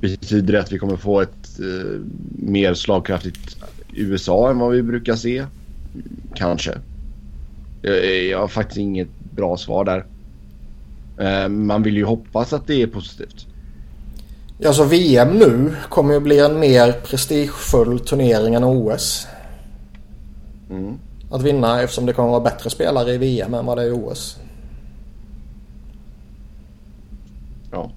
betyder 0.00 0.52
det 0.52 0.60
att 0.60 0.72
vi 0.72 0.78
kommer 0.78 0.96
få 0.96 1.20
ett 1.20 1.60
eh, 1.60 2.00
mer 2.32 2.74
slagkraftigt 2.74 3.56
USA 3.92 4.50
än 4.50 4.58
vad 4.58 4.72
vi 4.72 4.82
brukar 4.82 5.16
se? 5.16 5.46
Kanske. 6.34 6.78
Jag, 7.82 8.24
jag 8.24 8.38
har 8.38 8.48
faktiskt 8.48 8.78
inget 8.78 9.08
bra 9.36 9.56
svar 9.56 9.84
där. 9.84 10.04
Eh, 11.18 11.48
man 11.48 11.82
vill 11.82 11.96
ju 11.96 12.04
hoppas 12.04 12.52
att 12.52 12.66
det 12.66 12.82
är 12.82 12.86
positivt. 12.86 13.46
Alltså 14.66 14.84
VM 14.84 15.28
nu 15.28 15.74
kommer 15.88 16.14
ju 16.14 16.20
bli 16.20 16.38
en 16.38 16.60
mer 16.60 16.92
prestigefull 16.92 18.00
turnering 18.00 18.54
än 18.54 18.64
OS. 18.64 19.26
Mm. 20.70 20.98
Att 21.30 21.42
vinna 21.42 21.82
eftersom 21.82 22.06
det 22.06 22.12
kommer 22.12 22.28
vara 22.28 22.40
bättre 22.40 22.70
spelare 22.70 23.12
i 23.12 23.18
VM 23.18 23.54
än 23.54 23.66
vad 23.66 23.78
det 23.78 23.82
är 23.82 23.86
i 23.86 23.92
OS. 23.92 24.36
Ja. 27.72 27.90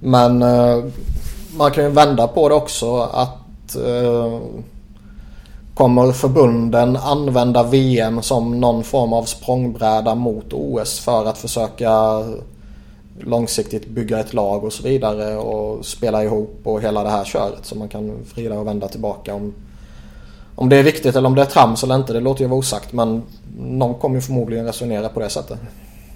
Men 0.00 0.42
uh, 0.42 0.84
man 1.56 1.70
kan 1.70 1.84
ju 1.84 1.90
vända 1.90 2.28
på 2.28 2.48
det 2.48 2.54
också 2.54 3.00
att 3.00 3.76
uh, 3.76 4.40
Kommer 5.82 6.12
förbunden 6.12 6.96
använda 6.96 7.62
VM 7.62 8.22
som 8.22 8.60
någon 8.60 8.84
form 8.84 9.12
av 9.12 9.24
språngbräda 9.24 10.14
mot 10.14 10.52
OS 10.52 11.00
för 11.00 11.26
att 11.26 11.38
försöka 11.38 11.90
långsiktigt 13.20 13.88
bygga 13.88 14.18
ett 14.18 14.34
lag 14.34 14.64
och 14.64 14.72
så 14.72 14.82
vidare 14.82 15.36
och 15.36 15.86
spela 15.86 16.24
ihop 16.24 16.60
och 16.64 16.82
hela 16.82 17.02
det 17.02 17.10
här 17.10 17.24
köret 17.24 17.66
så 17.66 17.74
man 17.74 17.88
kan 17.88 18.12
vrida 18.34 18.58
och 18.58 18.66
vända 18.66 18.88
tillbaka 18.88 19.34
om, 19.34 19.54
om 20.54 20.68
det 20.68 20.76
är 20.76 20.82
viktigt 20.82 21.16
eller 21.16 21.28
om 21.28 21.34
det 21.34 21.42
är 21.42 21.46
trams 21.46 21.84
eller 21.84 21.96
inte 21.96 22.12
det 22.12 22.20
låter 22.20 22.42
ju 22.42 22.48
vara 22.48 22.58
osagt 22.58 22.92
men 22.92 23.22
någon 23.58 23.94
kommer 23.94 24.16
ju 24.16 24.22
förmodligen 24.22 24.66
resonera 24.66 25.08
på 25.08 25.20
det 25.20 25.30
sättet. 25.30 25.58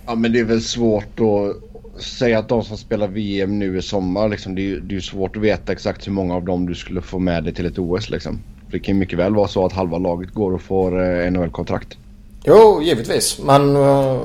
Ja 0.06 0.14
men 0.14 0.32
det 0.32 0.40
är 0.40 0.44
väl 0.44 0.62
svårt 0.62 1.20
att 1.20 2.02
säga 2.02 2.38
att 2.38 2.48
de 2.48 2.64
som 2.64 2.76
spelar 2.76 3.08
VM 3.08 3.58
nu 3.58 3.78
i 3.78 3.82
sommar 3.82 4.28
liksom, 4.28 4.54
det 4.54 4.62
är 4.62 4.92
ju 4.92 5.00
svårt 5.00 5.36
att 5.36 5.42
veta 5.42 5.72
exakt 5.72 6.06
hur 6.06 6.12
många 6.12 6.34
av 6.34 6.44
dem 6.44 6.66
du 6.66 6.74
skulle 6.74 7.02
få 7.02 7.18
med 7.18 7.44
dig 7.44 7.54
till 7.54 7.66
ett 7.66 7.78
OS 7.78 8.10
liksom. 8.10 8.40
Det 8.70 8.78
kan 8.78 8.98
mycket 8.98 9.18
väl 9.18 9.34
vara 9.34 9.48
så 9.48 9.66
att 9.66 9.72
halva 9.72 9.98
laget 9.98 10.34
går 10.34 10.52
och 10.52 10.62
får 10.62 11.02
eh, 11.02 11.30
NHL-kontrakt. 11.30 11.96
Jo, 12.44 12.82
givetvis. 12.82 13.38
Men 13.38 13.76
uh, 13.76 14.20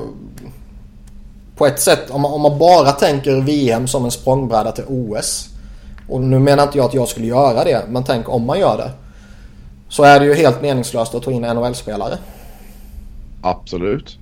på 1.56 1.66
ett 1.66 1.80
sätt, 1.80 2.10
om 2.10 2.20
man, 2.20 2.32
om 2.32 2.40
man 2.40 2.58
bara 2.58 2.92
tänker 2.92 3.40
VM 3.40 3.86
som 3.86 4.04
en 4.04 4.10
språngbräda 4.10 4.72
till 4.72 4.84
OS. 4.88 5.48
Och 6.08 6.20
nu 6.20 6.38
menar 6.38 6.62
inte 6.62 6.78
jag 6.78 6.84
att 6.84 6.94
jag 6.94 7.08
skulle 7.08 7.26
göra 7.26 7.64
det, 7.64 7.82
men 7.88 8.04
tänk 8.04 8.28
om 8.28 8.46
man 8.46 8.60
gör 8.60 8.76
det. 8.76 8.90
Så 9.88 10.02
är 10.02 10.20
det 10.20 10.26
ju 10.26 10.34
helt 10.34 10.62
meningslöst 10.62 11.14
att 11.14 11.22
ta 11.22 11.30
in 11.30 11.42
NHL-spelare. 11.42 12.18
Absolut. 13.42 14.18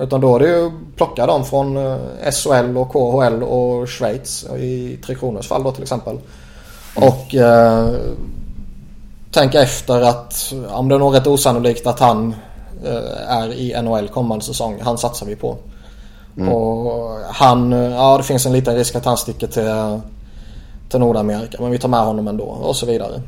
Utan 0.00 0.20
då 0.20 0.36
är 0.36 0.40
det 0.40 0.48
ju 0.48 0.70
plocka 0.96 1.26
dem 1.26 1.44
från 1.44 1.76
eh, 1.76 1.96
SHL 2.30 2.76
och 2.76 2.92
KHL 2.92 3.42
och 3.42 3.88
Schweiz 3.88 4.46
i 4.58 4.98
Tre 5.06 5.14
Kronors 5.14 5.48
fall 5.48 5.62
då 5.62 5.72
till 5.72 5.82
exempel. 5.82 6.18
Mm. 6.96 7.08
Och 7.08 7.34
uh, 7.34 7.94
tänka 9.34 9.62
efter 9.62 10.00
att 10.00 10.54
om 10.68 10.88
det 10.88 10.94
är 10.94 10.98
nog 10.98 11.14
rätt 11.14 11.26
osannolikt 11.26 11.86
att 11.86 12.00
han 12.00 12.34
eh, 12.84 13.32
är 13.32 13.52
i 13.52 13.82
NHL 13.82 14.08
kommande 14.08 14.44
säsong. 14.44 14.80
Han 14.82 14.98
satsar 14.98 15.26
vi 15.26 15.36
på. 15.36 15.58
Mm. 16.36 16.48
Och 16.48 17.20
han, 17.28 17.72
ja 17.72 18.18
det 18.18 18.24
finns 18.24 18.46
en 18.46 18.52
liten 18.52 18.76
risk 18.76 18.94
att 18.94 19.04
han 19.04 19.16
sticker 19.16 19.46
till, 19.46 20.00
till 20.90 21.00
Nordamerika. 21.00 21.58
Men 21.60 21.70
vi 21.70 21.78
tar 21.78 21.88
med 21.88 22.00
honom 22.00 22.28
ändå 22.28 22.44
och 22.44 22.76
så 22.76 22.86
vidare. 22.86 23.22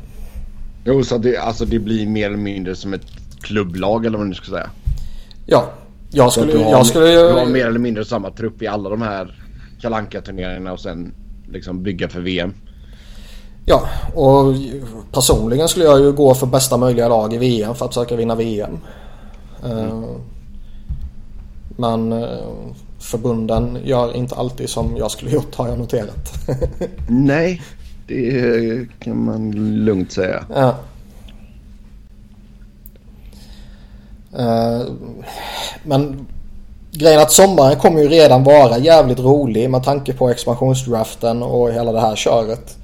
Jo, 0.85 1.03
så 1.03 1.17
det, 1.17 1.37
alltså 1.37 1.65
det 1.65 1.79
blir 1.79 2.07
mer 2.07 2.25
eller 2.25 2.37
mindre 2.37 2.75
som 2.75 2.93
ett 2.93 3.05
klubblag 3.41 4.05
eller 4.05 4.17
vad 4.17 4.27
man 4.27 4.35
ska 4.35 4.51
säga. 4.51 4.69
Ja, 5.45 5.69
jag 6.11 6.31
skulle, 6.31 6.51
ju... 6.51 6.59
jag 6.59 6.85
skulle 6.85 7.07
ju... 7.07 7.19
Du 7.19 7.33
har 7.33 7.45
mer 7.45 7.67
eller 7.67 7.79
mindre 7.79 8.05
samma 8.05 8.31
trupp 8.31 8.61
i 8.61 8.67
alla 8.67 8.89
de 8.89 9.01
här 9.01 9.43
kalanka 9.81 10.21
turneringarna 10.21 10.73
och 10.73 10.79
sen 10.79 11.13
liksom 11.51 11.83
bygga 11.83 12.09
för 12.09 12.19
VM. 12.19 12.53
Ja, 13.69 13.87
och 14.15 14.53
personligen 15.11 15.67
skulle 15.67 15.85
jag 15.85 15.99
ju 15.99 16.11
gå 16.11 16.33
för 16.33 16.47
bästa 16.47 16.77
möjliga 16.77 17.07
lag 17.07 17.33
i 17.33 17.37
VM 17.37 17.75
för 17.75 17.85
att 17.85 17.93
försöka 17.93 18.15
vinna 18.15 18.35
VM. 18.35 18.77
Mm. 19.65 19.77
Eh, 19.77 20.03
men 21.77 22.11
eh, 22.11 22.27
förbunden 22.99 23.77
gör 23.83 24.15
inte 24.15 24.35
alltid 24.35 24.69
som 24.69 24.97
jag 24.97 25.11
skulle 25.11 25.31
gjort 25.31 25.55
har 25.55 25.67
jag 25.67 25.79
noterat. 25.79 26.33
Nej, 27.07 27.61
det 28.07 28.87
kan 28.99 29.25
man 29.25 29.51
lugnt 29.85 30.11
säga. 30.11 30.43
Ja. 30.55 30.75
Eh, 34.37 34.81
men 35.83 36.27
grejen 36.91 37.21
att 37.21 37.31
sommaren 37.31 37.79
kommer 37.79 38.01
ju 38.01 38.07
redan 38.07 38.43
vara 38.43 38.77
jävligt 38.77 39.19
rolig 39.19 39.69
med 39.69 39.83
tanke 39.83 40.13
på 40.13 40.29
expansionsdraften 40.29 41.43
och 41.43 41.71
hela 41.71 41.91
det 41.91 42.01
här 42.01 42.15
köret. 42.15 42.77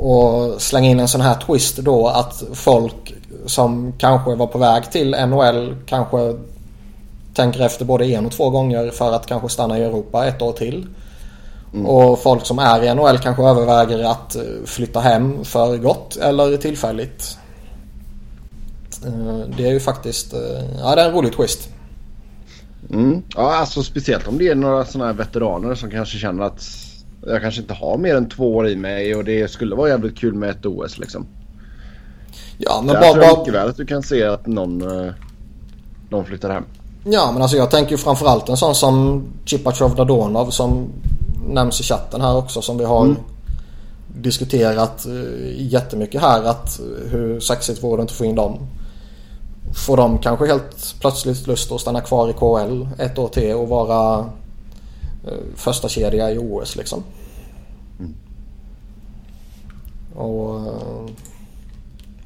Och 0.00 0.62
slänga 0.62 0.88
in 0.88 1.00
en 1.00 1.08
sån 1.08 1.20
här 1.20 1.34
twist 1.34 1.76
då 1.76 2.08
att 2.08 2.42
folk 2.52 3.14
som 3.46 3.92
kanske 3.98 4.34
var 4.34 4.46
på 4.46 4.58
väg 4.58 4.90
till 4.90 5.10
NHL 5.10 5.76
kanske 5.86 6.34
tänker 7.34 7.60
efter 7.60 7.84
både 7.84 8.06
en 8.06 8.26
och 8.26 8.32
två 8.32 8.50
gånger 8.50 8.90
för 8.90 9.12
att 9.12 9.26
kanske 9.26 9.48
stanna 9.48 9.78
i 9.78 9.82
Europa 9.82 10.26
ett 10.26 10.42
år 10.42 10.52
till. 10.52 10.86
Mm. 11.74 11.86
Och 11.86 12.18
folk 12.18 12.46
som 12.46 12.58
är 12.58 12.84
i 12.84 12.94
NHL 12.94 13.18
kanske 13.18 13.42
överväger 13.42 14.04
att 14.04 14.36
eh, 14.36 14.42
flytta 14.64 15.00
hem 15.00 15.44
för 15.44 15.76
gott 15.76 16.16
eller 16.16 16.56
tillfälligt. 16.56 17.38
Eh, 19.06 19.38
det 19.56 19.66
är 19.66 19.72
ju 19.72 19.80
faktiskt, 19.80 20.32
eh, 20.32 20.78
ja 20.78 20.94
det 20.94 21.02
är 21.02 21.08
en 21.08 21.14
rolig 21.14 21.32
twist. 21.32 21.68
Mm. 22.90 23.22
Ja 23.36 23.54
alltså 23.54 23.82
speciellt 23.82 24.28
om 24.28 24.38
det 24.38 24.48
är 24.48 24.54
några 24.54 24.84
sådana 24.84 25.10
här 25.10 25.18
veteraner 25.18 25.74
som 25.74 25.90
kanske 25.90 26.18
känner 26.18 26.42
att 26.42 26.87
jag 27.26 27.42
kanske 27.42 27.60
inte 27.60 27.74
har 27.74 27.98
mer 27.98 28.16
än 28.16 28.28
två 28.28 28.56
år 28.56 28.68
i 28.68 28.76
mig 28.76 29.14
och 29.14 29.24
det 29.24 29.50
skulle 29.50 29.76
vara 29.76 29.88
jävligt 29.88 30.18
kul 30.18 30.34
med 30.34 30.50
ett 30.50 30.66
OS 30.66 30.98
liksom. 30.98 31.26
Ja 32.58 32.82
men 32.84 32.94
bara... 32.94 33.04
Jag 33.04 33.14
tror 33.14 33.38
mycket 33.38 33.54
väl 33.54 33.68
att 33.68 33.76
du 33.76 33.86
kan 33.86 34.02
se 34.02 34.24
att 34.24 34.46
någon, 34.46 34.82
uh, 34.82 35.12
någon 36.10 36.24
flyttar 36.24 36.50
hem. 36.50 36.64
Ja 37.04 37.30
men 37.32 37.42
alltså 37.42 37.56
jag 37.56 37.70
tänker 37.70 37.90
ju 37.90 37.96
framförallt 37.96 38.48
en 38.48 38.56
sån 38.56 38.74
som 38.74 39.24
Chipachov 39.44 39.94
Dadonov 39.94 40.50
som 40.50 40.86
nämns 41.48 41.80
i 41.80 41.82
chatten 41.82 42.20
här 42.20 42.36
också 42.36 42.62
som 42.62 42.78
vi 42.78 42.84
har 42.84 43.04
mm. 43.04 43.16
diskuterat 44.08 45.06
uh, 45.08 45.62
jättemycket 45.62 46.20
här 46.20 46.44
att 46.44 46.80
hur 47.10 47.40
sexigt 47.40 47.82
vore 47.82 47.96
det 47.96 48.00
inte 48.00 48.12
att 48.12 48.18
få 48.18 48.24
in 48.24 48.34
dem. 48.34 48.58
Får 49.86 49.96
de 49.96 50.18
kanske 50.18 50.46
helt 50.46 50.94
plötsligt 51.00 51.46
lust 51.46 51.72
att 51.72 51.80
stanna 51.80 52.00
kvar 52.00 52.30
i 52.30 52.32
KL 52.32 53.02
ett 53.02 53.18
år 53.18 53.28
till 53.28 53.54
och 53.54 53.68
vara 53.68 54.18
Eh, 54.18 54.24
första 55.56 55.88
kedja 55.88 56.32
i 56.32 56.38
OS 56.38 56.76
liksom. 56.76 57.02
Mm. 57.98 58.14
Och... 60.14 60.56
Eh, 60.66 61.10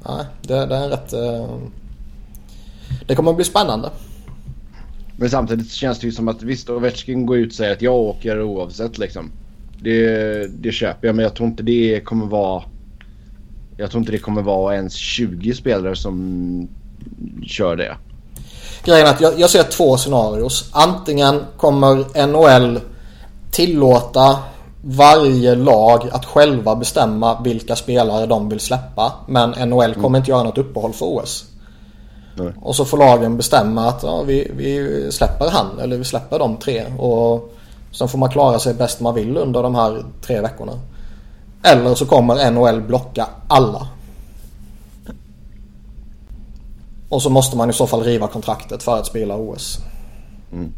nej, 0.07 0.25
det, 0.41 0.65
det, 0.65 0.75
är 0.75 0.83
en 0.83 0.89
rätt... 0.89 1.13
Uh, 1.13 1.57
det 3.07 3.15
kommer 3.15 3.31
att 3.31 3.35
bli 3.37 3.45
spännande. 3.45 3.89
Men 5.17 5.29
samtidigt 5.29 5.71
känns 5.71 5.99
det 5.99 6.05
ju 6.05 6.11
som 6.11 6.27
att 6.27 6.43
visst 6.43 6.69
Ovechkin 6.69 7.25
går 7.25 7.37
ut 7.37 7.49
och 7.49 7.55
säger 7.55 7.73
att 7.73 7.81
jag 7.81 7.95
åker 7.95 8.41
oavsett 8.41 8.97
liksom. 8.97 9.31
Det, 9.81 10.47
det 10.47 10.71
köper 10.71 11.07
jag 11.07 11.15
men 11.15 11.23
jag 11.23 11.35
tror 11.35 11.49
inte 11.49 11.63
det 11.63 12.01
kommer 12.05 12.25
vara... 12.25 12.63
Jag 13.77 13.91
tror 13.91 13.99
inte 13.99 14.11
det 14.11 14.17
kommer 14.17 14.41
vara 14.41 14.75
ens 14.75 14.93
20 14.93 15.53
spelare 15.53 15.95
som 15.95 16.67
kör 17.45 17.75
det. 17.75 17.97
Grejen 18.83 19.07
är 19.07 19.11
att 19.11 19.21
jag, 19.21 19.39
jag 19.39 19.49
ser 19.49 19.63
två 19.63 19.97
scenarios. 19.97 20.69
Antingen 20.71 21.39
kommer 21.57 22.27
NHL 22.27 22.79
tillåta 23.53 24.39
varje 24.81 25.55
lag 25.55 26.09
att 26.11 26.25
själva 26.25 26.75
bestämma 26.75 27.41
vilka 27.41 27.75
spelare 27.75 28.25
de 28.25 28.49
vill 28.49 28.59
släppa. 28.59 29.13
Men 29.27 29.49
NHL 29.49 29.93
kommer 29.93 30.07
mm. 30.07 30.15
inte 30.15 30.31
göra 30.31 30.43
något 30.43 30.57
uppehåll 30.57 30.93
för 30.93 31.05
OS. 31.05 31.45
Nej. 32.35 32.53
Och 32.61 32.75
så 32.75 32.85
får 32.85 32.97
lagen 32.97 33.37
bestämma 33.37 33.85
att 33.87 34.03
ja, 34.03 34.21
vi, 34.21 34.51
vi 34.55 35.07
släpper 35.11 35.49
han 35.49 35.79
eller 35.79 35.97
vi 35.97 36.03
släpper 36.03 36.39
de 36.39 36.57
tre. 36.57 36.85
Och 36.97 37.53
sen 37.91 38.07
får 38.07 38.17
man 38.17 38.29
klara 38.29 38.59
sig 38.59 38.73
bäst 38.73 38.99
man 38.99 39.15
vill 39.15 39.37
under 39.37 39.63
de 39.63 39.75
här 39.75 40.05
tre 40.21 40.41
veckorna. 40.41 40.79
Eller 41.63 41.95
så 41.95 42.05
kommer 42.05 42.51
NHL 42.51 42.81
blocka 42.81 43.27
alla. 43.47 43.87
Och 47.09 47.21
så 47.21 47.29
måste 47.29 47.57
man 47.57 47.69
i 47.69 47.73
så 47.73 47.87
fall 47.87 48.03
riva 48.03 48.27
kontraktet 48.27 48.83
för 48.83 48.99
att 48.99 49.07
spela 49.07 49.37
OS. 49.37 49.79
Mm. 50.51 50.73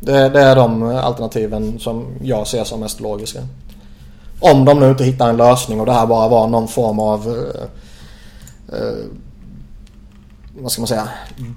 Det, 0.00 0.28
det, 0.28 0.40
är 0.40 0.56
de 0.56 0.82
alternativen 0.82 1.78
som 1.78 2.06
jag 2.22 2.46
ser 2.46 2.64
som 2.64 2.80
mest 2.80 3.00
logiska. 3.00 3.40
Om 4.40 4.64
de 4.64 4.80
nu 4.80 4.90
inte 4.90 5.04
hittar 5.04 5.28
en 5.28 5.36
lösning 5.36 5.80
och 5.80 5.86
det 5.86 5.92
här 5.92 6.06
bara 6.06 6.28
var 6.28 6.46
någon 6.46 6.68
form 6.68 6.98
av 6.98 7.28
eh, 7.28 8.78
eh 8.78 9.04
vad 10.62 10.72
ska 10.72 10.80
man 10.80 10.88
säga, 10.88 11.08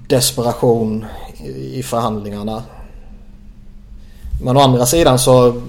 desperation 0.08 1.04
i 1.54 1.82
förhandlingarna. 1.82 2.62
Men 4.42 4.56
å 4.56 4.60
andra 4.60 4.86
sidan 4.86 5.18
så 5.18 5.62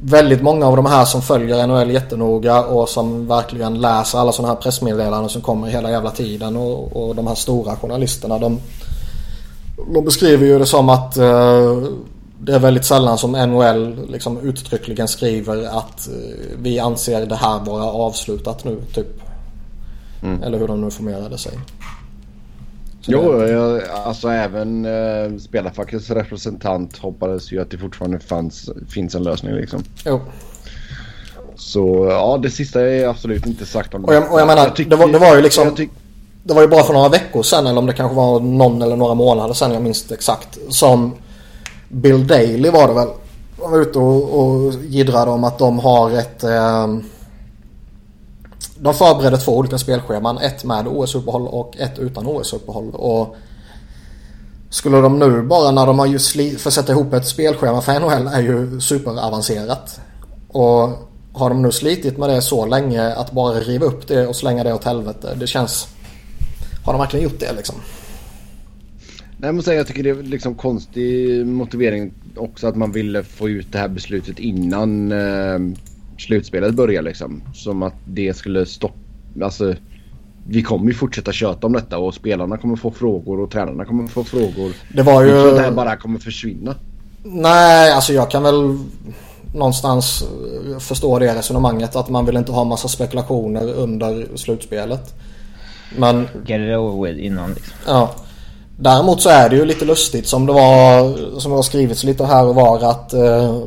väldigt 0.00 0.42
många 0.42 0.66
av 0.66 0.76
de 0.76 0.86
här 0.86 1.04
som 1.04 1.22
följer 1.22 1.66
NHL 1.66 1.90
jättenoga 1.90 2.64
och 2.64 2.88
som 2.88 3.26
verkligen 3.26 3.80
läser 3.80 4.18
alla 4.18 4.32
sådana 4.32 4.54
här 4.54 4.60
pressmeddelanden 4.60 5.28
som 5.28 5.42
kommer 5.42 5.68
hela 5.68 5.90
jävla 5.90 6.10
tiden 6.10 6.56
och, 6.56 6.96
och 6.96 7.14
de 7.14 7.26
här 7.26 7.34
stora 7.34 7.76
journalisterna 7.76 8.38
de, 8.38 8.60
de 9.86 10.04
beskriver 10.04 10.46
ju 10.46 10.58
det 10.58 10.66
som 10.66 10.88
att 10.88 11.18
uh, 11.18 11.88
det 12.40 12.54
är 12.54 12.58
väldigt 12.58 12.84
sällan 12.84 13.18
som 13.18 13.32
NHL 13.32 14.06
liksom 14.08 14.40
uttryckligen 14.40 15.08
skriver 15.08 15.78
att 15.78 16.08
uh, 16.12 16.58
vi 16.58 16.78
anser 16.78 17.26
det 17.26 17.36
här 17.36 17.64
vara 17.64 17.84
avslutat 17.84 18.64
nu 18.64 18.80
typ. 18.94 19.22
Mm. 20.22 20.42
Eller 20.42 20.58
hur 20.58 20.68
de 20.68 20.80
nu 20.80 20.90
formerade 20.90 21.38
sig. 21.38 21.52
Så 23.00 23.12
jo, 23.12 23.46
jag, 23.46 23.82
alltså 24.04 24.28
även 24.28 24.84
eh, 24.84 25.38
spelarfackets 25.38 26.10
representant 26.10 26.98
hoppades 26.98 27.52
ju 27.52 27.60
att 27.60 27.70
det 27.70 27.78
fortfarande 27.78 28.20
fanns, 28.20 28.70
finns 28.88 29.14
en 29.14 29.22
lösning 29.22 29.54
liksom. 29.54 29.84
Jo. 30.04 30.20
Så 31.56 32.08
ja, 32.10 32.38
det 32.42 32.50
sista 32.50 32.80
är 32.80 33.08
absolut 33.08 33.46
inte 33.46 33.66
sagt 33.66 33.94
om 33.94 34.02
det. 34.02 34.08
Och 34.08 34.14
jag, 34.14 34.32
och 34.32 34.40
jag 34.40 34.46
menar, 34.46 34.62
jag 34.62 34.76
tycker, 34.76 34.90
det, 34.90 34.96
var, 34.96 35.08
det 35.08 35.18
var 35.18 35.36
ju 35.36 35.42
liksom... 35.42 35.76
Det 36.48 36.54
var 36.54 36.62
ju 36.62 36.68
bara 36.68 36.82
för 36.82 36.92
några 36.92 37.08
veckor 37.08 37.42
sedan 37.42 37.66
eller 37.66 37.78
om 37.78 37.86
det 37.86 37.92
kanske 37.92 38.16
var 38.16 38.40
någon 38.40 38.82
eller 38.82 38.96
några 38.96 39.14
månader 39.14 39.54
sedan, 39.54 39.72
jag 39.72 39.82
minns 39.82 40.02
inte 40.02 40.14
exakt. 40.14 40.58
Som 40.68 41.14
Bill 41.88 42.26
Daley 42.26 42.70
var 42.70 42.88
det 42.88 42.94
väl. 42.94 43.08
Var 43.58 43.80
ute 43.80 43.98
och, 43.98 44.40
och 44.40 44.72
giddrade 44.72 45.30
om 45.30 45.44
att 45.44 45.58
de 45.58 45.78
har 45.78 46.10
ett... 46.10 46.44
Eh, 46.44 46.86
de 48.78 48.94
förbereder 48.94 49.36
två 49.36 49.56
olika 49.56 49.78
spelscheman. 49.78 50.38
Ett 50.38 50.64
med 50.64 50.88
OS-uppehåll 50.88 51.48
och 51.48 51.76
ett 51.78 51.98
utan 51.98 52.26
OS-uppehåll. 52.26 52.90
Och 52.94 53.36
skulle 54.70 55.00
de 55.00 55.18
nu 55.18 55.42
bara 55.42 55.70
när 55.70 55.86
de 55.86 55.98
har 55.98 56.06
just 56.06 56.32
för 56.60 56.70
sätta 56.70 56.92
ihop 56.92 57.12
ett 57.12 57.26
spelschema 57.26 57.80
för 57.80 58.00
NHL 58.00 58.26
är 58.26 58.40
ju 58.40 58.80
superavancerat. 58.80 60.00
Och 60.48 60.90
har 61.32 61.48
de 61.48 61.62
nu 61.62 61.72
slitit 61.72 62.18
med 62.18 62.28
det 62.28 62.42
så 62.42 62.66
länge 62.66 63.14
att 63.14 63.32
bara 63.32 63.60
riva 63.60 63.86
upp 63.86 64.08
det 64.08 64.26
och 64.26 64.36
slänga 64.36 64.64
det 64.64 64.74
åt 64.74 64.84
helvete. 64.84 65.34
Det 65.34 65.46
känns... 65.46 65.88
Har 66.88 66.92
de 66.92 66.98
verkligen 66.98 67.24
gjort 67.24 67.40
det 67.40 67.52
liksom? 67.52 67.74
Nej, 69.36 69.48
jag 69.48 69.54
måste 69.54 69.68
säga 69.68 69.78
jag 69.78 69.86
tycker 69.86 70.02
det 70.02 70.10
är 70.10 70.22
liksom 70.22 70.54
konstig 70.54 71.46
motivering 71.46 72.12
också 72.36 72.66
att 72.66 72.76
man 72.76 72.92
ville 72.92 73.22
få 73.22 73.48
ut 73.48 73.72
det 73.72 73.78
här 73.78 73.88
beslutet 73.88 74.38
innan 74.38 75.12
eh, 75.12 75.58
slutspelet 76.18 76.74
börjar 76.74 77.02
liksom. 77.02 77.42
Som 77.54 77.82
att 77.82 77.94
det 78.04 78.36
skulle 78.36 78.66
stoppa... 78.66 78.94
Alltså, 79.42 79.74
vi 80.46 80.62
kommer 80.62 80.86
ju 80.86 80.94
fortsätta 80.94 81.32
köta 81.32 81.66
om 81.66 81.72
detta 81.72 81.98
och 81.98 82.14
spelarna 82.14 82.56
kommer 82.56 82.76
få 82.76 82.90
frågor 82.90 83.40
och 83.40 83.50
tränarna 83.50 83.84
kommer 83.84 84.06
få 84.06 84.24
frågor. 84.24 84.72
Det 84.94 85.02
var 85.02 85.22
ju... 85.22 85.30
Jag 85.30 85.54
det 85.54 85.60
här 85.60 85.70
bara 85.70 85.96
kommer 85.96 86.18
försvinna. 86.18 86.74
Nej, 87.22 87.92
alltså 87.92 88.12
jag 88.12 88.30
kan 88.30 88.42
väl 88.42 88.78
någonstans 89.54 90.24
förstå 90.80 91.18
det 91.18 91.34
resonemanget 91.34 91.96
att 91.96 92.08
man 92.08 92.26
vill 92.26 92.36
inte 92.36 92.52
ha 92.52 92.64
massa 92.64 92.88
spekulationer 92.88 93.72
under 93.72 94.36
slutspelet. 94.36 95.14
Men... 95.96 96.28
Get 96.46 96.60
it 96.60 96.76
over 96.76 97.06
with 97.06 97.24
innan 97.24 97.54
liksom. 97.54 97.74
Ja. 97.86 98.10
Däremot 98.80 99.22
så 99.22 99.28
är 99.28 99.48
det 99.48 99.56
ju 99.56 99.64
lite 99.64 99.84
lustigt 99.84 100.28
som 100.28 100.46
det 100.46 100.52
var, 100.52 101.16
som 101.40 101.50
det 101.50 101.58
har 101.58 101.62
skrivits 101.62 102.04
lite 102.04 102.24
här 102.24 102.44
och 102.46 102.54
var 102.54 102.90
att 102.90 103.12
eh, 103.12 103.58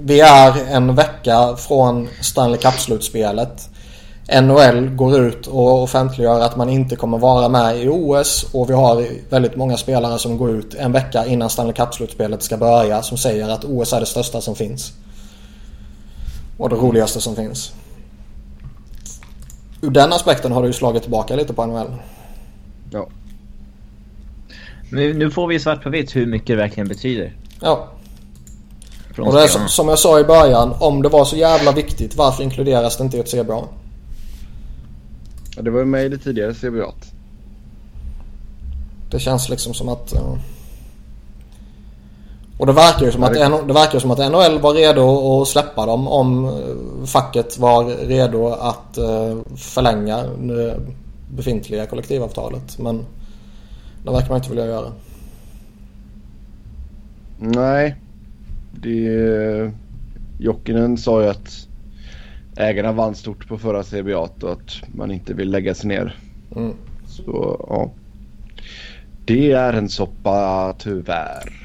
vi 0.00 0.20
är 0.20 0.52
en 0.70 0.94
vecka 0.94 1.56
från 1.56 2.08
Stanley 2.20 2.58
Cup-slutspelet. 2.58 3.68
NHL 4.42 4.88
går 4.88 5.20
ut 5.20 5.46
och 5.46 5.82
offentliggör 5.82 6.40
att 6.40 6.56
man 6.56 6.68
inte 6.68 6.96
kommer 6.96 7.18
vara 7.18 7.48
med 7.48 7.82
i 7.82 7.88
OS 7.88 8.46
och 8.52 8.70
vi 8.70 8.74
har 8.74 9.06
väldigt 9.30 9.56
många 9.56 9.76
spelare 9.76 10.18
som 10.18 10.38
går 10.38 10.50
ut 10.50 10.74
en 10.74 10.92
vecka 10.92 11.26
innan 11.26 11.50
Stanley 11.50 11.74
Cup-slutspelet 11.74 12.42
ska 12.42 12.56
börja 12.56 13.02
som 13.02 13.18
säger 13.18 13.48
att 13.48 13.64
OS 13.64 13.92
är 13.92 14.00
det 14.00 14.06
största 14.06 14.40
som 14.40 14.54
finns. 14.54 14.92
Och 16.58 16.68
det 16.68 16.76
roligaste 16.76 17.20
som 17.20 17.36
finns. 17.36 17.72
Ur 19.80 19.90
den 19.90 20.12
aspekten 20.12 20.52
har 20.52 20.62
du 20.62 20.68
ju 20.68 20.72
slagit 20.72 21.02
tillbaka 21.02 21.36
lite 21.36 21.52
på 21.52 21.66
NHL. 21.66 21.94
Ja. 22.90 23.08
Men 24.90 25.18
nu 25.18 25.30
får 25.30 25.46
vi 25.46 25.60
svart 25.60 25.82
på 25.82 25.90
vitt 25.90 26.16
hur 26.16 26.26
mycket 26.26 26.46
det 26.46 26.56
verkligen 26.56 26.88
betyder. 26.88 27.36
Ja. 27.60 27.88
Och 29.18 29.32
det 29.32 29.42
är 29.42 29.48
som, 29.48 29.68
som 29.68 29.88
jag 29.88 29.98
sa 29.98 30.20
i 30.20 30.24
början, 30.24 30.74
om 30.80 31.02
det 31.02 31.08
var 31.08 31.24
så 31.24 31.36
jävla 31.36 31.72
viktigt, 31.72 32.16
varför 32.16 32.42
inkluderas 32.42 32.96
det 32.96 33.04
inte 33.04 33.16
i 33.16 33.20
ett 33.20 33.30
CBA? 33.30 33.64
Ja, 35.56 35.62
det 35.62 35.70
var 35.70 35.78
ju 35.78 35.84
med 35.84 36.04
i 36.04 36.08
det 36.08 36.18
tidigare 36.18 36.54
CBA. 36.54 36.92
Det 39.10 39.18
känns 39.18 39.48
liksom 39.48 39.74
som 39.74 39.88
att... 39.88 40.12
Uh... 40.14 40.38
Och 42.60 42.66
det 42.66 42.72
verkar 42.72 43.06
ju 43.06 43.12
som, 43.12 43.22
att, 43.22 43.34
det 43.68 43.72
verkar 43.72 43.98
som 43.98 44.10
att 44.10 44.18
NHL 44.18 44.60
var 44.60 44.74
redo 44.74 45.42
att 45.42 45.48
släppa 45.48 45.86
dem 45.86 46.08
om 46.08 46.44
eh, 46.44 47.06
facket 47.06 47.58
var 47.58 47.84
redo 48.06 48.48
att 48.48 48.98
uh, 48.98 49.56
förlänga 49.56 50.22
det 50.22 50.80
befintliga 51.30 51.86
kollektivavtalet. 51.86 52.78
Men 52.78 53.04
det 54.04 54.10
verkar 54.10 54.28
man 54.28 54.36
inte 54.36 54.50
vilja 54.50 54.66
göra. 54.66 54.92
Nej, 57.38 57.96
det, 58.72 59.72
Jokinen 60.38 60.98
sa 60.98 61.22
ju 61.22 61.28
att 61.28 61.66
ägarna 62.56 62.92
vann 62.92 63.14
stort 63.14 63.48
på 63.48 63.58
förra 63.58 63.82
CBA 63.82 64.18
och 64.18 64.52
att 64.52 64.82
man 64.94 65.10
inte 65.10 65.34
vill 65.34 65.50
lägga 65.50 65.74
sig 65.74 65.88
ner. 65.88 66.16
Mm. 66.56 66.74
Så 67.06 67.66
ja. 67.68 67.90
Det 69.24 69.52
är 69.52 69.72
en 69.72 69.88
soppa 69.88 70.74
tyvärr. 70.78 71.59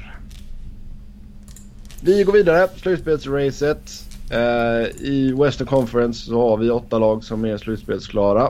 Vi 2.06 2.24
går 2.24 2.32
vidare. 2.32 2.68
Slutspelsracet. 2.76 4.04
Uh, 4.32 5.06
I 5.06 5.34
Western 5.38 5.66
Conference 5.66 6.26
så 6.26 6.48
har 6.48 6.56
vi 6.56 6.70
åtta 6.70 6.98
lag 6.98 7.24
som 7.24 7.44
är 7.44 7.56
slutspelsklara. 7.56 8.48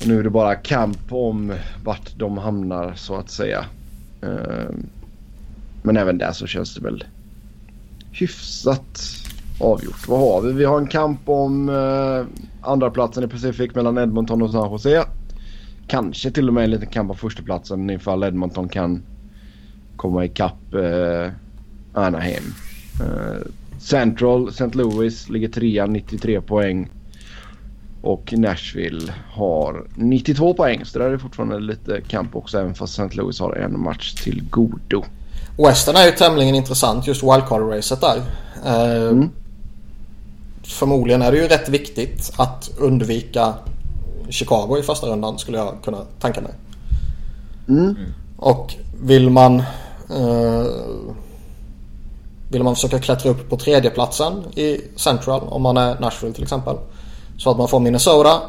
Och 0.00 0.06
nu 0.06 0.18
är 0.18 0.22
det 0.22 0.30
bara 0.30 0.54
kamp 0.54 1.12
om 1.12 1.54
vart 1.84 2.18
de 2.18 2.38
hamnar 2.38 2.94
så 2.94 3.16
att 3.16 3.30
säga. 3.30 3.64
Uh, 4.24 4.70
men 5.82 5.96
även 5.96 6.18
där 6.18 6.32
så 6.32 6.46
känns 6.46 6.74
det 6.74 6.80
väl 6.80 7.04
hyfsat 8.12 9.00
avgjort. 9.60 10.08
Vad 10.08 10.20
har 10.20 10.42
vi? 10.42 10.52
Vi 10.52 10.64
har 10.64 10.78
en 10.78 10.86
kamp 10.86 11.28
om 11.28 11.68
eh, 11.68 12.26
andra 12.60 12.90
platsen 12.90 13.24
i 13.24 13.28
Pacific 13.28 13.74
mellan 13.74 13.98
Edmonton 13.98 14.42
och 14.42 14.50
San 14.50 14.70
Jose. 14.70 15.04
Kanske 15.86 16.30
till 16.30 16.48
och 16.48 16.54
med 16.54 16.64
en 16.64 16.70
liten 16.70 16.88
kamp 16.88 17.10
om 17.10 17.16
förstaplatsen 17.16 17.90
ifall 17.90 18.22
Edmonton 18.22 18.68
kan 18.68 19.02
komma 19.96 20.24
ikapp 20.24 20.74
eh, 20.74 21.32
Anaheim. 21.92 22.54
Eh, 23.00 23.46
Central, 23.78 24.48
St. 24.48 24.70
Louis 24.72 25.28
ligger 25.28 25.48
trea 25.48 25.86
93 25.86 26.40
poäng. 26.40 26.88
Och 28.02 28.32
Nashville 28.36 29.14
har 29.32 29.86
92 29.94 30.54
poäng. 30.54 30.84
Så 30.84 30.98
där 30.98 31.06
är 31.06 31.12
det 31.12 31.18
fortfarande 31.18 31.60
lite 31.60 32.00
kamp 32.08 32.36
också 32.36 32.58
även 32.58 32.74
fast 32.74 32.98
St. 32.98 33.16
Louis 33.16 33.40
har 33.40 33.52
en 33.52 33.80
match 33.80 34.14
till 34.14 34.42
godo. 34.50 35.04
Western 35.56 35.96
är 35.96 36.04
ju 36.04 36.10
tämligen 36.10 36.54
intressant 36.54 37.06
just 37.06 37.22
wildcard-racet 37.22 38.00
där. 38.00 38.22
Eh, 38.64 39.08
mm. 39.08 39.30
förmodligen 40.62 41.22
är 41.22 41.32
det 41.32 41.38
ju 41.38 41.48
rätt 41.48 41.68
viktigt 41.68 42.32
att 42.36 42.70
undvika 42.78 43.54
Chicago 44.28 44.78
i 44.78 44.82
första 44.82 45.06
rundan 45.06 45.38
skulle 45.38 45.58
jag 45.58 45.74
kunna 45.84 45.98
tänka 46.20 46.40
mig. 46.40 46.52
Mm. 47.68 47.96
Och 48.36 48.74
vill 49.02 49.30
man 49.30 49.62
vill 52.48 52.62
man 52.62 52.74
försöka 52.74 52.98
klättra 52.98 53.30
upp 53.30 53.50
på 53.50 53.56
tredjeplatsen 53.56 54.44
i 54.56 54.80
Central 54.96 55.40
om 55.48 55.62
man 55.62 55.76
är 55.76 56.00
Nashville 56.00 56.34
till 56.34 56.42
exempel. 56.42 56.76
Så 57.38 57.50
att 57.50 57.58
man 57.58 57.68
får 57.68 57.80
Minnesota. 57.80 58.40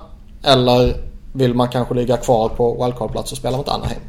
Eller 0.43 0.95
vill 1.33 1.53
man 1.53 1.69
kanske 1.69 1.93
ligga 1.93 2.17
kvar 2.17 2.49
på 2.49 2.83
wildcard-plats 2.83 3.31
och 3.31 3.37
spela 3.37 3.57
mot 3.57 3.69
Anaheim. 3.69 3.99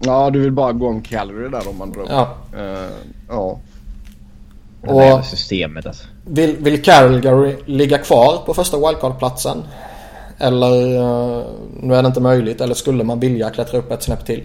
Ja, 0.00 0.30
du 0.30 0.40
vill 0.40 0.52
bara 0.52 0.72
gå 0.72 0.88
om 0.88 1.02
Calgary 1.02 1.48
där 1.48 1.68
om 1.68 1.78
man 1.78 1.92
drar. 1.92 2.06
Ja. 2.08 2.28
Eh, 2.58 2.90
ja. 3.28 3.58
Det 4.82 4.88
Och 4.88 5.24
systemet 5.24 5.86
alltså. 5.86 6.04
vill, 6.24 6.56
vill 6.56 6.82
Calgary 6.82 7.56
ligga 7.66 7.98
kvar 7.98 8.42
på 8.46 8.54
första 8.54 8.76
wildcard-platsen? 8.76 9.62
Eller 10.38 10.96
eh, 10.96 11.44
nu 11.80 11.94
är 11.94 12.02
det 12.02 12.06
inte 12.06 12.20
möjligt. 12.20 12.60
Eller 12.60 12.74
skulle 12.74 13.04
man 13.04 13.20
vilja 13.20 13.50
klättra 13.50 13.78
upp 13.78 13.90
ett 13.90 14.02
snäpp 14.02 14.26
till? 14.26 14.42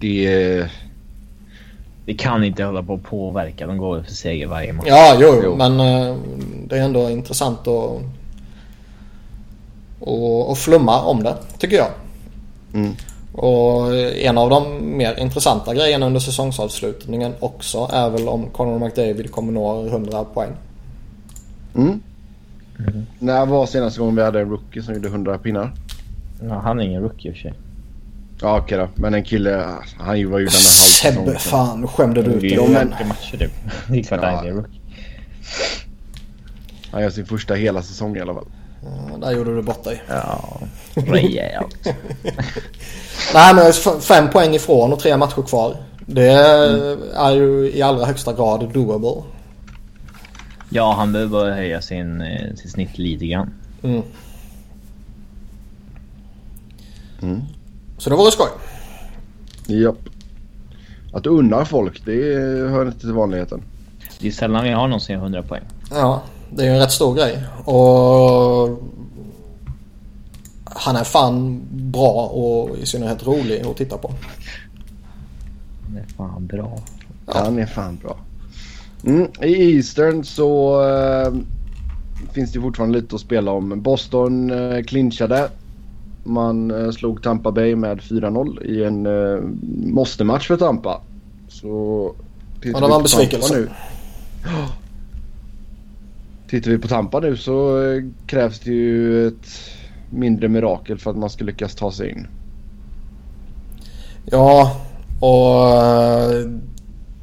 Det... 0.00 0.66
Det 2.04 2.14
kan 2.14 2.44
inte 2.44 2.64
hålla 2.64 2.82
på 2.82 2.94
att 2.94 3.02
påverka. 3.02 3.66
De 3.66 3.78
går 3.78 4.02
för 4.02 4.12
seger 4.12 4.46
varje 4.46 4.72
match. 4.72 4.86
Ja, 4.88 5.16
jo, 5.20 5.40
Jo. 5.44 5.56
men 5.56 5.80
eh, 5.80 6.16
det 6.66 6.78
är 6.78 6.82
ändå 6.82 7.10
intressant 7.10 7.60
att 7.60 8.02
och, 10.00 10.50
och 10.50 10.58
flumma 10.58 11.00
om 11.02 11.22
det, 11.22 11.36
tycker 11.58 11.76
jag. 11.76 11.88
Mm. 12.74 12.92
Och 13.32 13.96
en 13.96 14.38
av 14.38 14.50
de 14.50 14.78
mer 14.96 15.18
intressanta 15.18 15.74
grejerna 15.74 16.06
under 16.06 16.20
säsongsavslutningen 16.20 17.34
också 17.40 17.88
är 17.92 18.10
väl 18.10 18.28
om 18.28 18.46
Conor 18.46 18.78
McDavid 18.78 19.30
kommer 19.30 19.52
nå 19.52 19.86
100 19.86 20.24
poäng. 20.24 20.50
Mm. 21.74 22.00
När 23.18 23.46
var 23.46 23.66
senaste 23.66 24.00
gången 24.00 24.16
vi 24.16 24.22
hade 24.22 24.40
en 24.40 24.50
rookie 24.50 24.82
som 24.82 24.94
gjorde 24.94 25.08
100 25.08 25.38
pinnar? 25.38 25.72
Ja, 26.48 26.54
han 26.64 26.80
är 26.80 26.84
ingen 26.84 27.02
rookie 27.02 27.30
i 27.30 27.32
och 27.32 27.36
för 27.36 27.42
sig. 27.42 27.52
Ja 28.42 28.58
okej 28.58 28.78
då. 28.78 28.88
Men 28.94 29.14
en 29.14 29.24
kille, 29.24 29.66
han 29.98 30.06
var 30.06 30.14
ju 30.16 30.24
den 30.24 30.30
där 30.30 30.42
halvsäsongen. 30.44 31.26
Sebbe, 31.26 31.38
fan 31.38 31.88
skämde 31.88 32.22
du 32.22 32.30
ut 32.30 32.40
Det 32.40 32.48
dig 32.48 32.56
är 32.56 32.62
ju 32.62 32.68
igen. 32.68 32.88
mycket 32.88 33.06
matcher 33.06 33.36
typ. 33.36 33.52
Det 33.88 33.98
är 33.98 34.02
klart 34.02 34.20
han 34.24 34.46
rookie. 34.46 34.70
Han 36.92 37.02
gör 37.02 37.10
sin 37.10 37.26
första 37.26 37.54
hela 37.54 37.82
säsong 37.82 38.16
i 38.16 38.20
alla 38.20 38.34
fall. 38.34 38.46
Ja, 39.10 39.16
Där 39.16 39.32
gjorde 39.36 39.54
du 39.56 39.62
bort 39.62 39.84
dig. 39.84 40.02
Ja, 40.08 40.60
rejält. 40.94 41.76
Nej 43.34 43.54
men 43.54 43.72
fem 44.00 44.30
poäng 44.30 44.54
ifrån 44.54 44.92
och 44.92 44.98
tre 45.00 45.16
matcher 45.16 45.42
kvar. 45.42 45.76
Det 46.06 46.30
är 47.14 47.30
ju 47.30 47.70
i 47.74 47.82
allra 47.82 48.04
högsta 48.06 48.32
grad 48.32 48.72
doable. 48.72 49.22
Ja, 50.68 50.94
han 50.96 51.12
behöver 51.12 51.30
bara 51.32 51.54
höja 51.54 51.82
sin, 51.82 52.20
eh, 52.20 52.54
sin 52.54 52.70
snitt 52.70 52.98
lite 52.98 53.26
grann. 53.26 53.50
Mm. 53.82 54.02
Mm. 57.22 57.40
Så 58.00 58.10
det 58.10 58.16
vore 58.16 58.30
skoj. 58.30 58.48
Japp. 59.66 59.98
Att 61.12 61.24
du 61.24 61.30
unnar 61.30 61.64
folk, 61.64 62.04
det 62.04 62.12
hör 62.70 62.86
inte 62.86 63.00
till 63.00 63.12
vanligheten. 63.12 63.62
Det 64.18 64.28
är 64.28 64.32
sällan 64.32 64.64
vi 64.64 64.70
har 64.70 64.88
någon 64.88 65.00
som 65.00 65.14
gör 65.14 65.22
100 65.22 65.42
poäng. 65.42 65.62
Ja, 65.90 66.22
det 66.50 66.62
är 66.62 66.66
ju 66.66 66.72
en 66.72 66.78
rätt 66.78 66.92
stor 66.92 67.14
grej. 67.14 67.44
Och 67.64 68.82
han 70.64 70.96
är 70.96 71.04
fan 71.04 71.62
bra 71.72 72.26
och 72.26 72.78
i 72.78 72.86
synnerhet 72.86 73.26
rolig 73.26 73.66
att 73.66 73.76
titta 73.76 73.98
på. 73.98 74.12
Det 75.86 76.00
är 76.00 76.06
fan 76.16 76.46
bra. 76.46 76.78
Han 77.26 77.58
är 77.58 77.66
fan 77.66 77.96
bra. 78.02 78.16
Mm. 79.04 79.28
I 79.42 79.76
Eastern 79.76 80.24
så 80.24 80.82
eh, 80.88 81.32
finns 82.32 82.52
det 82.52 82.60
fortfarande 82.60 83.00
lite 83.00 83.14
att 83.14 83.20
spela 83.20 83.50
om. 83.50 83.82
Boston 83.82 84.50
eh, 84.50 84.82
clinchade. 84.82 85.50
Man 86.30 86.70
eh, 86.70 86.90
slog 86.90 87.22
Tampa 87.22 87.52
Bay 87.52 87.76
med 87.76 88.00
4-0 88.00 88.64
i 88.64 88.84
en 88.84 89.06
eh, 89.06 89.42
måste-match 89.94 90.46
för 90.46 90.56
Tampa. 90.56 91.00
Så 91.48 92.14
Ja, 92.62 92.80
det 92.80 92.88
var 92.88 92.96
en 92.96 93.02
besvikelse. 93.02 93.54
nu. 93.54 93.68
Tittar 96.50 96.70
vi 96.70 96.78
på 96.78 96.88
Tampa 96.88 97.20
nu 97.20 97.36
så 97.36 97.82
eh, 97.82 98.02
krävs 98.26 98.60
det 98.60 98.70
ju 98.70 99.28
ett 99.28 99.46
mindre 100.10 100.48
mirakel 100.48 100.98
för 100.98 101.10
att 101.10 101.16
man 101.16 101.30
ska 101.30 101.44
lyckas 101.44 101.74
ta 101.74 101.92
sig 101.92 102.10
in. 102.10 102.26
Ja, 104.24 104.76
och 105.20 105.82
eh, 105.82 106.48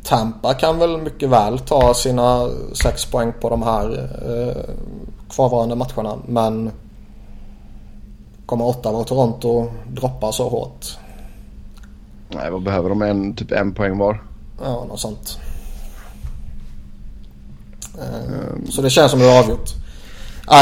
Tampa 0.03 0.53
kan 0.53 0.79
väl 0.79 0.97
mycket 0.97 1.29
väl 1.29 1.59
ta 1.59 1.93
sina 1.93 2.49
sex 2.73 3.05
poäng 3.05 3.33
på 3.41 3.49
de 3.49 3.63
här 3.63 4.09
eh, 4.21 4.73
kvarvarande 5.29 5.75
matcherna. 5.75 6.15
Men 6.27 6.71
kommer 8.47 8.65
Ottawa 8.65 8.97
och 8.99 9.07
Toronto 9.07 9.67
droppa 9.87 10.31
så 10.31 10.49
hårt? 10.49 10.97
Nej, 12.29 12.51
vad 12.51 12.63
behöver 12.63 12.89
de? 12.89 13.01
En, 13.01 13.35
typ 13.35 13.51
en 13.51 13.73
poäng 13.73 13.97
var. 13.97 14.23
Ja, 14.63 14.85
något 14.89 14.99
sånt. 14.99 15.39
Eh, 17.99 18.69
Så 18.69 18.81
det 18.81 18.89
känns 18.89 19.11
som 19.11 19.19
det 19.19 19.25
är 19.25 19.39
avgjort. 19.39 19.69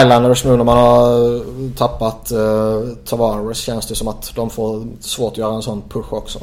Islanders 0.02 0.46
nu 0.46 0.58
när 0.58 0.64
man 0.64 0.78
har 0.78 1.72
tappat 1.76 2.32
eh, 2.32 2.82
Tavares 3.06 3.58
känns 3.58 3.88
det 3.88 3.96
som 3.96 4.08
att 4.08 4.32
de 4.36 4.50
får 4.50 4.86
svårt 5.00 5.32
att 5.32 5.38
göra 5.38 5.56
en 5.56 5.62
sån 5.62 5.82
push 5.90 6.14
också. 6.14 6.40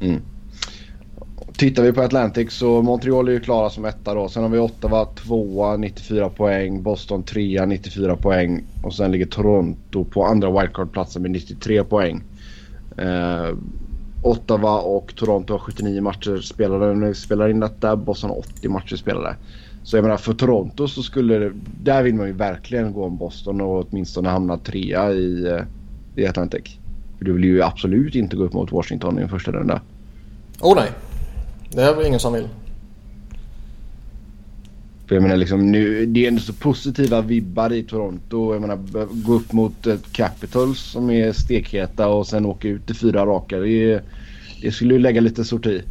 Mm. 0.00 0.22
Tittar 1.60 1.82
vi 1.82 1.92
på 1.92 2.00
Atlantic 2.00 2.52
så 2.52 2.82
Montreal 2.82 3.28
är 3.28 3.32
ju 3.32 3.40
klara 3.40 3.70
som 3.70 3.84
etta 3.84 4.14
då. 4.14 4.28
Sen 4.28 4.42
har 4.42 4.50
vi 4.50 4.58
Ottawa 4.58 5.04
tvåa 5.04 5.76
94 5.76 6.28
poäng. 6.28 6.82
Boston 6.82 7.22
trea 7.22 7.66
94 7.66 8.16
poäng. 8.16 8.64
Och 8.82 8.94
sen 8.94 9.12
ligger 9.12 9.26
Toronto 9.26 10.04
på 10.04 10.24
andra 10.24 10.50
wildcard-platsen 10.50 11.22
med 11.22 11.30
93 11.30 11.84
poäng. 11.84 12.22
Eh, 12.96 13.56
Ottawa 14.22 14.80
och 14.80 15.14
Toronto 15.16 15.54
har 15.54 15.58
79 15.58 16.00
matcher 16.00 16.36
spelade 16.36 16.94
när 16.94 17.08
vi 17.08 17.14
spelar 17.14 17.48
in 17.48 17.60
detta. 17.60 17.96
Boston 17.96 18.30
har 18.30 18.38
80 18.38 18.68
matcher 18.68 18.96
spelade. 18.96 19.36
Så 19.82 19.96
jag 19.96 20.02
menar 20.02 20.16
för 20.16 20.34
Toronto 20.34 20.88
så 20.88 21.02
skulle 21.02 21.38
det, 21.38 21.52
där 21.82 22.02
vill 22.02 22.14
man 22.14 22.26
ju 22.26 22.32
verkligen 22.32 22.92
gå 22.92 23.04
om 23.04 23.16
Boston 23.16 23.60
och 23.60 23.86
åtminstone 23.86 24.28
hamna 24.28 24.58
trea 24.58 25.12
i, 25.12 25.46
eh, 25.46 26.22
i 26.22 26.26
Atlantic. 26.26 26.78
För 27.18 27.24
du 27.24 27.32
vill 27.32 27.44
ju 27.44 27.62
absolut 27.62 28.14
inte 28.14 28.36
gå 28.36 28.44
upp 28.44 28.52
mot 28.52 28.72
Washington 28.72 29.18
i 29.18 29.22
en 29.22 29.28
första 29.28 29.52
runda. 29.52 29.80
Oh 30.60 30.74
nej. 30.76 30.90
Det 31.70 31.82
är 31.82 31.94
väl 31.94 32.06
ingen 32.06 32.20
som 32.20 32.32
vill. 32.32 32.48
För 35.10 35.14
jag 35.14 35.22
menar 35.22 35.36
liksom 35.36 35.72
nu, 35.72 36.06
det 36.06 36.24
är 36.24 36.28
ändå 36.28 36.40
så 36.40 36.52
positiva 36.52 37.20
vibbar 37.20 37.72
i 37.72 37.82
Toronto. 37.82 38.52
Jag 38.54 38.60
menar 38.60 38.78
gå 39.26 39.34
upp 39.34 39.52
mot 39.52 39.86
ett 39.86 40.12
Capitals 40.12 40.80
som 40.80 41.10
är 41.10 41.32
stekheta 41.32 42.08
och 42.08 42.26
sen 42.26 42.46
åka 42.46 42.68
ut 42.68 42.90
i 42.90 42.94
fyra 42.94 43.26
raka. 43.26 43.58
Det, 43.58 44.00
det 44.62 44.72
skulle 44.72 44.94
ju 44.94 45.00
lägga 45.00 45.20
lite 45.20 45.44
sorti. 45.44 45.82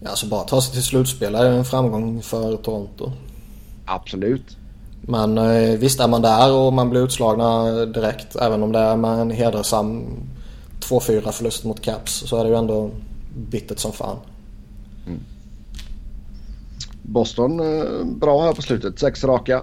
Ja, 0.00 0.10
alltså 0.10 0.26
bara 0.26 0.44
ta 0.44 0.62
sig 0.62 0.72
till 0.72 0.82
slutspel 0.82 1.34
är 1.34 1.44
en 1.44 1.64
framgång 1.64 2.22
för 2.22 2.56
Toronto. 2.56 3.12
Absolut. 3.84 4.56
Men 5.00 5.38
eh, 5.38 5.78
visst 5.78 6.00
är 6.00 6.08
man 6.08 6.22
där 6.22 6.52
och 6.52 6.72
man 6.72 6.90
blir 6.90 7.04
utslagna 7.04 7.70
direkt. 7.86 8.36
Även 8.36 8.62
om 8.62 8.72
det 8.72 8.78
är 8.78 8.96
med 8.96 9.18
en 9.18 9.30
hedersam 9.30 10.04
2-4 10.80 11.30
förlust 11.30 11.64
mot 11.64 11.80
Caps 11.80 12.12
så 12.12 12.36
är 12.36 12.44
det 12.44 12.50
ju 12.50 12.56
ändå 12.56 12.90
bittert 13.36 13.78
som 13.78 13.92
fan. 13.92 14.16
Boston 17.02 17.60
eh, 17.60 18.04
bra 18.04 18.42
här 18.42 18.52
på 18.52 18.62
slutet. 18.62 18.98
Sex 18.98 19.24
raka. 19.24 19.62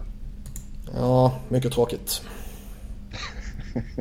Ja, 0.95 1.33
mycket 1.49 1.73
tråkigt. 1.73 2.21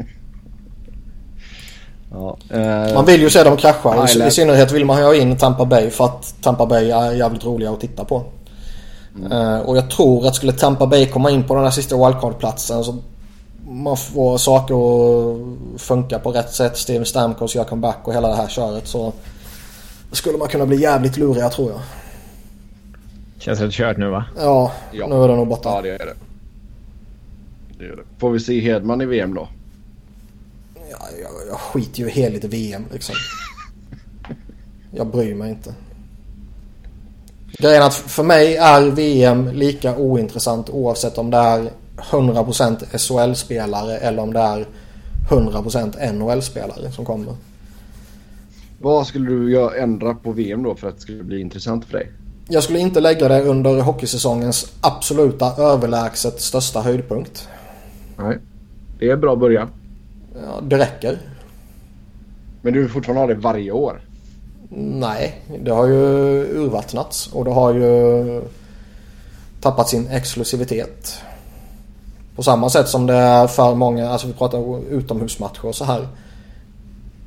Ja. 2.14 2.37
Eh, 2.50 2.94
Man 2.94 3.04
vill 3.06 3.20
ju 3.20 3.30
se 3.30 3.44
dem 3.44 3.56
krascha. 3.56 4.08
I. 4.08 4.26
I 4.26 4.30
synnerhet 4.30 4.72
vill 4.72 4.85
man 4.85 5.02
ha 5.02 5.14
in 5.14 5.37
Tampa 5.37 5.64
Bay 5.64 5.90
för 5.90 6.04
att 6.04 6.35
Tampa 6.40 6.66
Bay 6.66 6.90
är 6.90 7.12
jävligt 7.12 7.44
roliga 7.44 7.70
att 7.70 7.80
titta 7.80 8.04
på. 8.04 8.24
Eh, 9.30 9.58
och 9.58 9.76
jag 9.76 9.90
tror 9.90 10.26
att 10.26 10.35
skulle 10.35 10.52
Tampa 10.52 10.87
Bay 10.87 11.06
komma 11.06 11.30
in 11.30 11.44
på 11.44 11.54
den 11.54 11.64
här 11.64 11.70
sista 11.70 11.96
wildcard-platsen 11.96 12.85
så 12.85 12.96
man 13.68 13.96
får 13.96 14.38
saker 14.38 14.74
att 14.74 15.80
funka 15.80 16.18
på 16.18 16.32
rätt 16.32 16.53
sätt. 16.53 16.76
Steven 16.76 17.07
Stamkos 17.07 17.55
gör 17.55 17.64
comeback 17.64 17.99
och 18.05 18.14
hela 18.14 18.28
det 18.28 18.34
här 18.36 18.49
köret 18.49 18.86
så 18.88 19.12
skulle 20.12 20.38
man 20.38 20.48
kunna 20.48 20.66
bli 20.66 20.76
jävligt 20.80 21.16
luriga 21.16 21.48
tror 21.48 21.70
jag. 21.70 21.80
Känns 23.38 23.58
helt 23.58 23.74
kört 23.74 23.96
nu 23.96 24.08
va? 24.10 24.24
Ja, 24.38 24.72
Ja. 24.92 25.06
nu 25.06 25.14
är 25.24 25.28
det 25.28 25.36
nog 25.36 25.48
borta. 25.48 25.68
Ja 25.68 25.82
det 25.82 25.88
är 25.90 25.98
det. 26.06 26.14
det, 27.78 27.84
är 27.84 27.96
det. 27.96 28.02
Får 28.18 28.30
vi 28.30 28.40
se 28.40 28.60
Hedman 28.60 29.00
i 29.00 29.06
VM 29.06 29.34
då? 29.34 29.48
Ja, 30.74 30.98
jag, 31.22 31.30
jag 31.48 31.60
skiter 31.60 32.00
ju 32.00 32.08
helt 32.08 32.44
i 32.44 32.48
VM 32.48 32.84
liksom. 32.92 33.14
Jag 34.94 35.06
bryr 35.06 35.34
mig 35.34 35.50
inte. 35.50 35.74
Grejen 37.58 37.82
är 37.82 37.86
att 37.86 37.94
för 37.94 38.22
mig 38.22 38.56
är 38.56 38.90
VM 38.90 39.48
lika 39.52 39.96
ointressant 39.96 40.70
oavsett 40.70 41.18
om 41.18 41.30
det 41.30 41.36
är 41.36 41.70
100% 41.96 42.98
SHL-spelare 42.98 43.98
eller 43.98 44.22
om 44.22 44.32
det 44.32 44.40
är 44.40 44.66
100% 45.28 46.12
NHL-spelare 46.12 46.92
som 46.92 47.04
kommer. 47.04 47.34
Vad 48.83 49.07
skulle 49.07 49.30
du 49.30 49.70
ändra 49.78 50.14
på 50.14 50.33
VM 50.33 50.62
då 50.62 50.74
för 50.74 50.89
att 50.89 50.95
det 50.95 51.01
skulle 51.01 51.22
bli 51.22 51.41
intressant 51.41 51.85
för 51.85 51.93
dig? 51.93 52.11
Jag 52.49 52.62
skulle 52.62 52.78
inte 52.78 53.01
lägga 53.01 53.28
det 53.28 53.43
under 53.43 53.80
hockeysäsongens 53.80 54.72
absoluta 54.80 55.62
överlägset 55.62 56.41
största 56.41 56.80
höjdpunkt. 56.80 57.49
Nej, 58.16 58.39
det 58.99 59.09
är 59.09 59.12
en 59.12 59.20
bra 59.20 59.37
början. 59.37 59.68
Ja, 60.35 60.61
det 60.62 60.78
räcker. 60.78 61.18
Men 62.62 62.72
du 62.72 62.80
vill 62.80 62.91
fortfarande 62.91 63.20
ha 63.20 63.26
det 63.26 63.35
varje 63.35 63.72
år? 63.72 64.01
Nej, 64.78 65.43
det 65.64 65.70
har 65.70 65.87
ju 65.87 65.95
urvattnats 66.45 67.33
och 67.33 67.45
det 67.45 67.51
har 67.51 67.74
ju 67.74 68.43
tappat 69.61 69.89
sin 69.89 70.07
exklusivitet. 70.07 71.22
På 72.37 72.43
samma 72.43 72.70
sätt 72.70 72.89
som 72.89 73.07
det 73.07 73.14
är 73.14 73.47
för 73.47 73.74
många, 73.74 74.11
alltså 74.11 74.26
vi 74.26 74.33
pratar 74.33 74.91
utomhusmatcher 74.91 75.66
och 75.66 75.74
så 75.74 75.85
här. 75.85 76.09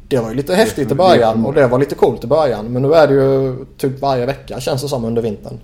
Det 0.07 0.19
var 0.19 0.29
ju 0.29 0.35
lite 0.35 0.55
häftigt 0.55 0.91
i 0.91 0.95
början 0.95 1.45
och 1.45 1.53
det 1.53 1.67
var 1.67 1.79
lite 1.79 1.95
coolt 1.95 2.23
i 2.23 2.27
början. 2.27 2.65
Men 2.65 2.81
nu 2.81 2.93
är 2.93 3.07
det 3.07 3.13
ju 3.13 3.65
typ 3.77 4.01
varje 4.01 4.25
vecka 4.25 4.59
känns 4.59 4.81
det 4.81 4.87
som 4.87 5.05
under 5.05 5.21
vintern. 5.21 5.59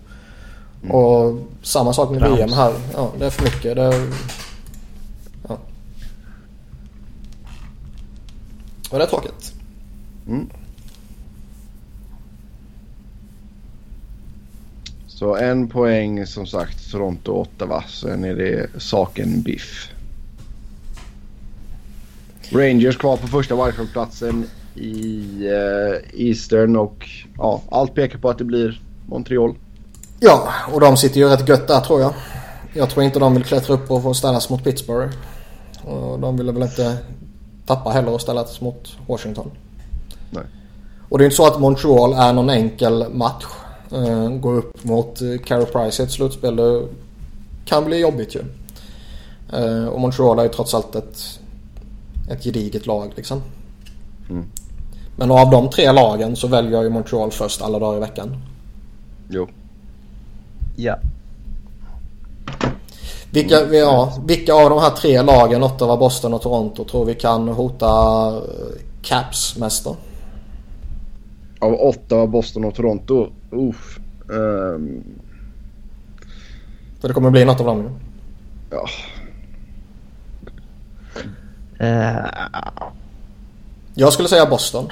Mm. 0.83 0.95
Och 0.95 1.39
samma 1.61 1.93
sak 1.93 2.09
med. 2.09 2.31
VM 2.31 2.53
här. 2.53 2.73
Ja, 2.93 3.11
det 3.19 3.25
är 3.25 3.29
för 3.29 3.43
mycket. 3.43 3.75
Det, 3.75 4.07
ja. 5.47 5.57
Och 8.91 8.97
det 8.97 9.03
är 9.03 9.07
tråkigt. 9.07 9.53
Mm. 10.27 10.49
Så 15.07 15.35
en 15.35 15.67
poäng 15.67 16.25
som 16.25 16.45
sagt 16.47 16.91
Toronto 16.91 17.31
8 17.31 17.65
va. 17.65 17.83
Sen 17.87 18.23
är 18.23 18.35
det 18.35 18.69
saken 18.77 19.41
biff. 19.41 19.90
Rangers 22.51 22.97
kvar 22.97 23.17
på 23.17 23.27
första 23.27 23.55
wildcard-platsen 23.55 24.45
i 24.75 25.23
uh, 25.47 26.27
Eastern 26.27 26.75
och 26.75 27.09
ja, 27.37 27.61
allt 27.69 27.95
pekar 27.95 28.19
på 28.19 28.29
att 28.29 28.37
det 28.37 28.43
blir 28.43 28.81
Montreal. 29.05 29.55
Ja, 30.19 30.49
och 30.73 30.79
de 30.79 30.97
sitter 30.97 31.19
ju 31.19 31.29
rätt 31.29 31.49
gött 31.49 31.67
där 31.67 31.79
tror 31.79 32.01
jag. 32.01 32.13
Jag 32.73 32.89
tror 32.89 33.05
inte 33.05 33.19
de 33.19 33.33
vill 33.33 33.43
klättra 33.43 33.73
upp 33.73 33.91
och 33.91 34.03
få 34.03 34.13
ställas 34.13 34.49
mot 34.49 34.63
Pittsburgh. 34.63 35.15
Och 35.83 36.19
de 36.19 36.37
vill 36.37 36.51
väl 36.51 36.63
inte 36.63 36.97
tappa 37.65 37.89
heller 37.89 38.11
och 38.11 38.21
ställas 38.21 38.61
mot 38.61 38.97
Washington. 39.07 39.51
Nej. 40.29 40.43
Och 41.09 41.17
det 41.17 41.23
är 41.23 41.25
inte 41.25 41.35
så 41.35 41.47
att 41.47 41.59
Montreal 41.59 42.13
är 42.13 42.33
någon 42.33 42.49
enkel 42.49 43.05
match. 43.13 43.45
Uh, 43.93 44.29
gå 44.29 44.51
upp 44.51 44.83
mot 44.83 45.21
uh, 45.21 45.37
Carey 45.37 45.65
Price 45.65 46.03
i 46.03 46.05
ett 46.05 46.11
slutspel. 46.11 46.55
Det 46.55 46.87
kan 47.65 47.85
bli 47.85 47.99
jobbigt 47.99 48.35
ju. 48.35 48.43
Uh, 49.59 49.87
och 49.87 49.99
Montreal 49.99 50.39
är 50.39 50.43
ju 50.43 50.49
trots 50.49 50.73
allt 50.73 50.95
ett 50.95 51.39
ett 52.31 52.43
gediget 52.43 52.85
lag 52.85 53.13
liksom. 53.15 53.41
Mm. 54.29 54.45
Men 55.15 55.31
av 55.31 55.51
de 55.51 55.69
tre 55.69 55.91
lagen 55.91 56.35
så 56.35 56.47
väljer 56.47 56.71
jag 56.71 56.83
ju 56.83 56.89
Montreal 56.89 57.31
först 57.31 57.61
alla 57.61 57.79
dagar 57.79 57.97
i 57.97 57.99
veckan. 57.99 58.37
Jo. 59.29 59.47
Ja. 60.75 60.99
Vilka, 63.31 63.55
ja, 63.75 64.13
vilka 64.25 64.53
av 64.53 64.69
de 64.69 64.79
här 64.79 64.89
tre 64.89 65.21
lagen, 65.21 65.63
Ottawa, 65.63 65.97
Boston 65.97 66.33
och 66.33 66.41
Toronto, 66.41 66.83
tror 66.83 67.05
vi 67.05 67.15
kan 67.15 67.47
hota 67.47 68.27
eh, 68.27 68.81
Caps 69.01 69.57
mest 69.57 69.83
då? 69.83 69.95
Av 71.59 71.73
Ottawa, 71.73 72.27
Boston 72.27 72.65
och 72.65 72.75
Toronto? 72.75 73.27
Uff. 73.51 73.99
Um... 74.27 75.03
För 76.99 77.07
det 77.07 77.13
kommer 77.13 77.29
bli 77.29 77.45
något 77.45 77.59
av 77.59 77.65
dem 77.65 77.81
ju. 77.81 77.89
Ja, 78.69 78.85
Uh, 81.81 82.25
jag 83.93 84.13
skulle 84.13 84.27
säga 84.27 84.45
Boston. 84.45 84.87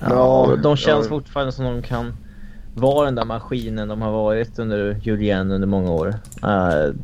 Ja, 0.00 0.56
de 0.62 0.76
känns 0.76 1.04
ja. 1.04 1.08
fortfarande 1.08 1.52
som 1.52 1.64
de 1.64 1.82
kan 1.82 2.16
vara 2.74 3.04
den 3.04 3.14
där 3.14 3.24
maskinen 3.24 3.88
de 3.88 4.02
har 4.02 4.12
varit 4.12 4.58
under 4.58 5.00
Julien 5.02 5.50
under 5.50 5.68
många 5.68 5.90
år. 5.90 6.08
Uh, 6.44 6.94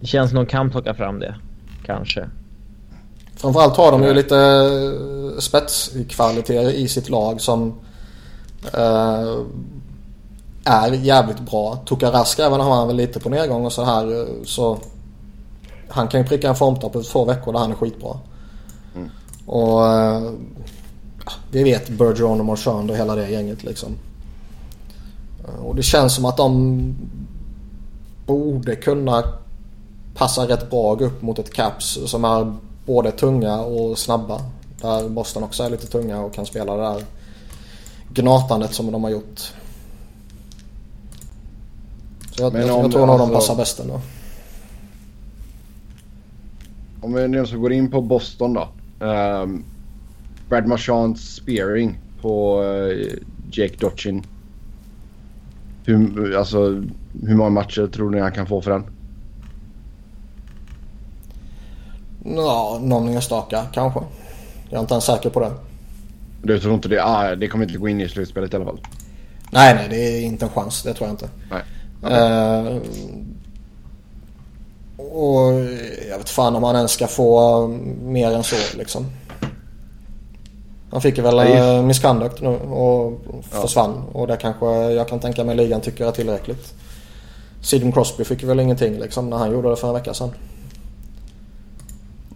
det 0.00 0.06
känns 0.06 0.30
som 0.30 0.36
de 0.36 0.46
kan 0.46 0.70
plocka 0.70 0.94
fram 0.94 1.18
det. 1.18 1.34
Kanske. 1.84 2.28
Framförallt 3.36 3.76
har 3.76 3.92
de 3.92 4.02
ju 4.02 4.14
lite 4.14 4.36
eh, 4.36 5.38
spetskvaliteter 5.38 6.70
i 6.70 6.88
sitt 6.88 7.08
lag 7.08 7.40
som 7.40 7.68
uh, 8.78 9.42
är 10.64 10.92
jävligt 10.92 11.40
bra. 11.40 11.76
Tukarask 11.76 12.38
även 12.38 12.60
har 12.60 12.74
han 12.74 12.86
väl 12.86 12.96
lite 12.96 13.20
på 13.20 13.28
nedgång 13.28 13.64
och 13.64 13.72
så 13.72 13.84
här 13.84 14.26
så 14.44 14.78
han 15.88 16.08
kan 16.08 16.20
ju 16.20 16.26
pricka 16.26 16.48
en 16.48 16.56
formtopp 16.56 16.92
på 16.92 17.02
två 17.02 17.24
veckor 17.24 17.52
där 17.52 17.60
han 17.60 17.70
är 17.70 17.74
skitbra. 17.74 18.18
Mm. 18.94 19.10
Och 19.46 19.86
äh, 19.86 20.30
vi 21.50 21.62
vet 21.62 21.88
Bergeron 21.88 22.40
och 22.40 22.46
Marchand 22.46 22.90
och 22.90 22.96
hela 22.96 23.14
det 23.14 23.30
gänget 23.30 23.64
liksom. 23.64 23.98
Och 25.62 25.74
det 25.74 25.82
känns 25.82 26.14
som 26.14 26.24
att 26.24 26.36
de 26.36 26.94
borde 28.26 28.76
kunna 28.76 29.22
passa 30.14 30.48
rätt 30.48 30.70
bra 30.70 30.96
upp 30.96 31.22
mot 31.22 31.38
ett 31.38 31.54
Caps 31.54 31.98
som 32.06 32.24
är 32.24 32.56
både 32.86 33.12
tunga 33.12 33.60
och 33.60 33.98
snabba. 33.98 34.40
Där 34.80 35.08
Boston 35.08 35.44
också 35.44 35.62
är 35.62 35.70
lite 35.70 35.86
tunga 35.86 36.20
och 36.20 36.34
kan 36.34 36.46
spela 36.46 36.76
det 36.76 36.82
där 36.82 37.04
gnatandet 38.08 38.74
som 38.74 38.92
de 38.92 39.04
har 39.04 39.10
gjort. 39.10 39.52
Så 42.30 42.42
jag, 42.42 42.54
jag, 42.54 42.68
jag 42.68 42.92
tror 42.92 43.06
nog 43.06 43.10
alltså... 43.10 43.26
de 43.26 43.34
passar 43.34 43.56
bäst 43.56 43.80
ändå 43.80 44.00
om 47.06 47.14
vi 47.14 47.28
nu 47.28 47.58
går 47.58 47.72
in 47.72 47.90
på 47.90 48.00
Boston 48.00 48.54
då. 48.54 48.68
Um, 49.06 49.64
Brad 50.48 50.66
Marchands 50.66 51.34
spearing 51.34 51.98
på 52.20 52.62
uh, 52.62 53.12
Jake 53.50 53.76
Dotchin. 53.78 54.22
Hur, 55.84 56.36
alltså, 56.36 56.84
hur 57.22 57.34
många 57.34 57.50
matcher 57.50 57.86
tror 57.86 58.10
ni 58.10 58.20
han 58.20 58.32
kan 58.32 58.46
få 58.46 58.62
för 58.62 58.70
den? 58.70 58.84
Ja, 62.24 62.80
någon 62.82 63.08
enstaka 63.08 63.62
kanske. 63.72 64.00
Jag 64.70 64.78
är 64.78 64.80
inte 64.80 64.94
ens 64.94 65.04
säker 65.04 65.30
på 65.30 65.40
det. 65.40 65.52
Du 66.42 66.58
tror 66.58 66.74
inte 66.74 66.88
det? 66.88 67.04
Ah, 67.04 67.34
det 67.34 67.48
kommer 67.48 67.64
inte 67.64 67.78
gå 67.78 67.88
in 67.88 68.00
i 68.00 68.08
slutspelet 68.08 68.52
i 68.52 68.56
alla 68.56 68.64
fall? 68.64 68.80
Nej, 69.50 69.74
nej, 69.74 69.86
det 69.90 69.96
är 69.96 70.20
inte 70.20 70.44
en 70.44 70.50
chans. 70.50 70.82
Det 70.82 70.94
tror 70.94 71.08
jag 71.08 71.12
inte. 71.14 71.28
Nej. 71.50 71.62
Okay. 72.02 72.76
Uh, 72.76 72.82
och 74.96 75.52
jag 76.10 76.18
vet 76.18 76.30
fan 76.30 76.56
om 76.56 76.62
han 76.62 76.76
ens 76.76 76.92
ska 76.92 77.06
få 77.06 77.66
mer 78.02 78.30
än 78.30 78.44
så 78.44 78.56
liksom. 78.78 79.06
Han 80.90 81.00
fick 81.00 81.16
ju 81.16 81.22
väl 81.22 81.36
Nej. 81.36 81.76
Eh, 81.76 81.82
misconduct 81.82 82.40
nu 82.40 82.48
och 82.58 83.20
försvann. 83.50 84.04
Ja. 84.12 84.20
Och 84.20 84.26
det 84.26 84.36
kanske 84.36 84.66
jag 84.66 85.08
kan 85.08 85.20
tänka 85.20 85.44
mig 85.44 85.56
ligan 85.56 85.80
tycker 85.80 86.06
är 86.06 86.10
tillräckligt. 86.10 86.74
Sidon 87.62 87.92
Crosby 87.92 88.24
fick 88.24 88.42
väl 88.42 88.60
ingenting 88.60 88.98
liksom 88.98 89.30
när 89.30 89.36
han 89.36 89.52
gjorde 89.52 89.70
det 89.70 89.76
för 89.76 89.88
en 89.88 89.94
vecka 89.94 90.14
sedan. 90.14 90.30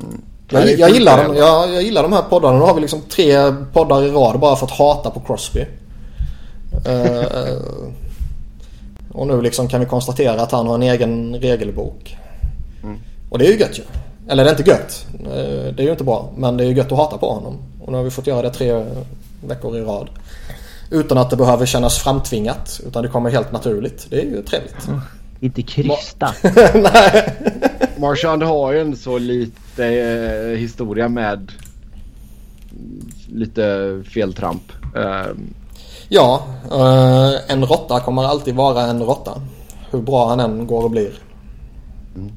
Mm. 0.01 0.23
Jag, 0.49 0.79
jag, 0.79 0.91
gillar 0.91 1.25
dem, 1.25 1.37
jag, 1.37 1.73
jag, 1.75 1.83
gillar 1.83 2.03
de 2.03 2.13
här 2.13 2.23
poddarna. 2.23 2.59
Nu 2.59 2.65
har 2.65 2.75
vi 2.75 2.81
liksom 2.81 3.01
tre 3.01 3.55
poddar 3.73 4.03
i 4.03 4.11
rad 4.11 4.41
bara 4.41 4.57
för 4.57 4.67
att 4.67 4.73
hata 4.73 5.11
på 5.11 5.21
Crosby. 5.21 5.67
uh, 6.89 7.25
och 9.13 9.27
nu 9.27 9.43
liksom 9.43 9.69
kan 9.69 9.81
vi 9.81 9.87
konstatera 9.87 10.43
att 10.43 10.53
han 10.53 10.67
har 10.67 10.75
en 10.75 10.83
egen 10.83 11.35
regelbok. 11.35 12.17
Och 13.31 13.39
det 13.39 13.47
är 13.47 13.53
ju 13.53 13.59
gött 13.59 13.78
ju. 13.78 13.83
Eller 14.28 14.45
det 14.45 14.51
är 14.51 14.59
inte 14.59 14.70
gött. 14.70 15.07
Eh, 15.20 15.74
det 15.74 15.83
är 15.83 15.85
ju 15.85 15.91
inte 15.91 16.05
bra. 16.05 16.33
Men 16.37 16.57
det 16.57 16.64
är 16.64 16.68
ju 16.68 16.74
gött 16.74 16.93
att 16.93 16.99
hata 16.99 17.18
på 17.18 17.33
honom. 17.33 17.59
Och 17.81 17.93
nu 17.93 17.97
har 17.97 18.05
vi 18.05 18.11
fått 18.11 18.26
göra 18.26 18.43
det 18.43 18.51
tre 18.51 18.85
veckor 19.47 19.76
i 19.76 19.81
rad. 19.81 20.09
Utan 20.91 21.18
att 21.18 21.31
det 21.31 21.37
behöver 21.37 21.66
kännas 21.66 21.99
framtvingat. 21.99 22.81
Utan 22.87 23.03
det 23.03 23.09
kommer 23.09 23.31
helt 23.31 23.53
naturligt. 23.53 24.07
Det 24.11 24.20
är 24.20 24.24
ju 24.24 24.43
trevligt. 24.43 24.89
Mm. 24.89 25.01
Inte 25.41 25.62
krysta. 25.62 26.35
Nej. 26.74 27.33
Marchand 27.99 28.43
har 28.43 28.72
ju 28.72 28.81
en 28.81 28.97
så 28.97 29.18
lite 29.18 29.87
eh, 29.87 30.59
historia 30.59 31.09
med 31.09 31.53
lite 33.28 34.03
feltramp. 34.14 34.72
Eh. 34.97 35.33
Ja, 36.09 36.45
eh, 36.70 37.53
en 37.53 37.64
råtta 37.64 38.01
kommer 38.01 38.24
alltid 38.24 38.55
vara 38.55 38.83
en 38.83 39.03
råtta. 39.03 39.43
Hur 39.91 40.01
bra 40.01 40.28
han 40.28 40.41
än 40.41 40.66
går 40.66 40.85
och 40.85 40.91
blir. 40.91 41.12
Mm. 42.16 42.33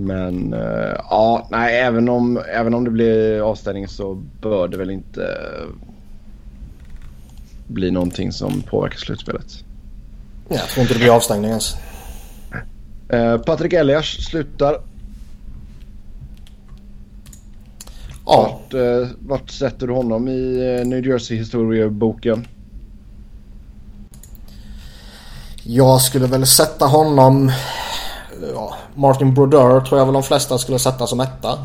Men 0.00 0.54
uh, 0.54 0.96
ja, 1.10 1.48
nej 1.50 1.80
även 1.80 2.08
om, 2.08 2.42
även 2.54 2.74
om 2.74 2.84
det 2.84 2.90
blir 2.90 3.40
avstängning 3.40 3.88
så 3.88 4.14
bör 4.14 4.68
det 4.68 4.76
väl 4.76 4.90
inte 4.90 5.20
uh, 5.20 5.68
bli 7.66 7.90
någonting 7.90 8.32
som 8.32 8.62
påverkar 8.62 8.98
slutspelet. 8.98 9.64
Jag 10.48 10.60
tror 10.60 10.82
inte 10.82 10.94
det 10.94 10.98
blir 10.98 11.16
avstängning 11.16 11.50
ens. 11.50 11.76
Uh, 13.14 13.38
Patrik 13.38 13.72
Elias 13.72 14.06
slutar. 14.06 14.80
Ja. 18.26 18.60
Vart, 18.70 18.74
vart 19.18 19.50
sätter 19.50 19.86
du 19.86 19.92
honom 19.92 20.28
i 20.28 20.82
New 20.86 21.06
Jersey-historieboken? 21.06 22.46
Jag 25.62 26.00
skulle 26.00 26.26
väl 26.26 26.46
sätta 26.46 26.86
honom... 26.86 27.52
Ja, 28.54 28.74
Martin 28.94 29.34
Brodeur 29.34 29.80
tror 29.80 29.98
jag 29.98 30.06
väl 30.06 30.14
de 30.14 30.22
flesta 30.22 30.58
skulle 30.58 30.78
sätta 30.78 31.06
som 31.06 31.20
etta. 31.20 31.58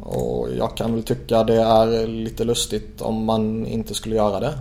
Och 0.00 0.48
jag 0.58 0.76
kan 0.76 0.94
väl 0.94 1.02
tycka 1.02 1.44
det 1.44 1.62
är 1.62 2.06
lite 2.06 2.44
lustigt 2.44 3.00
om 3.00 3.24
man 3.24 3.66
inte 3.66 3.94
skulle 3.94 4.16
göra 4.16 4.40
det. 4.40 4.54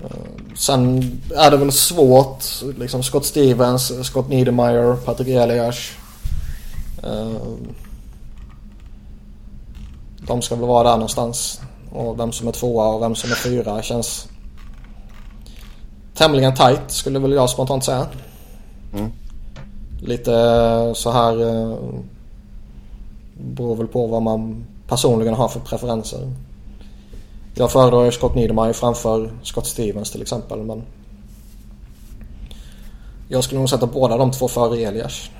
Eh, 0.00 0.54
sen 0.54 1.02
är 1.36 1.50
det 1.50 1.56
väl 1.56 1.72
svårt. 1.72 2.44
Liksom 2.78 3.02
Scott 3.02 3.24
Stevens, 3.24 4.06
Scott 4.06 4.28
Niedermeyer, 4.28 4.96
Patrick 4.96 5.28
Elias. 5.28 5.90
Eh, 7.02 7.32
de 10.26 10.42
ska 10.42 10.54
väl 10.54 10.68
vara 10.68 10.88
där 10.88 10.96
någonstans. 10.96 11.60
Och 11.92 12.18
vem 12.18 12.32
som 12.32 12.48
är 12.48 12.52
tvåa 12.52 12.86
och 12.86 13.02
vem 13.02 13.14
som 13.14 13.30
är 13.30 13.34
fyra 13.34 13.82
känns 13.82 14.28
tämligen 16.14 16.54
tight 16.54 16.90
skulle 16.90 17.18
väl 17.18 17.32
jag 17.32 17.50
spontant 17.50 17.84
säga. 17.84 18.06
Mm. 18.92 19.10
Lite 20.00 20.32
så 20.94 21.10
här 21.10 21.40
eh, 21.40 21.76
beror 23.34 23.76
väl 23.76 23.86
på 23.86 24.06
vad 24.06 24.22
man 24.22 24.64
personligen 24.88 25.34
har 25.34 25.48
för 25.48 25.60
preferenser. 25.60 26.30
Jag 27.54 27.72
föredrar 27.72 28.10
Scott 28.10 28.34
Niedermeyer 28.34 28.72
framför 28.72 29.30
Scott 29.42 29.66
Stevens 29.66 30.10
till 30.10 30.22
exempel. 30.22 30.58
Men 30.62 30.82
jag 33.28 33.44
skulle 33.44 33.58
nog 33.58 33.70
sätta 33.70 33.86
båda 33.86 34.16
de 34.16 34.30
två 34.30 34.48
före 34.48 34.80
Elias. 34.80 35.30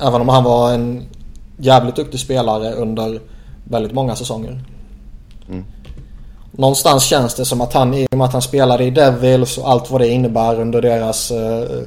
Även 0.00 0.20
om 0.20 0.28
han 0.28 0.44
var 0.44 0.72
en 0.72 1.04
jävligt 1.56 1.96
duktig 1.96 2.20
spelare 2.20 2.72
under 2.72 3.20
väldigt 3.64 3.92
många 3.92 4.16
säsonger. 4.16 4.60
Mm. 5.48 5.64
Någonstans 6.52 7.04
känns 7.04 7.34
det 7.34 7.44
som 7.44 7.60
att 7.60 7.72
han, 7.72 7.94
i 7.94 8.06
och 8.10 8.18
med 8.18 8.24
att 8.24 8.32
han 8.32 8.42
spelade 8.42 8.84
i 8.84 8.90
Devils 8.90 9.58
och 9.58 9.70
allt 9.70 9.90
vad 9.90 10.00
det 10.00 10.08
innebär 10.08 10.60
under 10.60 10.82
deras 10.82 11.30
eh, 11.30 11.82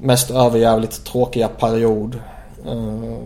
mest 0.00 0.30
överjävligt 0.30 1.04
tråkiga 1.04 1.48
period. 1.48 2.18
Eh, 2.66 3.18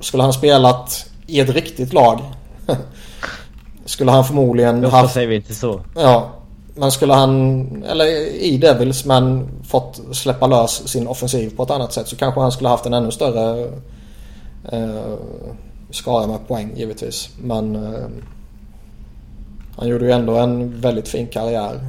skulle 0.00 0.22
han 0.22 0.32
spelat 0.32 1.06
i 1.26 1.40
ett 1.40 1.50
riktigt 1.50 1.92
lag 1.92 2.20
skulle 3.84 4.10
han 4.10 4.24
förmodligen 4.24 4.84
Ofta 4.84 4.96
haft... 4.96 5.14
säger 5.14 5.28
vi 5.28 5.36
inte 5.36 5.54
så. 5.54 5.80
Ja. 5.94 6.30
Men 6.76 6.90
skulle 6.90 7.12
han, 7.12 7.82
eller 7.82 8.06
i 8.42 8.58
Devils 8.58 9.04
men 9.04 9.48
fått 9.64 10.00
släppa 10.12 10.46
lös 10.46 10.88
sin 10.88 11.06
offensiv 11.06 11.56
på 11.56 11.62
ett 11.62 11.70
annat 11.70 11.92
sätt 11.92 12.08
så 12.08 12.16
kanske 12.16 12.40
han 12.40 12.52
skulle 12.52 12.68
haft 12.68 12.86
en 12.86 12.94
ännu 12.94 13.10
större 13.10 13.68
eh, 14.72 15.14
skara 15.90 16.26
med 16.26 16.48
poäng 16.48 16.72
givetvis. 16.76 17.28
Men 17.42 17.76
eh, 17.76 18.06
han 19.76 19.88
gjorde 19.88 20.04
ju 20.04 20.10
ändå 20.10 20.36
en 20.36 20.80
väldigt 20.80 21.08
fin 21.08 21.26
karriär. 21.26 21.80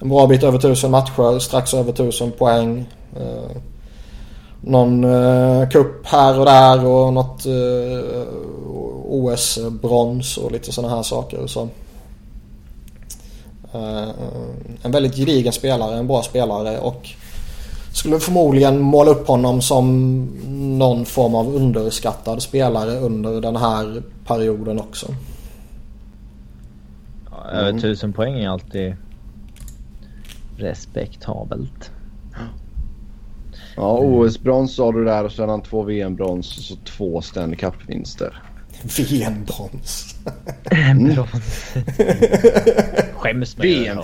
En 0.00 0.08
bra 0.08 0.26
bit 0.26 0.42
över 0.42 0.58
tusen 0.58 0.90
matcher, 0.90 1.38
strax 1.38 1.74
över 1.74 1.92
tusen 1.92 2.32
poäng. 2.32 2.86
Eh, 3.16 3.56
någon 4.60 5.04
eh, 5.04 5.68
kupp 5.68 6.06
här 6.06 6.38
och 6.38 6.44
där 6.44 6.86
och 6.86 7.12
något 7.12 7.46
eh, 7.46 8.22
OS-brons 9.04 10.38
och 10.38 10.52
lite 10.52 10.72
sådana 10.72 10.96
här 10.96 11.02
saker. 11.02 11.46
Så, 11.46 11.68
eh, 13.72 14.08
en 14.82 14.90
väldigt 14.90 15.16
gedigen 15.16 15.52
spelare, 15.52 15.98
en 15.98 16.06
bra 16.06 16.22
spelare 16.22 16.78
och 16.78 17.08
skulle 17.92 18.18
förmodligen 18.18 18.80
måla 18.80 19.10
upp 19.10 19.28
honom 19.28 19.62
som 19.62 20.24
någon 20.78 21.04
form 21.04 21.34
av 21.34 21.54
underskattad 21.54 22.42
spelare 22.42 22.98
under 22.98 23.40
den 23.40 23.56
här 23.56 24.02
perioden 24.26 24.80
också. 24.80 25.06
Över 27.52 27.68
mm. 27.68 27.82
tusen 27.82 28.12
poäng 28.12 28.40
är 28.40 28.48
alltid 28.48 28.96
respektabelt. 30.56 31.90
Ja, 33.76 33.98
OS-brons 33.98 34.74
sa 34.74 34.92
du 34.92 35.04
där 35.04 35.24
och 35.24 35.32
sen 35.32 35.48
han 35.48 35.62
två 35.62 35.82
VM-brons 35.82 36.58
och 36.58 36.64
så 36.64 36.76
två 36.76 37.22
Stanley 37.22 37.56
Cup-vinster. 37.56 38.42
VM-brons. 38.82 40.16
Brons. 41.14 41.74
Skäms 43.14 43.56
med 43.56 43.66
VM. 43.66 43.98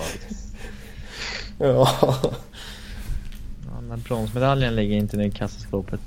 Ja. 1.59 1.89
ja. 2.01 2.17
Den 3.89 4.01
bronsmedaljen 4.01 4.75
ligger 4.75 4.97
inte 4.97 5.17
i 5.17 5.31
kassaskåpet. 5.31 6.01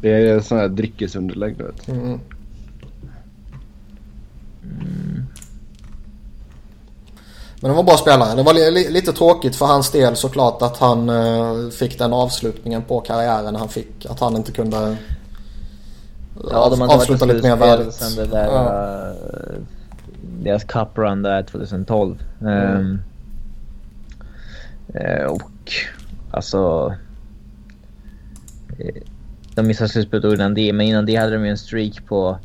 Det 0.00 0.10
är 0.10 0.40
sån 0.40 0.58
här 0.58 0.68
dryckesunderlägg 0.68 1.58
du 1.58 1.64
vet. 1.64 1.88
Mm. 1.88 2.20
Mm. 4.62 5.26
Men 7.60 7.70
han 7.70 7.76
var 7.76 7.84
bra 7.84 7.96
spelare. 7.96 8.36
Det 8.36 8.42
var 8.42 8.54
li 8.54 8.90
lite 8.90 9.12
tråkigt 9.12 9.56
för 9.56 9.66
hans 9.66 9.90
del 9.90 10.16
såklart 10.16 10.62
att 10.62 10.76
han 10.76 11.10
uh, 11.10 11.70
fick 11.70 11.98
den 11.98 12.12
avslutningen 12.12 12.82
på 12.82 13.00
karriären 13.00 13.56
han 13.56 13.68
fick. 13.68 14.06
Att 14.06 14.20
han 14.20 14.36
inte 14.36 14.52
kunde 14.52 14.96
ja, 16.50 16.68
de 16.70 16.82
avsluta 16.82 17.24
lite 17.24 17.48
mer 17.48 17.56
värdigt. 17.56 17.94
Sen 17.94 18.16
det 18.16 18.26
där, 18.26 18.46
ja. 18.46 19.14
uh, 19.52 19.62
deras 20.42 20.64
cup 20.64 20.98
run 20.98 21.22
där 21.22 21.42
2012. 21.42 22.22
Mm. 22.40 22.76
Um, 22.76 23.00
och 25.28 25.72
alltså... 26.30 26.94
De 29.54 29.66
missade 29.66 29.88
slutspelet 29.88 30.34
innan 30.34 30.54
det, 30.54 30.72
men 30.72 30.86
innan 30.86 31.06
det 31.06 31.16
hade 31.16 31.32
de 31.32 31.44
ju 31.44 31.50
en 31.50 31.58
streak 31.58 32.06
på 32.06 32.38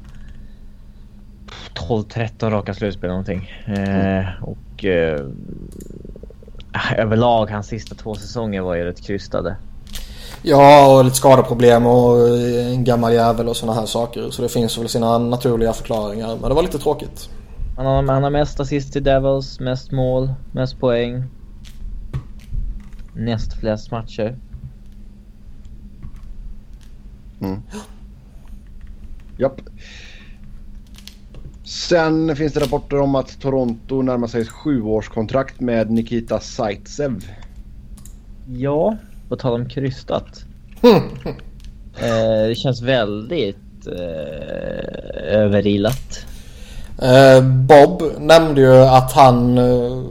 12-13 1.87 2.49
raka 2.49 2.73
slutspel 2.73 3.09
någonting. 3.09 3.51
Mm. 3.65 4.25
och 4.41 4.85
eh, 4.85 5.25
överlag 6.97 7.51
hans 7.51 7.67
sista 7.67 7.95
två 7.95 8.15
säsonger 8.15 8.61
var 8.61 8.75
ju 8.75 8.83
rätt 8.83 9.01
krystade. 9.01 9.55
Ja, 10.41 10.97
och 10.97 11.05
lite 11.05 11.17
skadeproblem 11.17 11.85
och 11.85 12.39
en 12.39 12.83
gammal 12.83 13.13
jävel 13.13 13.47
och 13.47 13.57
sådana 13.57 13.79
här 13.79 13.85
saker. 13.85 14.29
Så 14.29 14.41
det 14.41 14.49
finns 14.49 14.77
väl 14.77 14.89
sina 14.89 15.17
naturliga 15.17 15.73
förklaringar. 15.73 16.37
Men 16.41 16.49
det 16.49 16.55
var 16.55 16.63
lite 16.63 16.79
tråkigt. 16.79 17.29
Han 17.77 17.85
har, 17.85 18.13
han 18.13 18.23
har 18.23 18.29
mest 18.29 18.59
assist 18.59 18.93
till 18.93 19.03
Devils, 19.03 19.59
mest 19.59 19.91
mål, 19.91 20.33
mest 20.51 20.79
poäng. 20.79 21.23
Näst 23.15 23.53
flest 23.53 23.91
matcher. 23.91 24.37
Mm. 27.41 27.61
Japp. 29.37 29.61
Sen 31.65 32.35
finns 32.35 32.53
det 32.53 32.59
rapporter 32.59 32.99
om 32.99 33.15
att 33.15 33.41
Toronto 33.41 34.01
närmar 34.01 34.27
sig 34.27 34.41
ett 34.41 34.49
sjuårskontrakt 34.49 35.59
med 35.59 35.91
Nikita 35.91 36.39
Zaitsev. 36.39 37.25
Ja, 38.47 38.97
på 39.29 39.35
tal 39.35 39.61
om 39.61 39.69
krystat. 39.69 40.45
eh, 42.01 42.47
det 42.47 42.55
känns 42.57 42.81
väldigt 42.81 43.87
eh, 43.87 45.33
överilat. 45.33 46.25
Eh, 47.01 47.43
Bob 47.43 48.03
nämnde 48.19 48.61
ju 48.61 48.75
att 48.75 49.11
han... 49.11 49.57
Eh, 49.57 50.03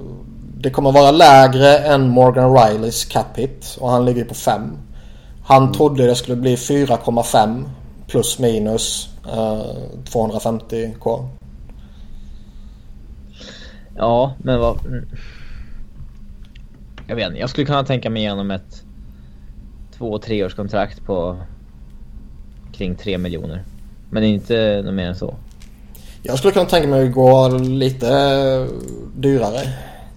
det 0.56 0.70
kommer 0.70 0.92
vara 0.92 1.10
lägre 1.10 1.78
än 1.78 2.08
Morgan 2.08 2.56
Rileys 2.56 3.04
cap 3.04 3.38
hit 3.38 3.76
och 3.80 3.90
han 3.90 4.04
ligger 4.04 4.24
på 4.24 4.34
5. 4.34 4.78
Han 5.44 5.62
mm. 5.62 5.74
trodde 5.74 6.06
det 6.06 6.14
skulle 6.14 6.36
bli 6.36 6.56
4,5 6.56 7.64
plus 8.06 8.38
minus 8.38 9.08
250k. 10.04 11.28
Ja, 14.02 14.34
men 14.38 14.60
vad... 14.60 14.78
Jag 17.06 17.16
vet 17.16 17.26
inte. 17.26 17.40
Jag 17.40 17.50
skulle 17.50 17.66
kunna 17.66 17.84
tänka 17.84 18.10
mig 18.10 18.22
igenom 18.22 18.50
ett 18.50 18.82
två 19.96 20.18
treårskontrakt 20.18 21.04
på 21.04 21.36
kring 22.72 22.94
tre 22.94 23.18
miljoner. 23.18 23.64
Men 24.10 24.24
inte 24.24 24.82
något 24.84 24.94
mer 24.94 25.06
än 25.06 25.16
så. 25.16 25.34
Jag 26.22 26.38
skulle 26.38 26.52
kunna 26.52 26.66
tänka 26.66 26.88
mig 26.88 27.06
att 27.06 27.14
gå 27.14 27.48
lite 27.58 28.08
dyrare. 29.16 29.60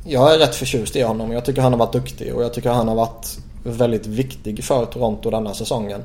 Jag 0.03 0.33
är 0.33 0.39
rätt 0.39 0.55
förtjust 0.55 0.95
i 0.95 1.01
honom. 1.01 1.31
Jag 1.31 1.45
tycker 1.45 1.61
han 1.61 1.73
har 1.73 1.79
varit 1.79 1.93
duktig 1.93 2.36
och 2.36 2.43
jag 2.43 2.53
tycker 2.53 2.69
han 2.69 2.88
har 2.88 2.95
varit 2.95 3.39
väldigt 3.63 4.07
viktig 4.07 4.63
för 4.63 4.86
Toronto 4.86 5.29
denna 5.29 5.53
säsongen. 5.53 6.03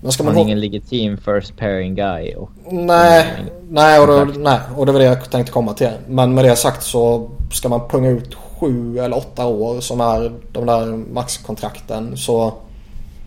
Men 0.00 0.12
ska 0.12 0.24
man 0.24 0.34
har 0.34 0.42
ingen 0.42 0.60
legitim 0.60 1.16
first 1.16 1.56
pairing 1.56 1.94
guy. 1.94 2.34
Och 2.34 2.50
nej, 2.70 3.26
nej, 3.68 4.00
och 4.00 4.06
då, 4.06 4.24
nej, 4.24 4.58
och 4.76 4.86
det 4.86 4.92
var 4.92 5.00
det 5.00 5.06
jag 5.06 5.30
tänkte 5.30 5.52
komma 5.52 5.74
till. 5.74 5.90
Men 6.08 6.34
med 6.34 6.44
det 6.44 6.56
sagt 6.56 6.82
så 6.82 7.30
ska 7.52 7.68
man 7.68 7.88
punga 7.88 8.08
ut 8.08 8.34
sju 8.34 8.98
eller 8.98 9.16
åtta 9.16 9.46
år 9.46 9.80
som 9.80 10.00
är 10.00 10.32
de 10.52 10.66
där 10.66 10.86
maxkontrakten 10.86 12.16
så... 12.16 12.54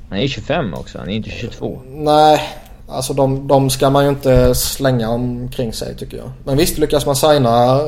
Han 0.09 0.17
är 0.17 0.21
ju 0.21 0.27
25 0.27 0.73
också, 0.73 0.97
han 0.97 1.09
är 1.09 1.13
inte 1.13 1.29
22. 1.29 1.79
Nej, 1.87 2.41
alltså 2.87 3.13
de, 3.13 3.47
de 3.47 3.69
ska 3.69 3.89
man 3.89 4.03
ju 4.03 4.09
inte 4.09 4.55
slänga 4.55 5.09
omkring 5.09 5.73
sig 5.73 5.95
tycker 5.95 6.17
jag. 6.17 6.31
Men 6.43 6.57
visst 6.57 6.77
lyckas 6.77 7.05
man 7.05 7.15
signa 7.15 7.79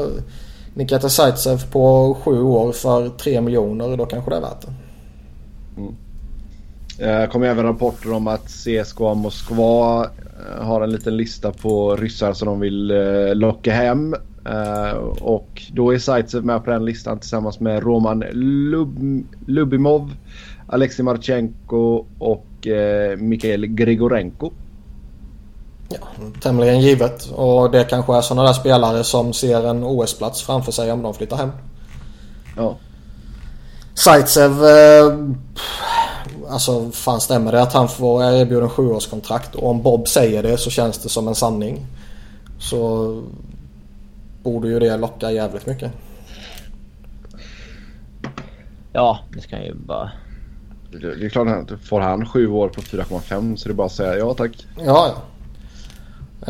Nikita 0.74 1.10
Zaitsev 1.10 1.72
på 1.72 2.18
sju 2.24 2.42
år 2.42 2.72
för 2.72 3.10
tre 3.10 3.42
miljoner 3.42 3.98
då 3.98 4.06
kanske 4.06 4.32
det 4.32 4.38
är 4.38 4.42
värt 4.42 4.62
det. 4.62 4.74
Mm. 5.82 5.96
Det 6.98 7.30
kom 7.32 7.44
även 7.44 7.66
rapporter 7.66 8.14
om 8.14 8.28
att 8.28 8.48
CSKA 8.48 9.14
Moskva 9.14 10.04
eh, 10.04 10.66
har 10.66 10.82
en 10.82 10.92
liten 10.92 11.18
lista 11.18 11.52
på 11.52 11.96
ryssar 11.96 12.34
som 12.34 12.48
de 12.48 12.60
vill 12.60 12.92
eh, 12.92 13.36
locka 13.36 13.74
hem. 13.74 14.16
Eh, 14.46 14.98
och 15.22 15.62
då 15.72 15.94
är 15.94 16.00
Zaitsev 16.00 16.46
med 16.46 16.66
på 16.66 16.72
den 16.72 16.86
listan 16.86 17.20
tillsammans 17.20 17.60
med 17.60 17.84
Roman 17.84 18.20
Lub 18.32 19.24
Lubimov, 19.48 20.12
Alexej 20.68 21.06
Marchenko 21.06 22.06
och 22.20 22.68
eh, 22.68 23.18
Mikhail 23.18 23.66
Grigorenko. 23.66 24.52
Ja, 25.90 25.98
tämligen 26.42 26.82
givet. 26.82 27.26
Och 27.36 27.72
det 27.72 27.84
kanske 27.84 28.16
är 28.18 28.22
sådana 28.22 28.48
där 28.48 28.54
spelare 28.54 29.04
som 29.04 29.34
ser 29.34 29.68
en 29.68 29.84
OS-plats 29.84 30.44
framför 30.44 30.72
sig 30.72 30.92
om 30.92 31.02
de 31.02 31.14
flyttar 31.14 31.38
hem. 31.38 31.52
Ja. 32.58 32.78
Zaitsev... 33.94 34.66
Eh, 34.66 35.18
alltså 36.50 36.92
fan 36.92 37.22
stämmer 37.22 37.52
det 37.52 37.62
att 37.62 37.74
han 37.74 37.90
får 37.90 38.24
erbjuden 38.24 38.70
sjuårskontrakt 38.70 39.56
och 39.56 39.70
om 39.70 39.82
Bob 39.82 40.08
säger 40.08 40.44
det 40.44 40.58
så 40.58 40.70
känns 40.70 40.98
det 40.98 41.10
som 41.10 41.28
en 41.28 41.36
sanning. 41.36 41.86
Så 42.60 43.24
borde 44.44 44.68
ju 44.68 44.80
det 44.80 44.98
locka 44.98 45.32
jävligt 45.32 45.66
mycket. 45.66 45.92
Ja, 48.94 49.20
det 49.34 49.42
ska 49.42 49.64
ju 49.64 49.74
bara... 49.74 50.12
Det 50.92 51.26
är 51.26 51.30
klart 51.30 51.72
att 51.72 51.80
får 51.80 52.00
han 52.00 52.26
sju 52.26 52.48
år 52.48 52.70
på 52.70 52.82
4,5 52.82 53.56
så 53.56 53.70
det 53.70 53.74
är 53.74 53.76
bara 53.76 53.88
att 53.88 53.94
säga 53.94 54.18
ja 54.18 54.34
tack. 54.34 54.68
Ja, 54.78 55.16
ja. 55.16 55.22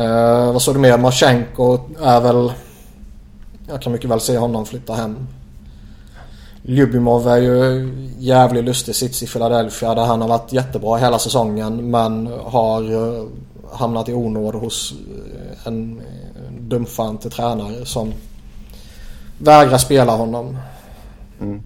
Eh, 0.04 0.52
vad 0.52 0.62
sa 0.62 0.72
du 0.72 0.78
mer? 0.78 0.98
Marchenko 0.98 1.78
är 2.02 2.20
väl... 2.20 2.52
Jag 3.68 3.82
kan 3.82 3.92
mycket 3.92 4.10
väl 4.10 4.20
se 4.20 4.38
honom 4.38 4.66
flytta 4.66 4.94
hem. 4.94 5.26
Ljubimov 6.66 7.28
är 7.28 7.36
ju 7.36 7.90
jävligt 8.18 8.64
lustig 8.64 8.94
sits 8.94 9.22
i 9.22 9.26
Philadelphia 9.26 9.94
där 9.94 10.04
han 10.04 10.20
har 10.20 10.28
varit 10.28 10.52
jättebra 10.52 10.96
hela 10.96 11.18
säsongen 11.18 11.90
men 11.90 12.26
har 12.44 12.92
uh, 12.92 13.26
hamnat 13.72 14.08
i 14.08 14.14
onåd 14.14 14.54
hos 14.54 14.92
uh, 14.92 15.66
en 15.66 16.00
dumfante 16.60 17.30
tränare 17.30 17.86
som 17.86 18.12
vägrar 19.38 19.78
spela 19.78 20.16
honom. 20.16 20.56
Mm. 21.40 21.62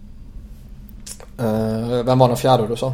Uh, 1.40 2.02
vem 2.02 2.18
var 2.18 2.28
den 2.28 2.36
fjärde 2.36 2.66
du 2.66 2.76
sa? 2.76 2.86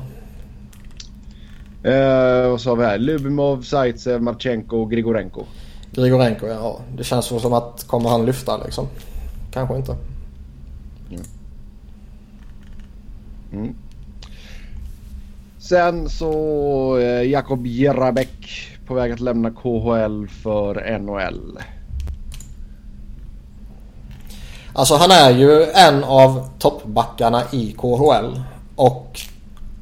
Uh, 1.86 2.50
vad 2.50 2.61
sa 2.61 2.74
vi 2.74 2.84
här? 2.84 2.98
Lubimov, 2.98 3.62
Zaitsev, 3.62 4.22
Marchenko 4.22 4.76
och 4.76 4.90
Grigorenko. 4.90 5.44
Grigorenko 5.92 6.46
ja. 6.46 6.80
Det 6.96 7.05
känns 7.05 7.26
som 7.26 7.52
att 7.52 7.84
kommer 7.86 8.11
han 8.11 8.26
lyfta 8.26 8.57
liksom? 8.64 8.88
Kanske 9.52 9.76
inte. 9.76 9.96
Mm. 11.11 11.22
Mm. 13.55 13.74
Sen 15.59 16.09
så 16.09 16.98
eh, 16.98 17.22
Jakob 17.22 17.66
Jerabek 17.66 18.68
på 18.86 18.94
väg 18.94 19.12
att 19.12 19.20
lämna 19.20 19.50
KHL 19.50 20.26
för 20.42 20.98
NHL. 20.98 21.59
Alltså 24.72 24.94
han 24.94 25.11
är 25.11 25.30
ju 25.30 25.62
en 25.62 26.05
av 26.05 26.48
toppbackarna 26.59 27.42
i 27.52 27.72
KHL. 27.72 28.40
Och 28.76 29.20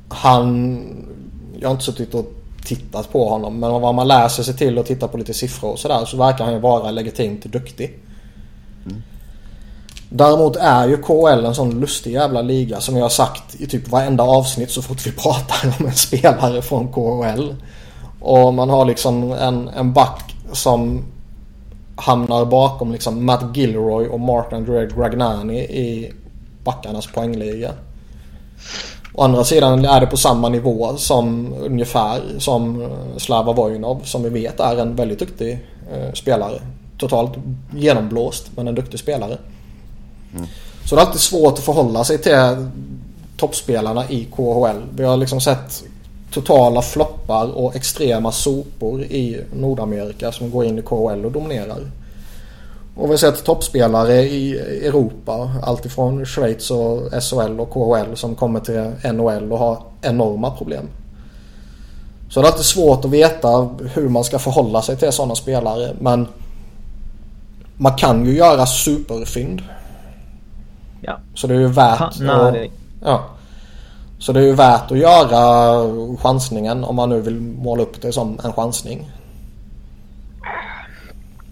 han... 0.09 0.83
Jag 1.61 1.69
har 1.69 1.73
inte 1.73 1.85
suttit 1.85 2.15
och 2.15 2.33
tittat 2.65 3.13
på 3.13 3.29
honom. 3.29 3.61
Men 3.61 3.71
om 3.71 3.97
man 3.97 4.09
läser 4.09 4.43
sig 4.43 4.57
till 4.57 4.79
och 4.79 4.87
tittar 4.87 5.09
på 5.09 5.17
lite 5.19 5.35
siffror 5.35 5.71
och 5.71 5.79
sådär 5.79 6.05
så 6.05 6.17
verkar 6.17 6.45
han 6.45 6.55
ju 6.55 6.61
vara 6.61 6.91
legitimt 6.91 7.45
duktig. 7.45 7.99
Däremot 10.15 10.57
är 10.57 10.89
ju 10.89 10.97
KHL 10.97 11.45
en 11.45 11.55
sån 11.55 11.81
lustig 11.81 12.13
jävla 12.13 12.43
liga 12.43 12.81
som 12.81 12.97
jag 12.97 13.05
har 13.05 13.09
sagt 13.09 13.55
i 13.61 13.67
typ 13.67 13.89
varenda 13.89 14.25
avsnitt 14.25 14.71
så 14.71 14.83
fort 14.83 15.07
vi 15.07 15.13
pratar 15.23 15.75
om 15.79 15.87
en 15.87 15.93
spelare 15.93 16.63
från 16.63 16.93
KHL. 16.93 17.55
Och 18.21 18.55
man 18.55 18.71
har 18.71 18.85
liksom 18.85 19.33
en, 19.33 19.69
en 19.69 19.93
back 19.93 20.35
som 20.53 21.05
hamnar 21.97 22.45
bakom 22.45 22.93
liksom 22.93 23.27
Matt 23.27 23.57
Gilroy 23.57 24.07
och 24.07 24.21
Martin 24.21 24.65
Greg 24.65 24.91
Ragnani 24.97 25.59
i 25.59 26.13
backarnas 26.65 27.07
poängliga. 27.07 27.71
Å 29.15 29.23
andra 29.23 29.45
sidan 29.45 29.85
är 29.85 30.01
det 30.01 30.07
på 30.07 30.17
samma 30.17 30.49
nivå 30.49 30.97
som 30.97 31.55
ungefär 31.61 32.23
som 32.39 32.89
Slava 33.17 33.53
Vojnov 33.53 34.01
som 34.05 34.23
vi 34.23 34.29
vet 34.29 34.61
är 34.61 34.77
en 34.77 34.97
väldigt 34.97 35.19
duktig 35.19 35.59
eh, 35.93 36.13
spelare. 36.13 36.61
Totalt 36.99 37.33
genomblåst 37.75 38.51
men 38.57 38.69
en 38.69 38.75
duktig 38.75 39.01
spelare. 39.01 39.39
Mm. 40.35 40.47
Så 40.89 40.95
det 40.95 41.03
är 41.03 41.07
alltid 41.07 41.21
svårt 41.21 41.53
att 41.53 41.65
förhålla 41.65 42.05
sig 42.05 42.19
till 42.19 42.33
toppspelarna 43.37 44.09
i 44.09 44.25
KHL. 44.25 44.83
Vi 44.97 45.05
har 45.05 45.17
liksom 45.17 45.41
sett 45.41 45.85
totala 46.33 46.83
floppar 46.83 47.53
och 47.57 47.77
extrema 47.77 48.33
sopor 48.33 49.03
i 49.03 49.41
Nordamerika 49.53 50.33
som 50.33 50.51
går 50.51 50.65
in 50.65 50.79
i 50.79 50.83
KHL 50.83 51.25
och 51.25 51.33
dominerar. 51.33 51.91
Och 52.97 53.07
vi 53.07 53.11
har 53.11 53.17
sett 53.17 53.45
toppspelare 53.45 54.23
i 54.23 54.59
Europa, 54.87 55.51
alltifrån 55.63 56.27
Schweiz 56.27 56.71
och 56.71 57.23
SHL 57.23 57.61
och 57.61 57.71
KHL 57.71 58.15
som 58.15 58.35
kommer 58.35 58.61
till 58.61 59.13
NHL 59.13 59.53
och 59.53 59.59
har 59.59 59.83
enorma 60.03 60.51
problem. 60.51 60.89
Så 62.31 62.41
det 62.41 62.47
är 62.47 62.51
alltid 62.51 62.65
svårt 62.65 63.05
att 63.05 63.11
veta 63.11 63.69
hur 63.95 64.09
man 64.09 64.25
ska 64.25 64.39
förhålla 64.39 64.83
sig 64.83 64.97
till 64.97 65.13
sådana 65.13 65.35
spelare 65.35 65.97
men 66.01 66.29
man 67.77 67.97
kan 67.97 68.27
ju 68.27 68.37
göra 68.37 68.67
superfynd. 68.67 69.63
Ja. 71.03 71.19
Så 71.35 71.47
det 71.47 71.55
är 71.55 71.61
ju 71.61 71.67
värt 71.67 72.01
att, 72.01 72.21
ja. 73.01 73.29
Så 74.19 74.33
det 74.33 74.41
är 74.41 74.45
ju 74.45 74.55
värt 74.55 74.91
att 74.91 74.99
göra 74.99 76.17
chansningen 76.17 76.85
om 76.85 76.97
man 76.97 77.09
nu 77.09 77.21
vill 77.21 77.41
måla 77.41 77.83
upp 77.83 78.03
det 78.03 78.13
som 78.13 78.41
en 78.45 78.53
chansning. 78.53 79.11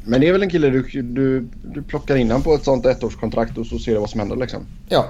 Men 0.04 0.20
det 0.20 0.28
är 0.28 0.32
väl 0.32 0.42
en 0.42 0.50
kille 0.50 0.70
du, 0.70 1.02
du, 1.02 1.48
du 1.62 1.82
plockar 1.82 2.16
in 2.16 2.30
han 2.30 2.42
på 2.42 2.54
ett 2.54 2.64
sånt 2.64 2.86
ettårskontrakt 2.86 3.58
och 3.58 3.66
så 3.66 3.78
ser 3.78 3.92
du 3.92 3.98
vad 3.98 4.10
som 4.10 4.20
händer 4.20 4.36
liksom? 4.36 4.66
Ja. 4.88 5.06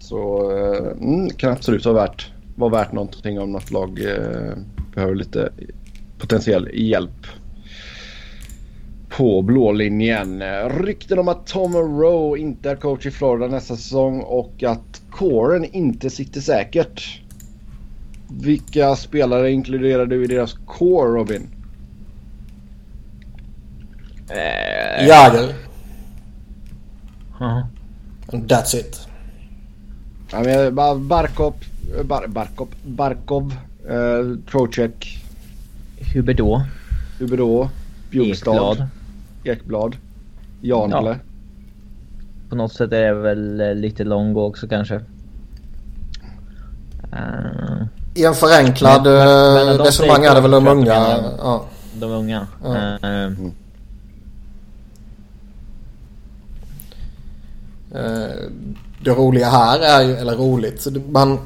Så 0.00 0.50
eh, 0.52 0.92
mm, 1.00 1.30
kan 1.30 1.52
absolut 1.52 1.84
vara 1.84 1.94
värt, 1.94 2.30
vara 2.56 2.70
värt 2.70 2.92
någonting 2.92 3.40
om 3.40 3.52
något 3.52 3.70
lag 3.70 4.00
eh, 4.04 4.52
behöver 4.94 5.14
lite 5.14 5.52
potentiell 6.18 6.70
hjälp 6.74 7.26
på 9.16 9.42
blå 9.42 9.72
linjen. 9.72 10.42
Rykten 10.68 11.18
om 11.18 11.28
att 11.28 11.46
Tom 11.46 11.74
Rowe 11.74 12.38
inte 12.38 12.70
är 12.70 12.76
coach 12.76 13.06
i 13.06 13.10
Florida 13.10 13.46
nästa 13.46 13.76
säsong 13.76 14.20
och 14.20 14.62
att 14.62 15.02
kåren 15.10 15.64
inte 15.64 16.10
sitter 16.10 16.40
säkert. 16.40 17.20
Vilka 18.28 18.96
spelare 18.96 19.50
inkluderar 19.50 20.06
du 20.06 20.24
i 20.24 20.26
deras 20.26 20.56
core 20.66 21.18
Robin? 21.18 21.48
Uh, 24.30 25.06
Jagr. 25.08 25.54
Uh-huh. 27.38 27.66
That's 28.30 28.76
it. 28.76 29.08
Ja, 30.32 30.42
men, 30.42 30.74
Barkov, 31.08 31.54
Bar, 32.04 32.26
Barkov, 32.26 32.68
Barkov, 32.84 33.54
uh, 33.90 34.38
Trocek. 34.50 35.18
Huberdå. 36.14 36.62
Huberdå. 37.18 37.68
Bjugstad. 38.10 38.52
Ekblad. 38.52 38.88
Janele. 40.60 41.10
Ja. 41.10 41.16
På 42.48 42.56
något 42.56 42.72
sätt 42.72 42.92
är 42.92 43.02
det 43.02 43.14
väl 43.14 43.60
eh, 43.60 43.74
lite 43.74 44.04
Longo 44.04 44.40
också 44.40 44.68
kanske. 44.68 44.94
Uh... 47.12 47.82
I 48.14 48.24
en 48.24 48.34
förenklad 48.34 49.04
men, 49.04 49.14
men, 49.14 49.66
men 49.66 49.78
resonemang 49.78 50.24
är 50.24 50.34
det 50.34 50.40
väl 50.40 50.50
de 50.50 50.68
unga. 50.68 50.94
Ja. 51.38 51.64
De 51.94 52.10
unga. 52.10 52.46
Ja. 52.64 52.68
Uh, 52.68 53.04
mm. 53.04 53.52
Det 59.04 59.10
roliga 59.10 59.50
här 59.50 59.80
är 59.80 60.02
ju, 60.02 60.16
eller 60.16 60.36
roligt, 60.36 60.86
man, 61.10 61.38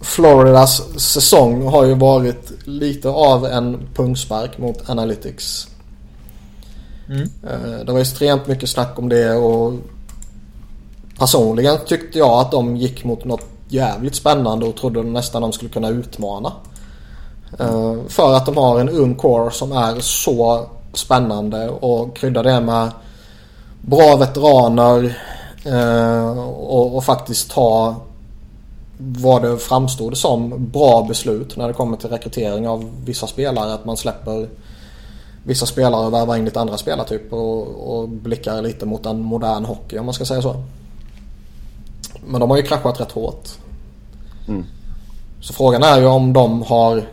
Floridas 0.00 1.00
säsong 1.00 1.66
har 1.66 1.84
ju 1.84 1.94
varit 1.94 2.52
lite 2.64 3.08
av 3.08 3.46
en 3.46 3.78
pungspark 3.94 4.58
mot 4.58 4.90
Analytics. 4.90 5.68
Mm. 7.08 7.28
Eh, 7.50 7.84
det 7.86 7.92
var 7.92 8.00
extremt 8.00 8.46
mycket 8.46 8.68
snack 8.68 8.98
om 8.98 9.08
det 9.08 9.34
och 9.34 9.72
personligen 11.18 11.78
tyckte 11.86 12.18
jag 12.18 12.40
att 12.40 12.50
de 12.50 12.76
gick 12.76 13.04
mot 13.04 13.24
något 13.24 13.46
jävligt 13.68 14.14
spännande 14.14 14.66
och 14.66 14.76
trodde 14.76 15.02
nästan 15.02 15.42
de 15.42 15.52
skulle 15.52 15.70
kunna 15.70 15.88
utmana. 15.88 16.52
Mm. 17.58 18.08
För 18.08 18.34
att 18.34 18.46
de 18.46 18.56
har 18.56 18.80
en 18.80 18.88
ung 18.88 19.14
core 19.14 19.50
som 19.50 19.72
är 19.72 20.00
så 20.00 20.66
spännande 20.92 21.68
och 21.68 22.16
kryddar 22.16 22.44
det 22.44 22.60
med 22.60 22.90
bra 23.80 24.16
veteraner 24.16 25.18
eh, 25.64 26.38
och, 26.48 26.96
och 26.96 27.04
faktiskt 27.04 27.50
ta 27.50 27.96
vad 28.98 29.42
det 29.42 29.58
framstod 29.58 30.16
som 30.16 30.70
bra 30.72 31.04
beslut 31.08 31.56
när 31.56 31.68
det 31.68 31.74
kommer 31.74 31.96
till 31.96 32.08
rekrytering 32.08 32.68
av 32.68 32.90
vissa 33.04 33.26
spelare. 33.26 33.74
Att 33.74 33.84
man 33.84 33.96
släpper 33.96 34.48
vissa 35.44 35.66
spelare 35.66 36.10
värvar 36.10 36.36
in 36.36 36.44
lite 36.44 36.60
andra 36.60 36.78
spelartyper 36.78 37.36
och, 37.36 37.96
och 37.96 38.08
blickar 38.08 38.62
lite 38.62 38.86
mot 38.86 39.06
en 39.06 39.20
modern 39.20 39.64
hockey 39.64 39.98
om 39.98 40.04
man 40.04 40.14
ska 40.14 40.24
säga 40.24 40.42
så. 40.42 40.64
Men 42.26 42.40
de 42.40 42.50
har 42.50 42.56
ju 42.56 42.62
kraschat 42.62 43.00
rätt 43.00 43.12
hårt. 43.12 43.48
Mm. 44.48 44.64
Så 45.40 45.52
frågan 45.52 45.82
är 45.82 46.00
ju 46.00 46.06
om 46.06 46.32
de 46.32 46.62
har 46.62 47.06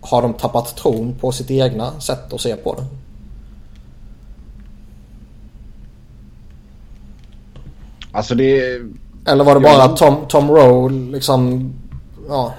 har 0.00 0.22
de 0.22 0.34
tappat 0.34 0.76
tron 0.76 1.14
på 1.20 1.32
sitt 1.32 1.50
egna 1.50 2.00
sätt 2.00 2.32
att 2.32 2.40
se 2.40 2.56
på 2.56 2.74
det? 2.74 2.84
Alltså 8.12 8.34
det 8.34 8.80
Eller 9.26 9.44
var 9.44 9.54
det 9.54 9.60
bara 9.60 9.82
att 9.82 9.96
Tom, 9.96 10.16
Tom 10.28 10.50
Rowe 10.50 11.12
liksom... 11.12 11.72
Ja. 12.28 12.54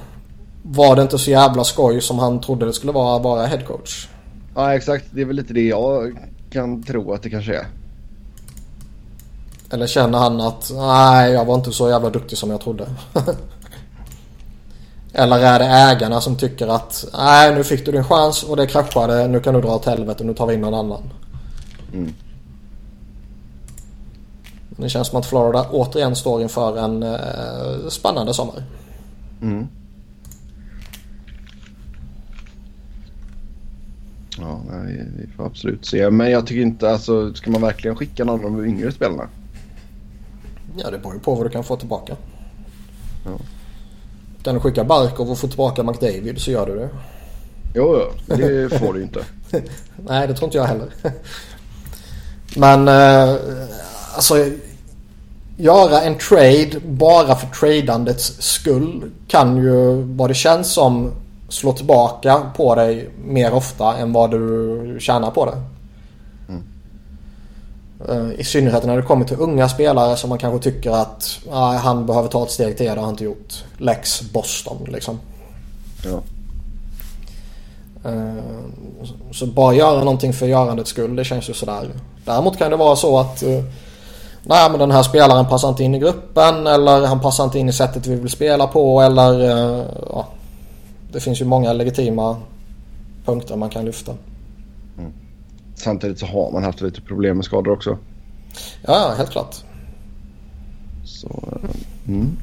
Var 0.63 0.95
det 0.95 1.01
inte 1.01 1.17
så 1.17 1.31
jävla 1.31 1.63
skoj 1.63 2.01
som 2.01 2.19
han 2.19 2.41
trodde 2.41 2.65
det 2.65 2.73
skulle 2.73 2.91
vara 2.91 3.15
att 3.15 3.23
vara 3.23 3.45
headcoach? 3.45 4.07
Ja 4.57 4.75
exakt. 4.75 5.05
Det 5.11 5.21
är 5.21 5.25
väl 5.25 5.35
lite 5.35 5.53
det 5.53 5.67
jag 5.67 6.19
kan 6.49 6.83
tro 6.83 7.13
att 7.13 7.23
det 7.23 7.29
kanske 7.29 7.55
är. 7.55 7.67
Eller 9.69 9.87
känner 9.87 10.17
han 10.17 10.41
att 10.41 10.71
nej 10.75 11.31
jag 11.31 11.45
var 11.45 11.55
inte 11.55 11.71
så 11.71 11.89
jävla 11.89 12.09
duktig 12.09 12.37
som 12.37 12.49
jag 12.49 12.61
trodde. 12.61 12.87
Eller 15.13 15.39
är 15.39 15.59
det 15.59 15.65
ägarna 15.65 16.21
som 16.21 16.35
tycker 16.35 16.67
att 16.67 17.05
nej 17.17 17.55
nu 17.55 17.63
fick 17.63 17.85
du 17.85 17.91
din 17.91 18.03
chans 18.03 18.43
och 18.43 18.57
det 18.57 18.67
kraschade. 18.67 19.27
Nu 19.27 19.39
kan 19.39 19.53
du 19.53 19.61
dra 19.61 19.75
åt 19.75 19.85
helvete. 19.85 20.23
Nu 20.23 20.33
tar 20.33 20.47
vi 20.47 20.53
in 20.53 20.61
någon 20.61 20.73
annan. 20.73 21.03
Mm. 21.93 22.13
Det 24.69 24.89
känns 24.89 25.07
som 25.07 25.19
att 25.19 25.25
Florida 25.25 25.65
återigen 25.71 26.15
står 26.15 26.41
inför 26.41 26.77
en 26.77 27.03
eh, 27.03 27.89
spännande 27.89 28.33
sommar. 28.33 28.63
Mm. 29.41 29.67
Ja, 34.39 34.61
nej, 34.71 35.05
vi 35.17 35.27
får 35.27 35.45
absolut 35.45 35.85
se. 35.85 36.09
Men 36.09 36.31
jag 36.31 36.47
tycker 36.47 36.61
inte, 36.61 36.89
alltså 36.89 37.33
ska 37.33 37.51
man 37.51 37.61
verkligen 37.61 37.95
skicka 37.95 38.23
någon 38.23 38.45
av 38.45 38.51
de 38.51 38.65
yngre 38.65 38.91
spelarna? 38.91 39.29
Ja, 40.77 40.91
det 40.91 40.97
beror 40.97 41.13
ju 41.13 41.19
på 41.19 41.35
vad 41.35 41.45
du 41.45 41.49
kan 41.49 41.63
få 41.63 41.75
tillbaka. 41.75 42.15
Ja. 43.25 43.37
Kan 44.43 44.55
du 44.55 44.61
skicka 44.61 44.83
Barkov 44.83 45.31
och 45.31 45.37
få 45.37 45.47
tillbaka 45.47 45.83
McDavid 45.83 46.41
så 46.41 46.51
gör 46.51 46.65
du 46.65 46.75
det. 46.75 46.89
Jo, 47.75 48.01
jo 48.29 48.35
det 48.35 48.79
får 48.79 48.93
du 48.93 48.99
ju 48.99 49.05
inte. 49.05 49.25
nej, 49.95 50.27
det 50.27 50.33
tror 50.33 50.47
inte 50.47 50.57
jag 50.57 50.65
heller. 50.65 50.89
Men 52.55 52.87
eh, 52.87 53.35
alltså 54.15 54.45
göra 55.57 56.01
en 56.01 56.17
trade 56.17 56.71
bara 56.85 57.35
för 57.35 57.47
tradandets 57.47 58.41
skull 58.41 59.11
kan 59.27 59.57
ju 59.57 60.01
vad 60.01 60.29
det 60.29 60.33
känns 60.33 60.73
som 60.73 61.11
slå 61.49 61.73
tillbaka 61.73 62.41
på 62.55 62.75
dig 62.75 63.09
mer 63.25 63.53
ofta 63.53 63.97
än 63.97 64.13
vad 64.13 64.31
du 64.31 64.97
tjänar 64.99 65.31
på 65.31 65.45
det. 65.45 65.57
Mm. 66.49 68.31
I 68.31 68.43
synnerhet 68.43 68.85
när 68.85 68.95
det 68.95 69.01
kommer 69.01 69.25
till 69.25 69.37
unga 69.39 69.69
spelare 69.69 70.17
som 70.17 70.29
man 70.29 70.39
kanske 70.39 70.71
tycker 70.71 70.91
att 70.91 71.39
ah, 71.51 71.73
han 71.73 72.05
behöver 72.05 72.29
ta 72.29 72.43
ett 72.43 72.51
steg 72.51 72.77
till. 72.77 72.85
Det 72.85 72.91
har 72.91 72.97
han 72.97 73.09
inte 73.09 73.23
gjort. 73.23 73.63
Lex 73.77 74.21
Boston 74.21 74.77
liksom. 74.87 75.19
Ja. 76.05 76.21
Eh, 78.11 78.43
så 79.31 79.45
bara 79.45 79.73
göra 79.73 79.99
någonting 79.99 80.33
för 80.33 80.45
görandets 80.45 80.89
skull, 80.89 81.15
det 81.15 81.23
känns 81.23 81.49
ju 81.49 81.53
sådär. 81.53 81.89
Däremot 82.25 82.57
kan 82.57 82.71
det 82.71 82.77
vara 82.77 82.95
så 82.95 83.19
att 83.19 83.43
eh, 83.43 83.63
Nej 84.49 84.69
men 84.69 84.79
den 84.79 84.91
här 84.91 85.03
spelaren 85.03 85.45
passar 85.45 85.69
inte 85.69 85.83
in 85.83 85.95
i 85.95 85.99
gruppen 85.99 86.67
eller 86.67 87.05
han 87.05 87.19
passar 87.19 87.43
inte 87.43 87.59
in 87.59 87.69
i 87.69 87.73
sättet 87.73 88.07
vi 88.07 88.15
vill 88.15 88.29
spela 88.29 88.67
på 88.67 89.01
eller 89.01 89.39
ja, 90.09 90.25
det 91.11 91.19
finns 91.19 91.41
ju 91.41 91.45
många 91.45 91.73
legitima 91.73 92.37
punkter 93.25 93.55
man 93.55 93.69
kan 93.69 93.85
lyfta. 93.85 94.15
Mm. 94.97 95.11
Samtidigt 95.75 96.19
så 96.19 96.25
har 96.25 96.51
man 96.51 96.63
haft 96.63 96.81
lite 96.81 97.01
problem 97.01 97.35
med 97.35 97.45
skador 97.45 97.71
också. 97.71 97.97
Ja, 98.81 99.13
helt 99.17 99.29
klart. 99.29 99.55
Så, 101.05 101.59
mm. 102.07 102.37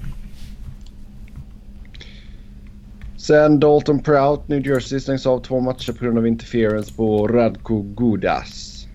Sen 3.17 3.61
Dalton 3.61 4.03
Prout, 4.03 4.49
New 4.49 4.67
Jersey 4.67 5.01
stängs 5.01 5.27
av 5.27 5.41
två 5.41 5.61
matcher 5.61 5.93
på 5.93 6.05
grund 6.05 6.19
av 6.19 6.27
interference 6.27 6.95
på 6.95 7.29
Radko 7.29 7.83
Gudas. 7.83 8.87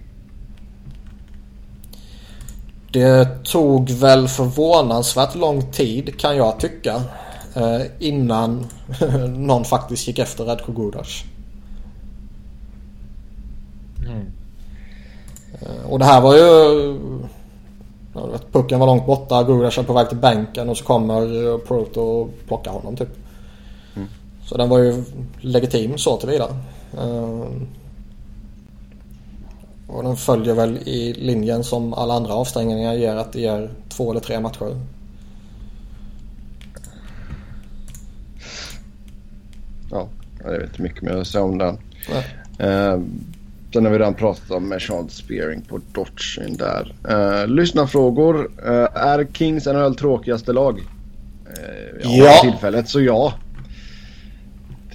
Det 2.91 3.43
tog 3.43 3.89
väl 3.89 4.27
förvånansvärt 4.27 5.35
lång 5.35 5.71
tid 5.71 6.19
kan 6.19 6.37
jag 6.37 6.59
tycka. 6.59 7.01
Eh, 7.55 7.81
innan 7.99 8.65
någon 9.35 9.65
faktiskt 9.65 10.07
gick 10.07 10.19
efter 10.19 10.43
Radko 10.43 10.71
Gudas. 10.71 11.23
Mm. 14.05 14.25
Eh, 15.61 15.91
och 15.91 15.99
det 15.99 16.05
här 16.05 16.21
var 16.21 16.35
ju... 16.35 16.99
Vet, 18.31 18.51
pucken 18.51 18.79
var 18.79 18.87
långt 18.87 19.05
borta, 19.05 19.43
Gudas 19.43 19.77
är 19.77 19.83
på 19.83 19.93
väg 19.93 20.09
till 20.09 20.17
bänken 20.17 20.69
och 20.69 20.77
så 20.77 20.83
kommer 20.83 21.57
Proto 21.57 22.01
och 22.01 22.29
plockar 22.47 22.71
honom 22.71 22.95
typ. 22.95 23.09
Mm. 23.95 24.07
Så 24.45 24.57
den 24.57 24.69
var 24.69 24.79
ju 24.79 25.03
legitim 25.39 25.97
så 25.97 26.17
tillvida. 26.17 26.47
Och 29.87 30.03
den 30.03 30.15
följer 30.15 30.53
väl 30.53 30.77
i 30.77 31.13
linjen 31.13 31.63
som 31.63 31.93
alla 31.93 32.13
andra 32.13 32.33
avstängningar 32.33 32.93
ger 32.93 33.15
att 33.15 33.33
det 33.33 33.41
ger 33.41 33.69
två 33.89 34.11
eller 34.11 34.21
tre 34.21 34.39
matcher. 34.39 34.75
Ja, 39.91 40.09
jag 40.43 40.51
vet 40.51 40.63
inte 40.63 40.81
mycket 40.81 41.01
mer 41.01 41.11
att 41.11 41.27
säga 41.27 41.43
om 41.43 41.57
den. 41.57 41.77
Eh, 42.59 43.01
sen 43.73 43.85
har 43.85 43.91
vi 43.91 43.97
redan 43.97 44.13
pratat 44.13 44.51
om 44.51 44.69
Merchant 44.69 45.11
Spearing 45.11 45.61
på 45.61 45.81
Dodgen 45.91 46.57
där. 46.57 46.93
Eh, 47.09 47.47
lyssnarfrågor. 47.47 48.51
Eh, 48.65 49.03
är 49.03 49.27
Kings 49.33 49.65
NHL 49.65 49.95
tråkigaste 49.95 50.53
lag? 50.53 50.79
Eh, 51.45 51.99
ja, 52.03 52.25
ja. 52.25 52.41
tillfället 52.41 52.89
så 52.89 53.01
ja. 53.01 53.33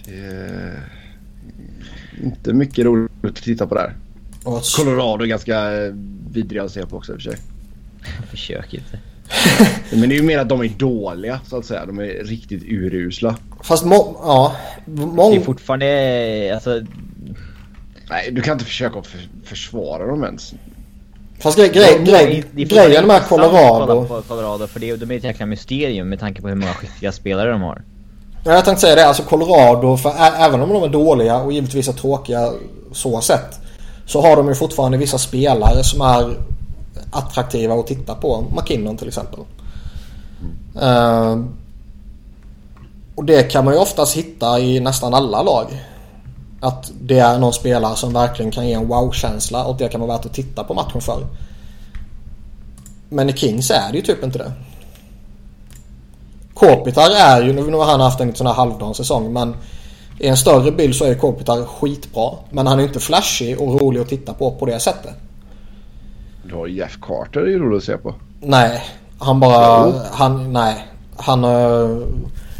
Det 0.05 0.17
är 0.17 0.89
inte 2.23 2.53
mycket 2.53 2.85
roligt 2.85 3.11
att 3.23 3.37
titta 3.37 3.67
på 3.67 3.75
där. 3.75 3.95
Colorado 4.77 5.25
är 5.25 5.29
ganska 5.29 5.71
vidriga 6.31 6.63
att 6.63 6.71
se 6.71 6.87
på 6.87 6.97
också 6.97 7.13
i 7.13 7.17
och 7.17 7.21
för 7.23 7.31
sig. 7.31 7.41
Försök 8.31 8.75
inte. 8.75 8.99
Men 9.91 10.09
det 10.09 10.15
är 10.15 10.19
ju 10.19 10.23
mer 10.23 10.39
att 10.39 10.49
de 10.49 10.61
är 10.61 10.69
dåliga 10.69 11.41
så 11.47 11.57
att 11.57 11.65
säga. 11.65 11.87
De 11.87 11.99
är 11.99 12.25
riktigt 12.25 12.63
urusla. 12.63 13.37
Fast 13.65 13.85
må 13.85 14.17
ja. 14.23 14.57
Mång... 14.87 15.31
Det 15.31 15.37
är 15.37 15.45
fortfarande 15.45 16.51
alltså... 16.55 16.83
Nej, 18.11 18.31
du 18.31 18.43
kan 18.43 18.53
inte 18.53 18.65
försöka 18.65 19.03
för 19.03 19.29
försvara 19.45 20.07
dem 20.07 20.25
ens. 20.25 20.55
Fast 21.39 21.59
grej, 21.59 21.69
grej, 21.69 22.05
grej, 22.05 22.45
grejen 22.55 23.07
med 23.07 23.23
Colorado... 23.23 24.05
På 24.05 24.23
Colorado 24.23 24.67
för 24.67 24.81
det, 24.81 24.97
de 24.97 25.11
är 25.11 25.17
ett 25.17 25.25
jäkla 25.25 25.47
mysterium 25.47 26.09
med 26.09 26.21
tanke 26.21 26.43
på 26.43 26.49
hur 26.49 26.55
många 26.55 26.73
skickliga 26.73 27.13
spelare 27.13 27.51
de 27.51 27.63
har. 27.63 27.83
Ja, 28.45 28.53
jag 28.53 28.65
tänkte 28.65 28.81
säga 28.81 28.95
det. 28.95 29.07
Alltså 29.07 29.23
Colorado, 29.23 29.97
för 29.97 30.13
även 30.39 30.61
om 30.61 30.69
de 30.69 30.83
är 30.83 30.89
dåliga 30.89 31.39
och 31.39 31.53
givetvis 31.53 31.89
är 31.89 31.93
tråkiga 31.93 32.53
så 32.93 33.21
sett. 33.21 33.61
Så 34.07 34.23
har 34.23 34.37
de 34.37 34.49
ju 34.49 34.55
fortfarande 34.55 34.99
vissa 34.99 35.19
spelare 35.19 35.85
som 35.85 36.01
är 36.01 36.39
attraktiva 37.11 37.75
att 37.75 37.87
titta 37.87 38.15
på. 38.15 38.45
McKinnon 38.57 38.97
till 38.97 39.09
exempel. 39.09 39.41
Mm. 40.41 40.89
Uh, 40.89 41.47
och 43.15 43.25
det 43.25 43.43
kan 43.43 43.65
man 43.65 43.75
ju 43.75 43.81
oftast 43.81 44.17
hitta 44.17 44.61
i 44.61 44.81
nästan 44.81 45.15
alla 45.15 45.43
lag. 45.43 45.67
Att 46.61 46.93
det 47.01 47.19
är 47.19 47.39
någon 47.39 47.53
spelare 47.53 47.97
som 47.97 48.13
verkligen 48.13 48.51
kan 48.51 48.69
ge 48.69 48.73
en 48.73 48.89
wow-känsla 48.89 49.65
och 49.65 49.77
det 49.77 49.89
kan 49.89 50.01
vara 50.01 50.17
värt 50.17 50.27
att 50.27 50.35
titta 50.35 50.65
på 50.65 50.75
matchen 50.75 51.01
för. 51.01 51.27
Men 53.09 53.31
i 53.31 53.33
Kings 53.33 53.71
är 53.71 53.93
det 53.93 53.97
ju 53.97 54.03
typ 54.03 54.25
inte 54.25 54.39
det. 54.39 54.53
Kopitar 56.55 57.11
är 57.11 57.43
ju, 57.43 57.53
nu 57.53 57.77
har 57.77 57.85
han 57.85 58.01
haft 58.01 58.21
en 58.21 58.35
sån 58.35 58.47
här 58.47 58.55
halvdan 58.55 58.95
säsong 58.95 59.33
men 59.33 59.57
i 60.19 60.27
en 60.27 60.37
större 60.37 60.71
bild 60.71 60.95
så 60.95 61.05
är 61.05 61.15
Kopitar 61.15 61.67
skitbra. 61.67 62.31
Men 62.51 62.67
han 62.67 62.81
är 62.81 62.83
inte 62.83 63.01
flashig 63.01 63.61
och 63.61 63.81
rolig 63.81 64.01
att 64.01 64.09
titta 64.09 64.35
på 64.35 64.51
på 64.51 64.67
det 64.67 64.81
sättet. 64.81 65.15
Du 66.45 66.55
har 66.55 66.67
Jeff 66.67 66.99
Carter, 67.03 67.41
det 67.41 67.55
är 67.55 67.59
roligt 67.59 67.79
att 67.79 67.85
se 67.85 67.97
på. 67.97 68.15
Nej, 68.41 68.83
han 69.19 69.41
bara... 69.41 69.87
Jo. 69.87 70.01
Han, 70.13 70.53
nej. 70.53 70.87
Han, 71.17 71.45
uh, 71.45 72.03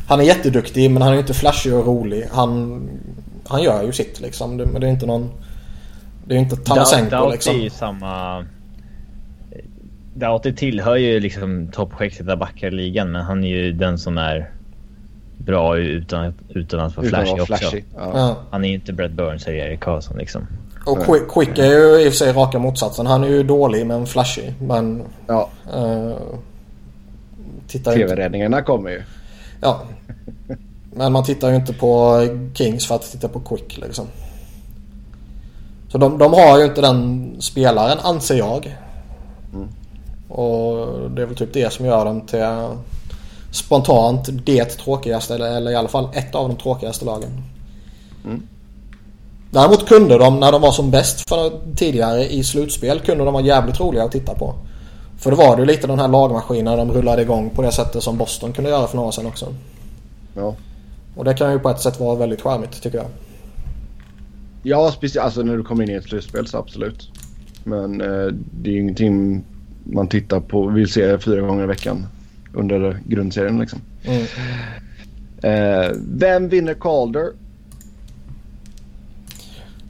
han 0.07 0.21
är 0.21 0.25
jätteduktig 0.25 0.91
men 0.91 1.03
han 1.03 1.13
är 1.13 1.19
inte 1.19 1.35
flashig 1.35 1.75
och 1.75 1.87
rolig. 1.87 2.27
Han, 2.33 2.83
han 3.47 3.63
gör 3.63 3.83
ju 3.83 3.93
sitt 3.93 4.21
liksom. 4.21 4.57
Det, 4.57 4.67
men 4.67 4.81
det 4.81 4.87
är 4.87 4.91
inte 4.91 5.07
någon... 5.07 5.31
Det 6.27 6.35
är 6.35 6.39
inte 6.39 6.57
Tarasenko 6.57 7.31
liksom. 7.31 7.59
Det 7.59 7.67
är 7.67 7.71
samma... 7.71 8.45
Doughty 10.15 10.53
tillhör 10.53 10.97
ju 10.97 11.21
liksom 11.21 11.69
toppskiktet 11.73 12.29
av 12.29 12.49
ligan 12.61 13.13
men 13.13 13.23
han 13.25 13.45
är 13.45 13.49
ju 13.49 13.73
den 13.73 13.99
som 13.99 14.19
är 14.19 14.51
bra 15.39 15.79
utan, 15.79 16.35
utan 16.49 16.81
att 16.81 16.97
vara 16.97 17.07
flashig 17.09 17.33
också. 17.41 17.47
Flashig, 17.47 17.85
ja. 17.97 18.37
Han 18.51 18.65
är 18.65 18.69
ju 18.69 18.75
inte 18.75 18.93
Brad 18.93 19.15
Burns 19.15 19.47
eller 19.47 19.59
Erik 19.59 19.81
Karlsson 19.81 20.19
liksom. 20.19 20.47
Och 20.85 21.05
Quick, 21.05 21.29
Quick 21.29 21.59
är 21.59 21.67
ju 21.67 22.01
i 22.01 22.09
och 22.09 22.13
för 22.13 22.19
sig 22.19 22.33
raka 22.33 22.59
motsatsen. 22.59 23.07
Han 23.07 23.25
är 23.25 23.29
ju 23.29 23.43
dålig 23.43 23.87
men 23.87 24.07
flashig. 24.07 24.55
Men... 24.61 25.03
Ja. 25.27 25.51
Uh, 25.75 26.17
TV-räddningarna 27.85 28.63
kommer 28.63 28.91
ju. 28.91 29.03
Ja. 29.61 29.81
Men 30.93 31.13
man 31.13 31.25
tittar 31.25 31.51
ju 31.51 31.57
inte 31.57 31.73
på 31.73 32.23
Kings 32.55 32.87
för 32.87 32.95
att 32.95 33.13
titta 33.13 33.29
på 33.29 33.41
Quick 33.41 33.79
liksom. 33.79 34.07
Så 35.93 35.99
de, 35.99 36.19
de 36.19 36.33
har 36.33 36.59
ju 36.59 36.65
inte 36.65 36.81
den 36.81 37.31
spelaren 37.39 37.99
anser 38.03 38.35
jag. 38.35 38.77
Mm. 39.53 39.69
Och 40.29 41.11
det 41.11 41.23
är 41.23 41.27
väl 41.27 41.37
typ 41.37 41.53
det 41.53 41.73
som 41.73 41.87
gör 41.87 42.05
dem 42.05 42.21
till 42.21 42.41
spontant 43.53 44.29
det 44.45 44.65
tråkigaste 44.65 45.35
eller, 45.35 45.71
i 45.71 45.75
alla 45.75 45.89
fall 45.89 46.09
ett 46.13 46.35
av 46.35 46.49
de 46.49 46.57
tråkigaste 46.57 47.05
lagen. 47.05 47.31
Mm. 48.25 48.43
Däremot 49.51 49.89
kunde 49.89 50.19
de 50.19 50.41
när 50.41 50.53
de 50.53 50.63
var 50.63 50.73
som 50.73 50.91
bäst 50.91 51.29
för 51.29 51.53
tidigare 51.77 52.33
i 52.33 52.45
slutspel 52.45 53.01
kunde 53.01 53.25
de 53.25 53.35
vara 53.35 53.45
jävligt 53.45 53.81
roliga 53.81 54.05
att 54.05 54.13
titta 54.13 54.35
på. 54.35 54.55
För 55.19 55.31
det 55.31 55.37
var 55.37 55.57
det 55.57 55.63
ju 55.63 55.67
lite 55.67 55.87
den 55.87 55.99
här 55.99 56.09
lagmaskinen 56.09 56.79
de 56.79 56.93
rullade 56.93 57.23
igång 57.23 57.51
på 57.51 57.63
det 57.63 57.73
sättet 57.73 58.03
som 58.03 58.19
Boston 58.19 58.53
kunde 58.53 58.71
göra 58.71 58.87
för 58.87 58.97
några 58.97 59.09
år 59.09 59.13
sedan 59.13 59.27
också. 59.27 59.55
Ja. 60.37 60.55
Och 61.17 61.25
det 61.25 61.35
kan 61.35 61.53
ju 61.53 61.59
på 61.59 61.71
ett 61.71 61.81
sätt 61.81 62.01
vara 62.01 62.17
väldigt 62.17 62.43
charmigt 62.43 62.83
tycker 62.83 62.99
jag. 62.99 63.07
Ja, 64.63 64.93
speciellt 64.93 65.25
alltså 65.25 65.43
när 65.43 65.57
du 65.57 65.63
kommer 65.63 65.85
in 65.85 65.91
i 65.91 65.95
ett 65.95 66.05
slutspel 66.05 66.47
så 66.47 66.59
absolut. 66.59 67.11
Men 67.65 68.01
eh, 68.01 68.27
det 68.33 68.71
är 68.71 68.75
ju 68.75 68.81
ingenting 68.81 69.45
man 69.85 70.09
tittar 70.09 70.41
på, 70.41 70.67
vill 70.67 70.93
se 70.93 71.19
fyra 71.19 71.41
gånger 71.41 71.65
i 71.65 71.67
veckan 71.67 72.07
under 72.53 73.01
grundserien 73.05 73.59
liksom. 73.59 73.81
Mm. 74.05 74.27
Eh, 75.43 75.91
vem 76.09 76.49
vinner 76.49 76.75
Calder? 76.75 77.33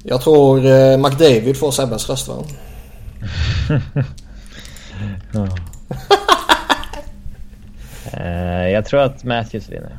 Jag 0.02 0.20
tror 0.20 0.66
eh, 0.66 0.98
McDavid 0.98 1.56
får 1.56 1.70
Sebbes 1.70 2.08
röst 2.08 2.28
va? 2.28 2.44
uh, 8.16 8.70
jag 8.72 8.86
tror 8.86 9.00
att 9.00 9.24
Matthews 9.24 9.68
vinner. 9.68 9.98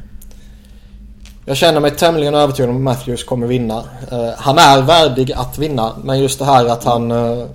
Jag 1.46 1.58
känner 1.58 1.80
mig 1.80 1.91
tämligen 1.91 2.36
övertygad 2.36 2.70
om 2.70 2.76
att 2.76 2.82
Matthews 2.82 3.24
kommer 3.24 3.48
vinna. 3.48 3.78
Uh, 4.12 4.30
han 4.38 4.58
är 4.58 4.82
värdig 4.82 5.32
att 5.32 5.58
vinna 5.58 5.91
men 6.04 6.20
just 6.20 6.39
det 6.39 6.46
här 6.46 6.66
att 6.66 6.84
han... 6.84 7.12
Uh, 7.12 7.46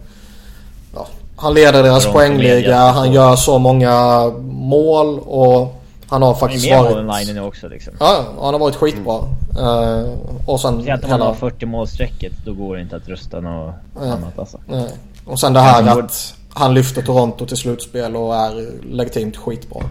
ja, 0.95 1.07
han 1.37 1.55
leder 1.55 1.83
deras 1.83 2.07
poängliga, 2.07 2.77
han 2.79 3.13
gör 3.13 3.37
så 3.37 3.59
många 3.59 4.27
mål 4.51 5.19
och 5.19 5.81
han 6.11 6.23
har 6.23 6.35
faktiskt 6.35 6.71
varit... 6.71 6.97
Han 6.97 6.99
är 6.99 7.25
med 7.27 7.35
nu 7.35 7.41
också 7.41 7.69
liksom. 7.69 7.93
Ja, 8.01 8.25
han 8.41 8.55
har 8.55 8.59
varit 8.59 8.77
skitbra. 8.77 9.19
Uh, 9.59 10.09
och 10.47 10.61
sen... 10.61 10.83
Säg 10.83 10.91
att 10.91 11.05
om 11.05 11.11
han 11.11 11.21
har 11.21 11.35
40 11.35 11.67
målstrecket 11.67 12.33
då 12.45 12.55
går 12.55 12.77
det 12.77 12.83
inte 12.83 12.97
att 12.97 13.09
rösta 13.09 13.41
något 13.41 13.75
ja. 13.95 14.01
annat 14.01 14.39
alltså. 14.39 14.59
Nej. 14.67 14.89
Och 15.25 15.41
sen 15.41 15.53
det 15.53 15.61
här 15.61 15.99
att 15.99 16.35
han 16.55 16.75
lyfter 16.75 17.03
Toronto 17.03 17.47
till 17.47 17.57
slutspel 17.57 18.17
och 18.17 18.35
är 18.35 18.83
legitimt 18.95 19.37
skitbra. 19.37 19.83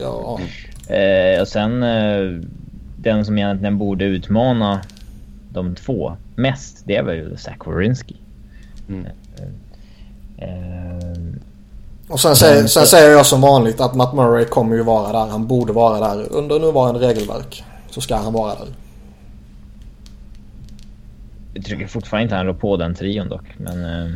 Ja. 0.00 0.40
Eh, 0.94 1.40
och 1.40 1.48
sen 1.48 1.82
eh, 1.82 2.40
den 2.96 3.24
som 3.24 3.38
egentligen 3.38 3.78
borde 3.78 4.04
utmana 4.04 4.80
de 5.52 5.74
två 5.74 6.16
mest, 6.36 6.82
det 6.84 6.96
är 6.96 7.02
väl 7.02 7.38
Zach 7.38 7.66
Wierenski. 7.66 8.16
Mm. 8.88 9.06
Eh, 9.06 10.48
eh, 10.48 11.34
och 12.08 12.20
sen 12.20 12.36
säger, 12.36 12.66
sen 12.66 12.86
säger 12.86 13.10
jag 13.10 13.26
som 13.26 13.40
vanligt 13.40 13.80
att 13.80 13.94
Matt 13.94 14.14
Murray 14.14 14.44
kommer 14.44 14.76
ju 14.76 14.82
vara 14.82 15.12
där. 15.12 15.30
Han 15.30 15.46
borde 15.46 15.72
vara 15.72 16.14
där. 16.14 16.32
Under 16.32 16.60
nuvarande 16.60 17.00
regelverk 17.00 17.64
så 17.90 18.00
ska 18.00 18.16
han 18.16 18.32
vara 18.32 18.54
där. 18.54 18.66
Jag 21.54 21.64
tycker 21.64 21.86
fortfarande 21.86 22.22
inte 22.22 22.34
han 22.34 22.46
rår 22.46 22.54
på 22.54 22.76
den 22.76 22.94
trion 22.94 23.28
dock. 23.28 23.44
Men, 23.58 23.84
eh... 23.84 24.12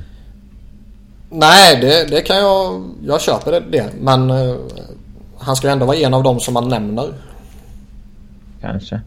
Nej, 1.31 1.81
det, 1.81 2.11
det 2.11 2.21
kan 2.21 2.37
jag... 2.37 2.85
Jag 3.03 3.21
köper 3.21 3.53
det. 3.53 3.61
det 3.61 3.91
men 4.01 4.31
eh, 4.31 4.57
han 5.39 5.57
ska 5.57 5.67
ju 5.67 5.73
ändå 5.73 5.87
vara 5.87 5.97
en 5.97 6.15
av 6.15 6.23
dem 6.23 6.41
som 6.41 6.55
man 6.55 6.69
nämner. 6.69 7.15
Kanske. 8.61 9.01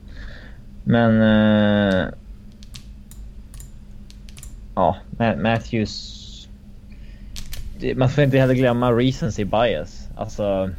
Men... 0.83 1.21
Eh... 1.21 2.05
Ja, 4.75 4.97
Matthews... 5.37 6.17
Man 7.95 8.09
får 8.09 8.23
inte 8.23 8.37
heller 8.37 8.53
glömma 8.53 8.91
recency 8.91 9.45
bias. 9.45 10.07
Alltså... 10.17 10.69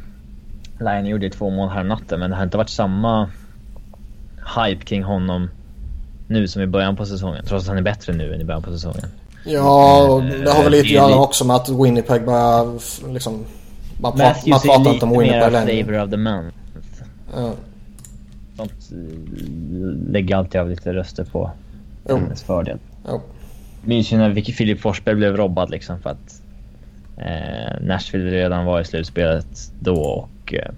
Lion 0.79 1.05
gjorde 1.05 1.29
två 1.29 1.49
mål 1.49 1.69
här 1.69 1.83
natten 1.83 2.19
men 2.19 2.29
det 2.29 2.35
har 2.35 2.43
inte 2.43 2.57
varit 2.57 2.69
samma 2.69 3.29
hype 4.57 4.85
kring 4.85 5.03
honom 5.03 5.49
nu 6.27 6.47
som 6.47 6.61
i 6.61 6.67
början 6.67 6.95
på 6.95 7.05
säsongen. 7.05 7.45
Trots 7.45 7.63
att 7.63 7.69
han 7.69 7.77
är 7.77 7.81
bättre 7.81 8.13
nu 8.13 8.33
än 8.33 8.41
i 8.41 8.43
början 8.43 8.61
på 8.61 8.71
säsongen. 8.71 9.09
Ja, 9.45 10.21
det 10.43 10.51
har 10.51 10.63
väl 10.63 10.71
lite 10.71 10.83
att 10.83 11.09
göra 11.09 11.19
också 11.19 11.45
med 11.45 11.55
att 11.55 11.69
Winnipeg 11.69 12.25
börjar 12.25 12.79
liksom... 13.13 13.45
Man, 13.99 14.17
Matthews 14.17 14.47
man 14.47 14.59
pratar 14.59 14.93
inte 14.93 15.05
om 15.05 15.19
Winnipeg 15.19 15.51
längre. 15.51 15.83
Flavor 15.83 16.03
of 16.03 16.09
the 16.09 16.17
month. 16.17 16.57
Ja. 17.35 17.53
Sånt 18.57 18.89
lägger 20.09 20.35
alltid 20.35 20.61
av 20.61 20.69
lite 20.69 20.93
röster 20.93 21.23
på 21.23 21.51
jo. 22.09 22.17
hennes 22.17 22.43
fördel. 22.43 22.77
Jo. 23.07 23.21
Minns 23.81 24.13
ju 24.13 24.17
när 24.17 24.41
Filip 24.41 24.81
Forsberg 24.81 25.15
blev 25.15 25.37
robbad 25.37 25.69
liksom 25.69 25.99
för 25.99 26.09
att 26.09 26.41
eh, 27.17 27.81
Nashville 27.81 28.31
redan 28.31 28.65
var 28.65 28.81
i 28.81 28.85
slutspelet 28.85 29.71
då 29.79 29.95
och 29.95 30.53
eh, 30.53 30.71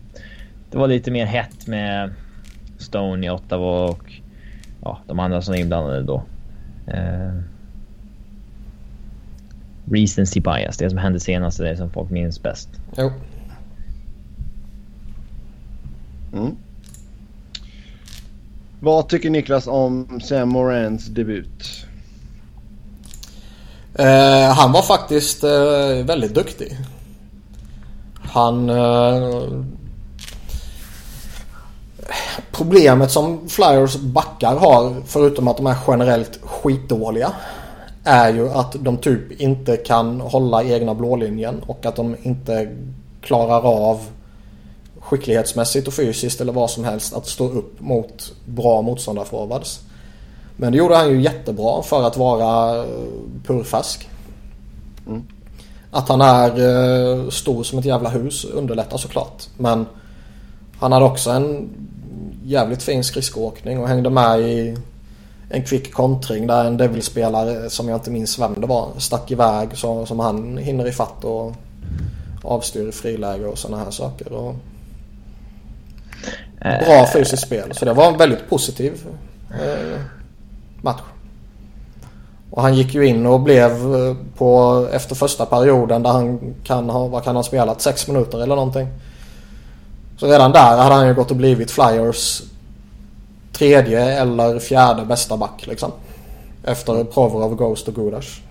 det 0.71 0.77
var 0.77 0.87
lite 0.87 1.11
mer 1.11 1.25
hett 1.25 1.67
med 1.67 2.13
Stone 2.77 3.27
i 3.27 3.29
Ottawa 3.29 3.89
och 3.89 4.13
ja, 4.81 4.99
de 5.07 5.19
andra 5.19 5.41
som 5.41 5.53
är 5.53 5.57
inblandade 5.57 6.03
då. 6.03 6.23
Eh, 6.87 7.41
recency 9.91 10.39
bias, 10.39 10.77
det 10.77 10.89
som 10.89 10.97
hände 10.97 11.19
senast, 11.19 11.57
det 11.57 11.77
som 11.77 11.89
folk 11.89 12.09
minns 12.09 12.43
bäst. 12.43 12.69
Jo. 12.97 13.11
Mm. 16.33 16.55
Vad 18.79 19.09
tycker 19.09 19.29
Niklas 19.29 19.67
om 19.67 20.19
Sam 20.23 20.49
Morans 20.49 21.05
debut? 21.05 21.85
Eh, 23.95 24.53
han 24.53 24.71
var 24.71 24.81
faktiskt 24.81 25.43
eh, 25.43 26.05
väldigt 26.05 26.33
duktig. 26.33 26.77
Han... 28.21 28.69
Eh, 28.69 29.43
problemet 32.51 33.11
som 33.11 33.49
Flyers 33.49 33.95
backar 33.95 34.55
har, 34.55 34.95
förutom 35.05 35.47
att 35.47 35.57
de 35.57 35.67
är 35.67 35.75
generellt 35.87 36.39
skitdåliga, 36.43 37.31
är 38.05 38.33
ju 38.33 38.49
att 38.49 38.75
de 38.79 38.97
typ 38.97 39.41
inte 39.41 39.77
kan 39.77 40.21
hålla 40.21 40.63
egna 40.63 40.93
blålinjen 40.93 41.63
och 41.67 41.85
att 41.85 41.95
de 41.95 42.15
inte 42.23 42.75
klarar 43.21 43.61
av 43.61 44.01
skicklighetsmässigt 44.99 45.87
och 45.87 45.93
fysiskt 45.93 46.41
eller 46.41 46.53
vad 46.53 46.69
som 46.69 46.83
helst 46.83 47.13
att 47.13 47.27
stå 47.27 47.49
upp 47.49 47.81
mot 47.81 48.33
bra 48.45 48.81
motståndarforwards. 48.81 49.79
Men 50.57 50.71
det 50.71 50.77
gjorde 50.77 50.95
han 50.95 51.09
ju 51.09 51.21
jättebra 51.21 51.81
för 51.81 52.03
att 52.07 52.17
vara 52.17 52.77
eh, 52.77 52.85
purfärsk. 53.45 54.09
Mm. 55.07 55.23
Att 55.91 56.09
han 56.09 56.21
är 56.21 56.49
eh, 56.49 57.29
stor 57.29 57.63
som 57.63 57.79
ett 57.79 57.85
jävla 57.85 58.09
hus 58.09 58.45
underlättar 58.45 58.97
såklart. 58.97 59.43
Men 59.57 59.85
han 60.79 60.91
hade 60.91 61.05
också 61.05 61.29
en 61.29 61.69
jävligt 62.43 62.83
fin 62.83 63.03
skridskoåkning 63.03 63.79
och 63.79 63.87
hängde 63.87 64.09
med 64.09 64.41
i 64.41 64.77
en 65.49 65.63
kvick 65.63 65.93
kontring 65.93 66.47
där 66.47 66.65
en 66.65 66.77
Devil-spelare 66.77 67.69
som 67.69 67.89
jag 67.89 67.95
inte 67.95 68.11
minns 68.11 68.39
vem 68.39 68.53
det 68.57 68.67
var 68.67 68.89
stack 68.97 69.31
iväg 69.31 69.69
så, 69.77 70.05
som 70.05 70.19
han 70.19 70.57
hinner 70.57 70.87
ifatt 70.87 71.23
och 71.23 71.53
avstyr 72.43 72.91
friläge 72.91 73.45
och 73.45 73.57
sådana 73.57 73.83
här 73.83 73.91
saker. 73.91 74.33
Och 74.33 74.55
bra 76.59 77.01
uh, 77.01 77.07
fysiskt 77.13 77.43
spel. 77.43 77.73
Så 77.73 77.85
det 77.85 77.93
var 77.93 78.11
en 78.11 78.17
väldigt 78.17 78.49
positiv 78.49 79.07
eh, 79.51 79.99
match. 80.81 81.01
Och 82.51 82.61
han 82.61 82.75
gick 82.75 82.93
ju 82.93 83.07
in 83.07 83.25
och 83.25 83.39
blev 83.39 83.71
eh, 83.71 84.15
på 84.37 84.87
efter 84.91 85.15
första 85.15 85.45
perioden 85.45 86.03
där 86.03 86.09
han 86.09 86.55
kan 86.63 86.89
ha, 86.89 87.07
vad 87.07 87.23
kan 87.23 87.35
han 87.35 87.43
spelat? 87.43 87.81
Sex 87.81 88.07
minuter 88.07 88.43
eller 88.43 88.55
någonting. 88.55 88.87
Så 90.17 90.27
redan 90.27 90.51
där 90.51 90.77
hade 90.77 90.95
han 90.95 91.07
ju 91.07 91.13
gått 91.13 91.31
och 91.31 91.37
blivit 91.37 91.71
Flyers 91.71 92.41
tredje 93.57 94.21
eller 94.21 94.59
fjärde 94.59 95.05
bästa 95.05 95.37
back 95.37 95.67
liksom. 95.67 95.91
Efter 96.63 97.03
Provorov, 97.03 97.55
Ghost 97.55 97.87
och 97.87 97.95
Gudas. 97.95 98.41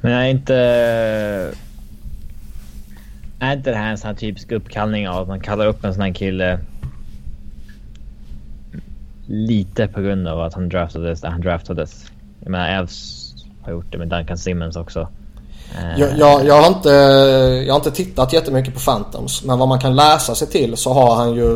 Men 0.00 0.12
är 0.12 0.28
inte... 0.28 0.54
Är 3.38 3.52
inte 3.52 3.70
det 3.70 3.76
här 3.76 3.90
en 3.90 3.98
sån 3.98 4.08
här 4.08 4.14
typisk 4.14 4.52
uppkallning 4.52 5.08
av 5.08 5.22
att 5.22 5.28
man 5.28 5.40
kallar 5.40 5.66
upp 5.66 5.84
en 5.84 5.94
sån 5.94 6.02
här 6.02 6.14
kille 6.14 6.58
lite 9.26 9.88
på 9.88 10.00
grund 10.00 10.28
av 10.28 10.40
att 10.40 10.54
han 10.54 10.68
draftades 10.68 11.20
där 11.20 11.28
han 11.28 11.40
draftades. 11.40 12.12
Jag 12.40 12.50
menar 12.50 12.68
Elfs 12.68 13.34
har 13.62 13.72
gjort 13.72 13.92
det 13.92 13.98
med 13.98 14.08
Duncan 14.08 14.38
Simmons 14.38 14.76
också. 14.76 15.08
Eh. 15.74 16.00
Jag, 16.00 16.18
jag, 16.18 16.46
jag, 16.46 16.62
har 16.62 16.68
inte, 16.68 16.88
jag 17.66 17.74
har 17.74 17.76
inte 17.76 17.90
tittat 17.90 18.32
jättemycket 18.32 18.74
på 18.74 18.80
Phantoms. 18.80 19.44
Men 19.44 19.58
vad 19.58 19.68
man 19.68 19.80
kan 19.80 19.96
läsa 19.96 20.34
sig 20.34 20.48
till 20.48 20.76
så 20.76 20.92
har 20.92 21.14
han 21.14 21.34
ju 21.34 21.48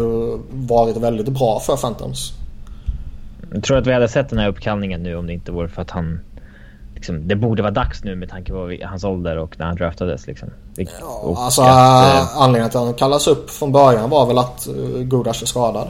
varit 0.50 0.96
väldigt 0.96 1.28
bra 1.28 1.60
för 1.60 1.76
Phantoms. 1.76 2.32
Jag 3.52 3.64
tror 3.64 3.78
att 3.78 3.86
vi 3.86 3.92
hade 3.92 4.08
sett 4.08 4.30
den 4.30 4.38
här 4.38 4.48
uppkallningen 4.48 5.02
nu 5.02 5.16
om 5.16 5.26
det 5.26 5.32
inte 5.32 5.52
vore 5.52 5.68
för 5.68 5.82
att 5.82 5.90
han... 5.90 6.20
Liksom, 6.94 7.28
det 7.28 7.36
borde 7.36 7.62
vara 7.62 7.72
dags 7.72 8.04
nu 8.04 8.16
med 8.16 8.30
tanke 8.30 8.52
på 8.52 8.76
hans 8.84 9.04
ålder 9.04 9.36
och 9.36 9.58
när 9.58 9.66
han 9.66 9.76
draftades. 9.76 10.26
Liksom. 10.26 10.48
Ja, 10.76 11.34
alltså 11.38 11.62
att, 11.62 12.14
äh, 12.14 12.36
anledningen 12.36 12.70
till 12.70 12.78
att 12.78 12.84
han 12.84 12.94
kallas 12.94 13.26
upp 13.26 13.50
från 13.50 13.72
början 13.72 14.10
var 14.10 14.26
väl 14.26 14.38
att 14.38 14.68
uh, 14.76 15.02
Gudas 15.02 15.42
är 15.42 15.46
skadad. 15.46 15.88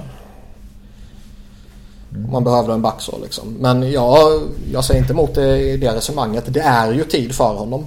Mm. 2.15 2.33
Man 2.33 2.45
behövde 2.45 2.73
en 2.73 2.83
back 2.83 3.01
så 3.01 3.19
liksom. 3.23 3.57
Men 3.61 3.91
jag, 3.91 4.41
jag 4.73 4.85
säger 4.85 5.01
inte 5.01 5.13
emot 5.13 5.35
det 5.35 5.59
i 5.59 5.77
det 5.77 5.95
resonemanget. 5.95 6.45
Det 6.47 6.61
är 6.61 6.93
ju 6.93 7.05
tid 7.05 7.35
för 7.35 7.55
honom. 7.55 7.87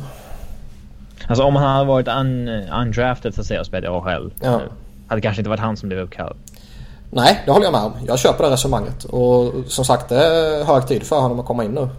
Alltså 1.28 1.44
om 1.44 1.56
han 1.56 1.76
hade 1.76 1.86
varit 1.86 2.08
un, 2.08 2.48
undrafted 2.70 3.36
så 3.36 3.42
att 3.42 3.48
säga 3.48 3.60
och 3.60 3.66
spelat 3.66 3.84
i 3.84 3.88
AHL. 3.88 4.34
Ja. 4.42 4.62
Hade 5.08 5.22
kanske 5.22 5.42
inte 5.42 5.50
varit 5.50 5.60
han 5.60 5.78
som 5.78 5.90
blev 5.90 6.02
uppkallad. 6.02 6.38
Nej, 7.10 7.42
det 7.46 7.52
håller 7.52 7.66
jag 7.66 7.72
med 7.72 7.82
om. 7.82 7.94
Jag 8.08 8.20
köper 8.20 8.44
det 8.44 8.50
resonemanget. 8.50 9.04
Och 9.04 9.54
som 9.68 9.86
sagt, 9.86 10.10
det 10.10 10.26
är 10.26 10.64
hög 10.64 10.88
tid 10.88 11.04
för 11.04 11.20
honom 11.20 11.40
att 11.40 11.46
komma 11.46 11.64
in 11.64 11.72
nu. 11.72 11.90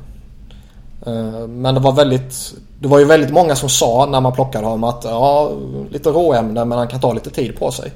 Eh, 1.07 1.47
men 1.49 1.75
det 1.75 1.81
var 1.81 1.93
väldigt 1.93 2.55
Det 2.81 2.89
var 2.89 2.99
ju 2.99 3.05
väldigt 3.05 3.33
många 3.33 3.57
som 3.57 3.69
sa 3.69 4.07
när 4.07 4.21
man 4.21 4.33
plockade 4.33 4.67
honom 4.67 4.85
att 4.85 5.05
ja, 5.05 5.53
lite 5.91 6.09
råämne 6.09 6.65
men 6.65 6.79
han 6.79 6.89
kan 6.89 7.01
ta 7.01 7.13
lite 7.13 7.31
tid 7.31 7.59
på 7.59 7.71
sig. 7.71 7.93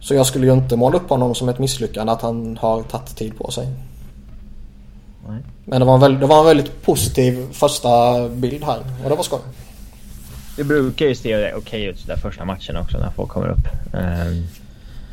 Så 0.00 0.14
jag 0.14 0.26
skulle 0.26 0.46
ju 0.46 0.52
inte 0.52 0.76
måla 0.76 0.96
upp 0.96 1.10
honom 1.10 1.34
som 1.34 1.48
ett 1.48 1.58
misslyckande 1.58 2.12
att 2.12 2.22
han 2.22 2.58
har 2.60 2.82
tagit 2.82 3.16
tid 3.16 3.38
på 3.38 3.50
sig. 3.50 3.68
Nej. 5.28 5.42
Men 5.64 5.80
det 5.80 5.86
var, 5.86 5.94
en 5.94 6.00
väldigt, 6.00 6.20
det 6.20 6.26
var 6.26 6.40
en 6.40 6.46
väldigt 6.46 6.82
positiv 6.82 7.52
första 7.52 8.28
bild 8.28 8.64
här 8.64 8.78
och 9.04 9.10
det 9.10 9.16
var 9.16 9.22
skoj. 9.22 9.40
Det 10.56 10.64
brukar 10.64 11.06
ju 11.06 11.14
se 11.14 11.52
okej 11.54 11.84
ut 11.84 12.06
där 12.06 12.16
första 12.16 12.44
matchen 12.44 12.76
också 12.76 12.98
när 12.98 13.10
folk 13.10 13.28
kommer 13.28 13.48
upp. 13.48 13.94
Ehm, 13.94 14.46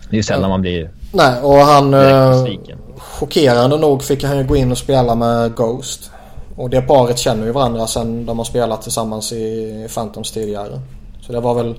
det 0.10 0.16
är 0.16 0.18
ju 0.18 0.24
sällan 0.24 0.50
man 0.50 0.62
blir 0.62 0.90
Nej, 1.12 1.42
och 1.42 1.56
han... 1.56 1.94
Eh, 1.94 2.46
chockerande 2.98 3.78
nog 3.78 4.04
fick 4.04 4.24
han 4.24 4.38
ju 4.38 4.44
gå 4.44 4.56
in 4.56 4.72
och 4.72 4.78
spela 4.78 5.16
med 5.16 5.56
Ghost. 5.56 6.12
Och 6.56 6.70
det 6.70 6.82
paret 6.82 7.18
känner 7.18 7.46
ju 7.46 7.52
varandra 7.52 7.88
sen 7.88 8.26
de 8.26 8.38
har 8.38 8.46
spelat 8.46 8.82
tillsammans 8.82 9.32
i 9.32 9.88
Phantoms 9.94 10.32
tidigare. 10.32 10.82
Så 11.22 11.34
det 11.34 11.40
var 11.40 11.56
väl 11.56 11.76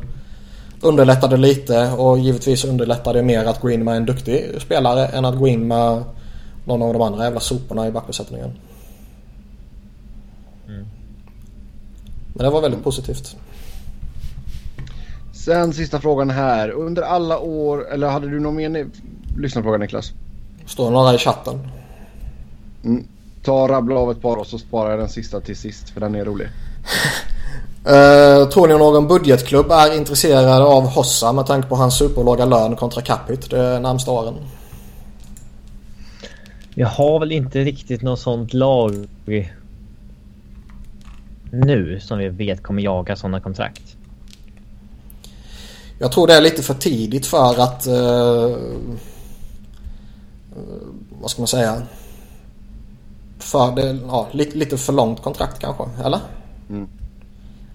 underlättade 0.80 1.36
lite 1.36 1.92
och 1.92 2.18
givetvis 2.18 2.64
underlättade 2.64 3.22
mer 3.22 3.44
att 3.44 3.60
gå 3.60 3.70
in 3.70 3.84
med 3.84 3.96
en 3.96 4.06
duktig 4.06 4.54
spelare 4.60 5.06
än 5.06 5.24
att 5.24 5.38
gå 5.38 5.48
in 5.48 5.68
med 5.68 6.04
någon 6.64 6.82
av 6.82 6.92
de 6.92 7.02
andra 7.02 7.24
jävla 7.24 7.40
soporna 7.40 7.88
i 7.88 7.90
backbesättningen. 7.90 8.50
Mm. 10.68 10.86
Men 12.34 12.44
det 12.44 12.50
var 12.50 12.60
väldigt 12.60 12.84
positivt. 12.84 13.36
Sen 15.44 15.72
sista 15.72 16.00
frågan 16.00 16.30
här. 16.30 16.70
Under 16.70 17.02
alla 17.02 17.38
år, 17.38 17.92
eller 17.92 18.08
hade 18.08 18.28
du 18.28 18.40
någon 18.40 18.56
mer 18.56 18.86
lyssnarfråga 19.36 19.78
Niklas? 19.78 20.12
Står 20.66 20.90
några 20.90 21.14
i 21.14 21.18
chatten. 21.18 21.68
Mm. 22.84 23.06
Ta 23.42 23.68
rabbla 23.68 24.00
av 24.00 24.10
ett 24.10 24.22
par 24.22 24.36
och 24.36 24.46
så 24.46 24.58
sparar 24.58 24.90
jag 24.90 24.98
den 24.98 25.08
sista 25.08 25.40
till 25.40 25.56
sist 25.56 25.90
för 25.90 26.00
den 26.00 26.14
är 26.14 26.24
rolig. 26.24 26.44
uh, 26.44 26.50
tror 28.52 28.68
ni 28.68 28.78
någon 28.78 29.08
budgetklubb 29.08 29.70
är 29.70 29.96
intresserad 29.96 30.62
av 30.62 30.86
Hossa 30.86 31.32
med 31.32 31.46
tanke 31.46 31.68
på 31.68 31.76
hans 31.76 31.98
superlåga 31.98 32.44
lön 32.44 32.76
kontra 32.76 33.02
Capit 33.02 33.50
de 33.50 33.78
närmsta 33.78 34.10
åren? 34.10 34.34
Jag 36.74 36.88
har 36.88 37.20
väl 37.20 37.32
inte 37.32 37.60
riktigt 37.60 38.02
något 38.02 38.20
sånt 38.20 38.54
lag 38.54 39.08
nu 41.50 42.00
som 42.00 42.18
vi 42.18 42.28
vet 42.28 42.62
kommer 42.62 42.82
jaga 42.82 43.16
sådana 43.16 43.40
kontrakt. 43.40 43.96
Jag 45.98 46.12
tror 46.12 46.26
det 46.26 46.34
är 46.34 46.40
lite 46.40 46.62
för 46.62 46.74
tidigt 46.74 47.26
för 47.26 47.60
att... 47.60 47.86
Uh, 47.86 48.56
vad 51.20 51.30
ska 51.30 51.42
man 51.42 51.48
säga? 51.48 51.82
För 53.38 53.72
det, 53.72 53.98
ja, 54.08 54.28
lite, 54.32 54.58
lite 54.58 54.76
för 54.76 54.92
långt 54.92 55.22
kontrakt 55.22 55.58
kanske, 55.58 55.84
eller? 56.04 56.20
Mm. 56.70 56.88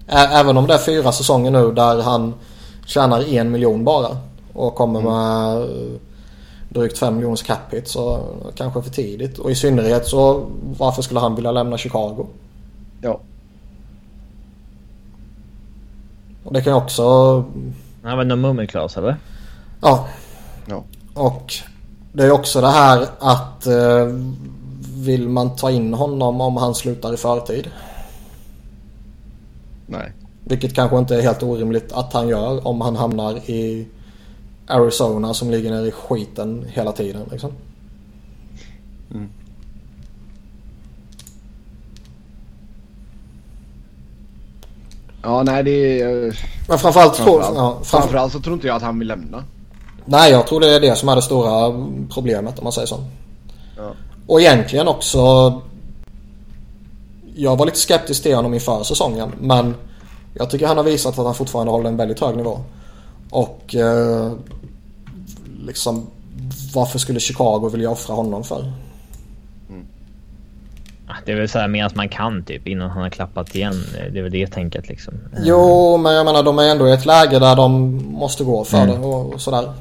Även 0.06 0.56
om 0.56 0.66
det 0.66 0.74
är 0.74 0.78
fyra 0.78 1.12
säsonger 1.12 1.50
nu 1.50 1.72
där 1.72 2.02
han 2.02 2.34
tjänar 2.86 3.34
en 3.34 3.50
miljon 3.50 3.84
bara 3.84 4.16
och 4.52 4.74
kommer 4.74 5.00
mm. 5.00 5.12
med 5.12 5.68
drygt 6.68 6.98
fem 6.98 7.14
miljoners 7.14 7.42
cap 7.42 7.74
hit 7.74 7.88
så 7.88 8.20
kanske 8.56 8.82
för 8.82 8.90
tidigt. 8.90 9.38
Och 9.38 9.50
i 9.50 9.54
synnerhet 9.54 10.06
så 10.06 10.46
varför 10.78 11.02
skulle 11.02 11.20
han 11.20 11.34
vilja 11.34 11.52
lämna 11.52 11.78
Chicago? 11.78 12.26
Ja. 13.02 13.20
Och 16.44 16.52
det 16.52 16.62
kan 16.62 16.72
ju 16.72 16.76
också... 16.76 17.44
Han 18.02 18.16
var 18.16 18.24
någon 18.24 18.40
mummelklaus 18.40 18.96
eller? 18.96 19.16
Ja. 19.80 20.08
ja. 20.66 20.84
Och 21.14 21.54
det 22.12 22.24
är 22.24 22.30
också 22.30 22.60
det 22.60 22.70
här 22.70 23.06
att 23.18 23.66
eh, 23.66 24.06
vill 24.96 25.28
man 25.28 25.56
ta 25.56 25.70
in 25.70 25.94
honom 25.94 26.40
om 26.40 26.56
han 26.56 26.74
slutar 26.74 27.14
i 27.14 27.16
förtid? 27.16 27.70
Nej. 29.86 30.12
Vilket 30.44 30.74
kanske 30.74 30.98
inte 30.98 31.16
är 31.16 31.22
helt 31.22 31.42
orimligt 31.42 31.92
att 31.92 32.12
han 32.12 32.28
gör 32.28 32.66
om 32.66 32.80
han 32.80 32.96
hamnar 32.96 33.36
i 33.36 33.88
Arizona 34.66 35.34
som 35.34 35.50
ligger 35.50 35.70
nere 35.70 35.86
i 35.86 35.90
skiten 35.90 36.66
hela 36.68 36.92
tiden 36.92 37.28
liksom. 37.30 37.52
Mm. 39.10 39.28
Ja, 45.22 45.42
nej 45.42 45.62
det 45.62 46.00
är... 46.00 46.38
Men 46.68 46.78
framförallt, 46.78 47.16
framförallt, 47.16 47.16
tror, 47.16 47.42
ja, 47.42 47.72
framför... 47.74 47.98
framförallt 47.98 48.32
så 48.32 48.40
tror 48.40 48.54
inte 48.54 48.66
jag 48.66 48.76
att 48.76 48.82
han 48.82 48.98
vill 48.98 49.08
lämna. 49.08 49.44
Nej, 50.04 50.32
jag 50.32 50.46
tror 50.46 50.60
det 50.60 50.74
är 50.74 50.80
det 50.80 50.96
som 50.96 51.08
är 51.08 51.16
det 51.16 51.22
stora 51.22 51.86
problemet 52.14 52.58
om 52.58 52.64
man 52.64 52.72
säger 52.72 52.86
så. 52.86 53.04
Ja. 53.76 53.90
Och 54.26 54.40
egentligen 54.40 54.88
också... 54.88 55.52
Jag 57.34 57.56
var 57.56 57.66
lite 57.66 57.78
skeptisk 57.78 58.22
till 58.22 58.34
honom 58.34 58.54
inför 58.54 58.82
säsongen 58.82 59.32
men 59.40 59.74
jag 60.34 60.50
tycker 60.50 60.66
han 60.66 60.76
har 60.76 60.84
visat 60.84 61.18
att 61.18 61.24
han 61.24 61.34
fortfarande 61.34 61.72
håller 61.72 61.88
en 61.88 61.96
väldigt 61.96 62.20
hög 62.20 62.36
nivå. 62.36 62.60
Och 63.30 63.74
eh, 63.74 64.32
liksom 65.66 66.06
varför 66.74 66.98
skulle 66.98 67.20
Chicago 67.20 67.68
vilja 67.72 67.90
offra 67.90 68.14
honom 68.14 68.44
för? 68.44 68.72
Mm. 71.10 71.22
Det 71.26 71.32
är 71.32 71.36
väl 71.36 71.48
såhär 71.48 71.68
medan 71.68 71.90
man 71.94 72.08
kan 72.08 72.44
typ 72.44 72.66
innan 72.66 72.90
han 72.90 73.02
har 73.02 73.10
klappat 73.10 73.54
igen. 73.54 73.84
Det 74.12 74.18
är 74.18 74.22
väl 74.22 74.32
det 74.32 74.46
tänket 74.46 74.88
liksom. 74.88 75.14
Jo, 75.42 75.96
men 75.96 76.14
jag 76.14 76.26
menar 76.26 76.42
de 76.42 76.58
är 76.58 76.68
ändå 76.68 76.88
i 76.88 76.92
ett 76.92 77.06
läge 77.06 77.38
där 77.38 77.56
de 77.56 78.00
måste 78.12 78.44
gå 78.44 78.64
för 78.64 78.78
mm. 78.78 78.88
det 78.88 79.06
och, 79.06 79.34
och 79.34 79.40
sådär. 79.40 79.72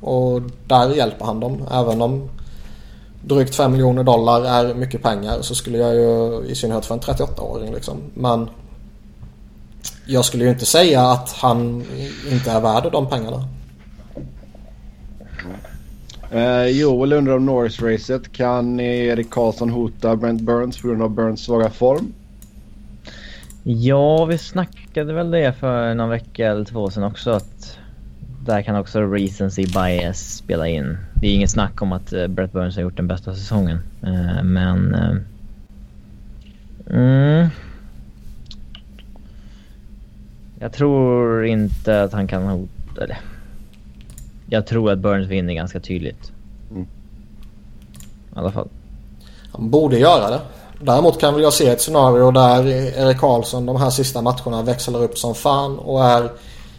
Och 0.00 0.42
där 0.66 0.94
hjälper 0.94 1.24
han 1.24 1.40
dem. 1.40 1.68
Även 1.72 2.02
om 2.02 2.28
drygt 3.24 3.54
5 3.54 3.72
miljoner 3.72 4.04
dollar 4.04 4.44
är 4.44 4.74
mycket 4.74 5.02
pengar 5.02 5.38
så 5.40 5.54
skulle 5.54 5.78
jag 5.78 5.94
ju 5.94 6.44
i 6.46 6.54
synnerhet 6.54 6.86
för 6.86 6.94
en 6.94 7.00
38-åring 7.00 7.72
liksom. 7.74 7.96
Men 8.14 8.50
jag 10.06 10.24
skulle 10.24 10.44
ju 10.44 10.50
inte 10.50 10.66
säga 10.66 11.02
att 11.02 11.32
han 11.32 11.84
inte 12.30 12.50
är 12.50 12.60
värd 12.60 12.92
de 12.92 13.06
pengarna. 13.06 13.44
Uh, 16.34 16.66
Joel 16.66 17.12
undrar 17.12 17.36
om 17.36 17.46
Norris-racet. 17.46 18.32
Kan 18.32 18.80
Erik 18.80 19.30
Karlsson 19.30 19.70
hota 19.70 20.16
Brent 20.16 20.40
Burns 20.40 20.82
på 20.82 20.88
grund 20.88 21.02
av 21.02 21.10
Burns 21.10 21.44
svaga 21.44 21.70
form? 21.70 22.12
Ja, 23.62 24.24
vi 24.24 24.38
snackade 24.38 25.12
väl 25.12 25.30
det 25.30 25.52
för 25.52 25.94
någon 25.94 26.08
vecka 26.08 26.50
eller 26.50 26.64
två 26.64 26.90
sedan 26.90 27.04
också. 27.04 27.30
Att 27.30 27.78
där 28.44 28.62
kan 28.62 28.76
också 28.76 29.00
recency 29.00 29.66
bias 29.66 30.36
spela 30.36 30.68
in. 30.68 30.98
Det 31.14 31.26
är 31.26 31.34
inget 31.34 31.50
snack 31.50 31.82
om 31.82 31.92
att 31.92 32.12
eh, 32.12 32.26
Brett 32.26 32.52
Burns 32.52 32.76
har 32.76 32.82
gjort 32.82 32.96
den 32.96 33.08
bästa 33.08 33.34
säsongen. 33.34 33.78
Uh, 34.04 34.42
men... 34.42 34.94
Uh, 34.94 35.16
mm, 36.90 37.48
jag 40.60 40.72
tror 40.72 41.46
inte 41.46 42.02
att 42.02 42.12
han 42.12 42.26
kan 42.26 42.42
hota... 42.42 43.04
Eller, 43.04 43.18
jag 44.52 44.66
tror 44.66 44.90
att 44.90 44.98
Burns 44.98 45.28
vinner 45.28 45.54
ganska 45.54 45.80
tydligt. 45.80 46.32
Mm. 46.70 46.82
I 46.82 46.86
alla 48.34 48.52
fall. 48.52 48.68
Han 49.52 49.70
borde 49.70 49.98
göra 49.98 50.30
det. 50.30 50.40
Däremot 50.80 51.20
kan 51.20 51.34
väl 51.34 51.42
jag 51.42 51.52
se 51.52 51.68
ett 51.68 51.80
scenario 51.80 52.30
där 52.30 52.66
Erik 52.66 53.18
Karlsson 53.18 53.66
de 53.66 53.76
här 53.76 53.90
sista 53.90 54.22
matcherna 54.22 54.62
växlar 54.62 55.02
upp 55.02 55.18
som 55.18 55.34
fan 55.34 55.78
och 55.78 56.04
är 56.04 56.30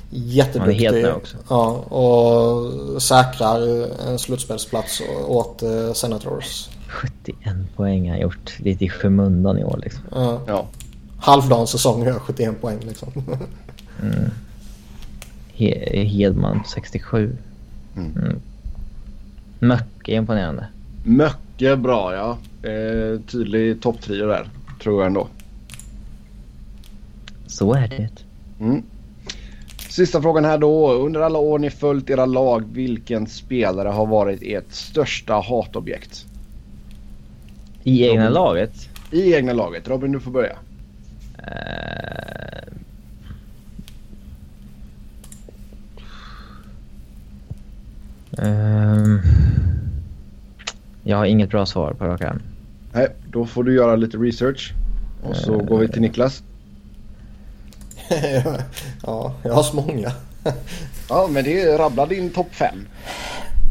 jätteduktig. 0.09 0.87
Han 0.87 0.95
är 0.95 1.03
helt 1.03 1.17
också. 1.17 1.37
Ja, 1.49 1.67
och 1.75 3.01
säkrar 3.01 3.87
en 4.07 4.19
slutspelsplats 4.19 5.01
åt 5.27 5.63
uh, 5.63 5.93
Senators. 5.93 6.69
71 6.87 7.53
poäng 7.75 8.09
har 8.09 8.17
gjort 8.17 8.59
lite 8.59 8.85
i 8.85 8.89
skymundan 8.89 9.59
i 9.59 9.63
år 9.63 9.79
liksom. 9.83 10.03
Ja. 10.11 10.41
ja. 10.47 10.65
Halvdan 11.19 11.67
säsong 11.67 12.05
gör 12.05 12.19
71 12.19 12.61
poäng 12.61 12.79
liksom. 12.79 13.11
mm. 14.01 14.31
He 15.53 16.03
Hedman 16.05 16.63
67. 16.67 17.37
Mm. 17.97 18.11
Mm. 18.17 18.39
Mycket 19.59 20.13
imponerande. 20.13 20.67
Mycket 21.03 21.79
bra 21.79 22.13
ja. 22.13 22.37
Eh, 22.69 23.19
tydlig 23.19 23.81
topptrio 23.81 24.27
där. 24.27 24.49
Tror 24.81 25.01
jag 25.01 25.07
ändå. 25.07 25.27
Så 27.47 27.73
är 27.73 27.87
det. 27.87 28.09
Mm. 28.59 28.83
Sista 29.89 30.21
frågan 30.21 30.45
här 30.45 30.57
då. 30.57 30.91
Under 30.93 31.21
alla 31.21 31.39
år 31.39 31.59
ni 31.59 31.69
följt 31.69 32.09
era 32.09 32.25
lag, 32.25 32.63
vilken 32.73 33.27
spelare 33.27 33.89
har 33.89 34.05
varit 34.05 34.39
ert 34.43 34.71
största 34.71 35.33
hatobjekt? 35.33 36.25
I 37.83 38.03
egna 38.07 38.23
Robin. 38.23 38.33
laget? 38.33 38.89
I 39.11 39.33
egna 39.33 39.53
laget. 39.53 39.87
Robin, 39.87 40.11
du 40.11 40.19
får 40.19 40.31
börja. 40.31 40.57
Uh... 41.37 42.73
Um... 48.37 49.21
Jag 51.03 51.17
har 51.17 51.25
inget 51.25 51.49
bra 51.49 51.65
svar 51.65 51.93
på 51.93 52.05
raka 52.05 52.35
Nej, 52.93 53.07
då 53.31 53.45
får 53.45 53.63
du 53.63 53.75
göra 53.75 53.95
lite 53.95 54.17
research. 54.17 54.73
Och 55.23 55.35
så 55.35 55.53
uh... 55.53 55.65
går 55.65 55.77
vi 55.79 55.87
till 55.87 56.01
Niklas. 56.01 56.43
ja, 59.03 59.33
jag 59.43 59.53
har 59.53 59.63
så 59.63 59.75
många. 59.75 60.11
ja, 61.09 61.27
men 61.31 61.43
det 61.43 61.61
är 61.61 61.77
rabbla 61.77 62.05
din 62.05 62.29
topp 62.29 62.55
fem. 62.55 62.87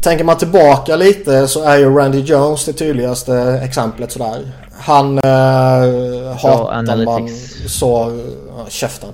tänker 0.01 0.23
man 0.23 0.37
tillbaka 0.37 0.95
lite 0.95 1.47
så 1.47 1.63
är 1.63 1.77
ju 1.77 1.89
Randy 1.89 2.19
Jones 2.19 2.65
det 2.65 2.73
tydligaste 2.73 3.59
exemplet 3.63 4.11
sådär. 4.11 4.51
Han 4.71 5.17
eh, 5.17 6.37
hatar 6.41 7.05
man 7.05 7.29
så... 7.67 8.21
Ja, 8.57 8.65
käften. 8.69 9.09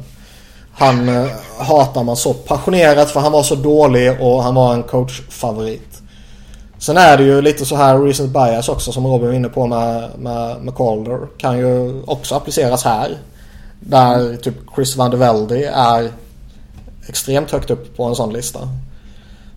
Han 0.79 1.09
eh, 1.09 1.27
hatar 1.57 2.03
man 2.03 2.15
så 2.15 2.33
passionerat 2.33 3.11
för 3.11 3.19
han 3.19 3.31
var 3.31 3.43
så 3.43 3.55
dålig 3.55 4.21
och 4.21 4.43
han 4.43 4.55
var 4.55 4.73
en 4.73 4.83
coachfavorit. 4.83 6.01
Sen 6.77 6.97
är 6.97 7.17
det 7.17 7.23
ju 7.23 7.41
lite 7.41 7.65
så 7.65 7.75
här 7.75 7.99
recent 7.99 8.33
bias 8.33 8.69
också 8.69 8.91
som 8.91 9.07
Robin 9.07 9.27
var 9.27 9.33
inne 9.33 9.49
på 9.49 9.67
med, 9.67 10.09
med, 10.19 10.61
med 10.61 10.75
Calder. 10.75 11.27
Kan 11.37 11.57
ju 11.57 12.03
också 12.03 12.35
appliceras 12.35 12.83
här. 12.83 13.17
Där 13.79 14.35
typ 14.35 14.55
Chris 14.75 14.95
Van 14.95 15.11
de 15.11 15.17
Velde 15.17 15.67
är 15.69 16.11
extremt 17.07 17.51
högt 17.51 17.69
upp 17.69 17.97
på 17.97 18.03
en 18.03 18.15
sån 18.15 18.33
lista. 18.33 18.59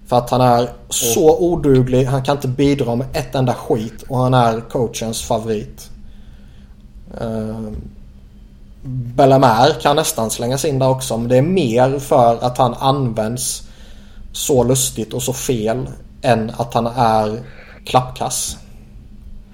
För 0.06 0.18
att 0.18 0.30
han 0.30 0.40
är 0.40 0.68
så 0.88 1.38
oduglig. 1.38 2.04
Han 2.04 2.22
kan 2.22 2.36
inte 2.36 2.48
bidra 2.48 2.94
med 2.94 3.06
ett 3.12 3.34
enda 3.34 3.54
skit 3.54 4.02
och 4.08 4.18
han 4.18 4.34
är 4.34 4.60
coachens 4.60 5.22
favorit. 5.22 5.90
Uh, 7.20 7.68
Bellamare 8.84 9.72
kan 9.82 9.96
nästan 9.96 10.30
slängas 10.30 10.64
in 10.64 10.78
där 10.78 10.88
också. 10.88 11.18
Men 11.18 11.28
det 11.28 11.36
är 11.36 11.42
mer 11.42 11.98
för 11.98 12.44
att 12.44 12.58
han 12.58 12.74
används 12.74 13.62
så 14.32 14.64
lustigt 14.64 15.12
och 15.12 15.22
så 15.22 15.32
fel 15.32 15.86
än 16.22 16.52
att 16.56 16.74
han 16.74 16.86
är 16.86 17.40
klappkass. 17.84 18.56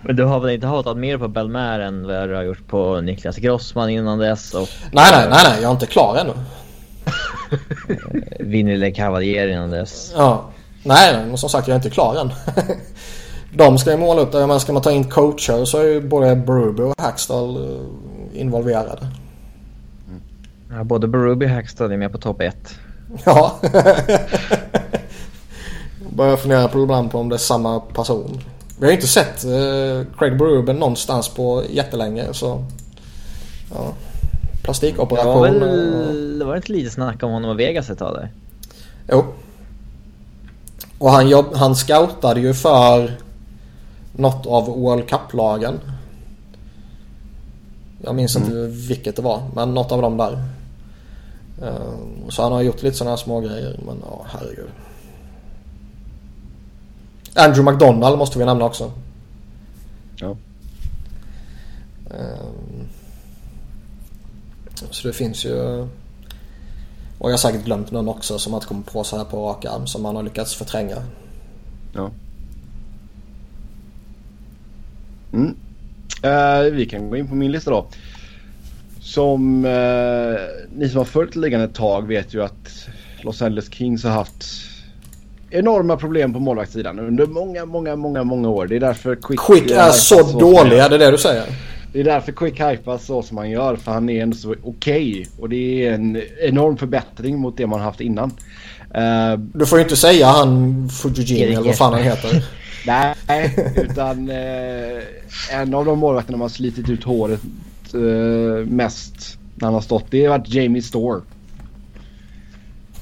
Men 0.02 0.16
du 0.16 0.24
har 0.24 0.40
väl 0.40 0.50
inte 0.50 0.66
hatat 0.66 0.96
mer 0.96 1.18
på 1.18 1.28
Belmare 1.28 1.86
än 1.86 2.06
vad 2.06 2.28
du 2.28 2.34
har 2.34 2.42
gjort 2.42 2.68
på 2.68 3.00
Niklas 3.00 3.36
Grossman 3.36 3.90
innan 3.90 4.18
dess? 4.18 4.54
Och... 4.54 4.68
Nej, 4.92 5.10
nej, 5.12 5.28
nej, 5.30 5.40
nej, 5.44 5.62
jag 5.62 5.68
är 5.68 5.72
inte 5.72 5.86
klar 5.86 6.16
ännu. 6.16 6.32
Vinner 8.40 8.76
Le 8.76 8.90
Cavalier 8.90 9.48
innan 9.48 9.70
dess. 9.70 10.12
Ja. 10.16 10.44
Nej, 10.82 11.26
men 11.26 11.38
som 11.38 11.48
sagt 11.48 11.68
jag 11.68 11.74
är 11.74 11.78
inte 11.78 11.90
klar 11.90 12.16
än. 12.20 12.32
De 13.54 13.78
ska 13.78 13.90
ju 13.90 13.96
måla 13.96 14.20
upp 14.20 14.32
det. 14.32 14.46
Men 14.46 14.60
ska 14.60 14.72
man 14.72 14.82
ta 14.82 14.92
in 14.92 15.10
coacher 15.10 15.64
så 15.64 15.78
är 15.78 15.84
ju 15.84 16.00
både 16.00 16.36
Berube 16.36 16.82
och 16.82 16.94
Hackstall 16.98 17.56
eh, 17.56 18.40
involverade. 18.40 19.06
Ja, 20.70 20.84
både 20.84 21.08
Berube 21.08 21.44
och 21.44 21.50
Hackstall 21.50 21.92
är 21.92 21.96
med 21.96 22.12
på 22.12 22.18
topp 22.18 22.40
1. 22.40 22.56
Ja. 23.24 23.60
Börjar 26.10 26.36
fundera 26.36 26.68
på 26.68 26.82
ibland 26.82 27.10
på 27.10 27.18
om 27.18 27.28
det 27.28 27.36
är 27.36 27.38
samma 27.38 27.80
person. 27.80 28.40
Vi 28.80 28.86
har 28.86 28.92
inte 28.92 29.06
sett 29.06 29.44
eh, 29.44 30.12
Craig 30.18 30.38
Berube 30.38 30.72
någonstans 30.72 31.28
på 31.28 31.62
jättelänge 31.70 32.24
så... 32.32 32.64
Ja. 33.74 33.92
Plastikoperation. 34.62 35.42
Det 35.42 35.58
var, 35.58 35.66
väl, 35.66 36.38
det 36.38 36.44
var 36.44 36.56
inte 36.56 36.72
lite 36.72 36.90
snack 36.90 37.22
om 37.22 37.30
honom 37.30 37.50
och 37.50 37.60
Vegas 37.60 37.90
ett 37.90 37.98
tag 37.98 38.14
där? 38.14 38.32
Jo. 39.12 39.24
Och 40.98 41.10
han, 41.10 41.28
jobb, 41.28 41.46
han 41.54 41.76
scoutade 41.76 42.40
ju 42.40 42.54
för 42.54 43.16
något 44.12 44.46
av 44.46 44.66
World 44.66 45.08
Cup-lagen. 45.08 45.80
Jag 48.04 48.14
minns 48.14 48.36
mm. 48.36 48.48
inte 48.48 48.66
vilket 48.88 49.16
det 49.16 49.22
var, 49.22 49.42
men 49.54 49.74
något 49.74 49.92
av 49.92 50.02
dem 50.02 50.16
där. 50.16 50.42
Uh, 51.62 52.28
så 52.28 52.42
han 52.42 52.52
har 52.52 52.62
gjort 52.62 52.82
lite 52.82 52.96
sådana 52.96 53.10
här 53.10 53.16
små 53.16 53.40
grejer 53.40 53.80
men 53.86 53.96
ja, 54.04 54.26
herregud. 54.28 54.70
Andrew 57.34 57.72
McDonald 57.72 58.18
måste 58.18 58.38
vi 58.38 58.44
nämna 58.44 58.64
också. 58.64 58.92
Ja. 60.16 60.36
Uh, 62.10 62.84
så 64.90 65.08
det 65.08 65.14
finns 65.14 65.44
ju... 65.44 65.86
Och 67.18 67.28
jag 67.28 67.32
har 67.32 67.38
säkert 67.38 67.64
glömt 67.64 67.90
någon 67.90 68.08
också 68.08 68.38
som 68.38 68.50
man 68.50 68.58
inte 68.58 68.68
kommer 68.68 68.82
på 68.82 69.04
så 69.04 69.16
här 69.16 69.24
på 69.24 69.48
rak 69.48 69.64
arm 69.64 69.86
som 69.86 70.02
man 70.02 70.16
har 70.16 70.22
lyckats 70.22 70.54
förtränga. 70.54 71.02
Ja. 71.94 72.10
Mm. 75.32 75.56
Uh, 76.24 76.72
vi 76.74 76.86
kan 76.86 77.10
gå 77.10 77.16
in 77.16 77.28
på 77.28 77.34
min 77.34 77.52
lista 77.52 77.70
då. 77.70 77.86
Som 79.08 79.64
uh, 79.64 80.36
ni 80.74 80.88
som 80.88 80.98
har 80.98 81.04
följt 81.04 81.36
ligan 81.36 81.60
ett 81.60 81.74
tag 81.74 82.06
vet 82.06 82.34
ju 82.34 82.42
att 82.42 82.88
Los 83.22 83.42
Angeles 83.42 83.72
Kings 83.72 84.04
har 84.04 84.10
haft 84.10 84.44
enorma 85.50 85.96
problem 85.96 86.32
på 86.32 86.40
målvaktssidan 86.40 86.98
under 86.98 87.26
många, 87.26 87.64
många, 87.64 87.96
många, 87.96 88.24
många 88.24 88.48
år. 88.48 88.66
Det 88.66 88.76
är 88.76 88.80
därför 88.80 89.14
Quick... 89.14 89.40
Quick 89.40 89.70
är 89.70 89.90
så, 89.90 90.24
så 90.24 90.38
dålig, 90.38 90.78
är 90.78 90.88
det 90.88 90.98
det 90.98 91.10
du 91.10 91.18
säger? 91.18 91.44
Det 91.92 92.00
är 92.00 92.04
därför 92.04 92.32
Quick 92.32 92.60
hypas 92.60 93.06
så 93.06 93.22
som 93.22 93.36
han 93.36 93.50
gör. 93.50 93.76
För 93.76 93.92
han 93.92 94.08
är 94.08 94.22
ändå 94.22 94.36
så 94.36 94.54
okej. 94.62 95.10
Okay. 95.10 95.26
Och 95.38 95.48
det 95.48 95.86
är 95.86 95.92
en 95.92 96.22
enorm 96.40 96.76
förbättring 96.76 97.38
mot 97.38 97.56
det 97.56 97.66
man 97.66 97.80
haft 97.80 98.00
innan. 98.00 98.32
Uh, 98.96 99.38
du 99.38 99.66
får 99.66 99.78
ju 99.78 99.84
inte 99.84 99.96
säga 99.96 100.26
han 100.26 100.88
Fujijin 100.88 101.48
eller 101.48 101.62
vad 101.62 101.76
fan 101.76 101.92
han 101.92 102.02
heter. 102.02 102.44
Nej, 102.86 103.14
utan 103.76 104.30
uh, 104.30 105.02
en 105.52 105.74
av 105.74 105.84
de 105.84 105.98
målvakterna 105.98 106.38
man 106.38 106.44
har 106.44 106.48
slitit 106.48 106.88
ut 106.88 107.04
håret 107.04 107.40
uh, 107.94 108.66
mest 108.66 109.38
när 109.54 109.66
han 109.66 109.74
har 109.74 109.80
stått. 109.80 110.04
Det 110.10 110.24
har 110.24 110.38
varit 110.38 110.54
Jamie 110.54 110.82
Store. 110.82 111.20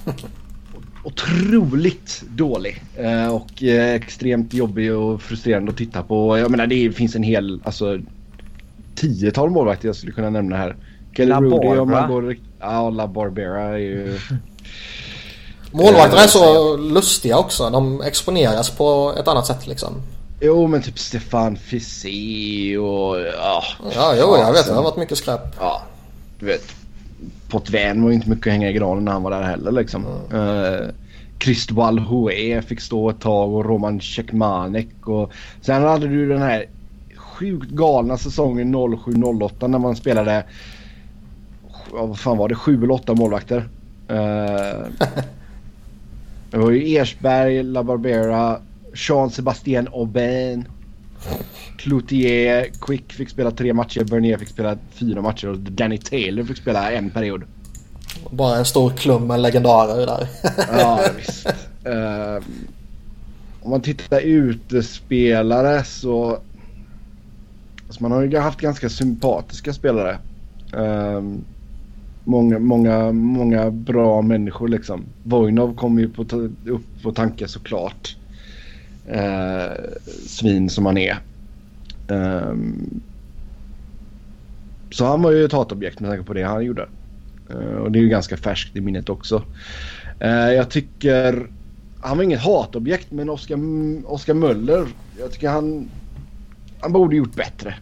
Otroligt 1.05 2.25
dålig 2.29 2.83
och 3.33 3.63
extremt 3.63 4.55
jobbig 4.55 4.95
och 4.95 5.23
frustrerande 5.23 5.71
att 5.71 5.77
titta 5.77 6.03
på. 6.03 6.39
Jag 6.39 6.51
menar 6.51 6.67
det 6.67 6.93
finns 6.93 7.17
en 7.17 7.23
hel, 7.23 7.61
alltså 7.65 7.99
tiotal 8.95 9.51
målvakter 9.51 9.89
jag 9.89 9.97
skulle 9.97 10.13
kunna 10.13 10.31
nämna 10.31 10.57
här. 10.57 10.77
Kelly 11.17 11.29
La 11.29 11.41
Rudy 11.41 11.79
om 11.79 11.91
man 11.91 12.11
går... 12.11 12.37
Ja, 12.61 12.91
La 12.91 13.07
Barbera 13.07 13.63
är 13.63 13.77
ju... 13.77 14.19
Målvakterna 15.71 16.23
är 16.23 16.29
så 16.29 16.77
lustiga 16.77 17.39
också. 17.39 17.71
De 17.71 18.01
exponeras 18.01 18.71
på 18.71 19.15
ett 19.21 19.29
annat 19.29 19.47
sätt 19.47 19.67
liksom. 19.67 20.03
Jo 20.41 20.67
men 20.67 20.83
typ 20.83 20.99
Stefan 20.99 21.57
Fissé 21.57 22.79
och... 22.79 23.19
Ja, 23.21 23.63
ja 23.95 24.15
jo 24.19 24.37
jag 24.37 24.53
vet. 24.53 24.67
Det 24.67 24.73
har 24.73 24.83
varit 24.83 24.97
mycket 24.97 25.19
skräp. 25.19 25.41
Ja, 25.59 25.83
du 26.39 26.47
vet. 26.47 26.75
Potvin 27.49 28.05
var 28.05 28.11
inte 28.11 28.31
mycket 28.31 28.47
att 28.47 28.53
hänga 28.53 28.71
i 28.71 28.73
granen 28.73 29.05
när 29.05 29.13
han 29.13 29.23
var 29.23 29.31
där 29.31 29.43
heller 29.43 29.73
liksom. 29.73 30.05
Mm. 30.33 30.47
Uh, 30.47 30.89
Cristobal 31.39 31.99
Houé 31.99 32.63
fick 32.63 32.81
stå 32.81 33.11
ett 33.11 33.21
tag 33.21 33.55
och 33.55 33.65
Roman 33.65 34.01
Cekmanek 34.01 35.09
och... 35.09 35.33
Sen 35.61 35.83
hade 35.83 36.09
du 36.09 36.29
den 36.29 36.43
här 36.43 36.67
sjukt 37.17 37.71
galna 37.71 38.19
säsongen 38.19 38.75
07-08 38.75 39.69
när 39.69 39.79
man 39.79 39.97
spelade... 39.97 40.45
Vad 41.91 42.19
fan 42.19 42.39
var 42.39 42.49
det? 42.49 42.55
Sju 42.55 42.85
eller 42.85 42.95
åtta 42.95 43.15
målvakter. 43.15 43.69
Uh, 44.11 44.87
det 46.51 46.59
var 46.59 46.71
ju 46.71 46.97
Ersberg, 46.97 47.63
La 47.63 47.83
Barbera, 47.83 48.61
Jean 48.97 49.31
Sebastien 49.31 49.89
Aubin. 49.93 50.69
Cloutier, 51.77 52.71
Quick 52.81 53.13
fick 53.13 53.31
spela 53.31 53.51
tre 53.51 53.73
matcher, 53.73 54.05
Bernier 54.05 54.39
fick 54.39 54.49
spela 54.49 54.79
fyra 54.91 55.23
matcher 55.23 55.49
och 55.49 55.59
Danny 55.59 55.99
Taylor 55.99 56.45
fick 56.45 56.57
spela 56.57 56.93
en 56.93 57.11
period. 57.11 57.43
Bara 58.31 58.57
en 58.57 58.65
stor 58.65 58.91
klump 58.91 59.27
med 59.27 59.41
legendarer 59.41 60.07
där. 60.07 60.29
ja, 60.79 61.01
visst. 61.17 61.47
Uh, 61.87 62.45
om 63.63 63.71
man 63.71 63.81
tittar 63.81 64.21
utespelare 64.21 65.85
så 65.85 66.41
Alltså 67.87 68.03
man 68.03 68.13
har 68.13 68.23
ju 68.23 68.39
haft 68.39 68.61
ganska 68.61 68.89
sympatiska 68.89 69.73
spelare. 69.73 70.19
Um, 70.73 71.45
många, 72.25 72.59
många, 72.59 73.13
många 73.13 73.71
bra 73.71 74.23
människor 74.23 74.69
liksom. 74.69 75.05
Vojnov 75.23 75.75
kom 75.75 75.99
ju 75.99 76.09
på 76.09 76.23
upp 76.67 77.03
på 77.03 77.13
tanke 77.13 77.49
såklart. 77.49 78.17
Uh, 79.15 79.73
svin 80.27 80.71
som 80.71 80.87
han 80.87 80.99
är. 80.99 81.19
Um, 82.09 83.01
så 84.91 85.07
han 85.07 85.23
var 85.23 85.31
ju 85.31 85.45
ett 85.45 85.53
hatobjekt 85.53 86.01
med 86.01 86.11
tanke 86.11 86.25
på 86.25 86.33
det 86.33 86.43
han 86.43 86.65
gjorde. 86.65 86.89
Uh, 87.51 87.77
och 87.77 87.93
det 87.93 87.99
är 87.99 88.01
ju 88.01 88.09
ganska 88.09 88.37
färskt 88.37 88.77
i 88.77 88.81
minnet 88.81 89.09
också. 89.09 89.43
Uh, 90.23 90.53
jag 90.53 90.71
tycker... 90.71 91.51
Han 92.01 92.17
var 92.17 92.25
inget 92.25 92.41
hatobjekt 92.41 93.11
men 93.11 93.31
Oskar, 93.31 93.59
Oskar 94.05 94.35
Möller. 94.35 94.87
Jag 95.19 95.33
tycker 95.33 95.49
han 95.49 95.89
han 96.81 96.93
borde 96.93 97.17
gjort 97.17 97.35
bättre. 97.35 97.75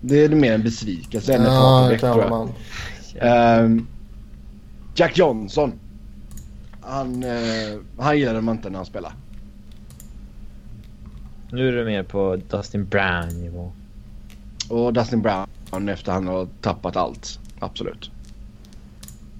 Det 0.00 0.24
är 0.24 0.28
mer 0.28 0.52
en 0.52 0.62
besvikelse 0.62 1.34
än 1.34 1.40
ett 1.40 1.48
ja, 1.48 1.96
tror 2.00 2.50
jag. 3.20 3.64
Um, 3.64 3.86
Jack 4.94 5.18
Johnson. 5.18 5.72
Han, 6.80 7.24
uh, 7.24 7.80
han 7.98 8.18
gillade 8.18 8.40
man 8.40 8.56
inte 8.56 8.70
när 8.70 8.76
han 8.76 8.86
spelade. 8.86 9.14
Nu 11.52 11.68
är 11.68 11.72
du 11.72 11.84
mer 11.84 12.02
på 12.02 12.38
Dustin 12.50 12.86
Brown 12.86 13.28
nivå. 13.28 13.72
Och 14.68 14.92
Dustin 14.92 15.22
Brown 15.22 15.88
efter 15.88 16.12
han 16.12 16.26
har 16.26 16.48
tappat 16.60 16.96
allt. 16.96 17.38
Absolut. 17.58 18.10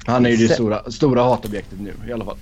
Han 0.07 0.27
är 0.27 0.31
ju 0.31 0.37
det 0.37 0.55
stora, 0.55 0.91
stora 0.91 1.23
hatobjektet 1.23 1.81
nu 1.81 1.93
i 2.09 2.13
alla 2.13 2.25
fall 2.25 2.37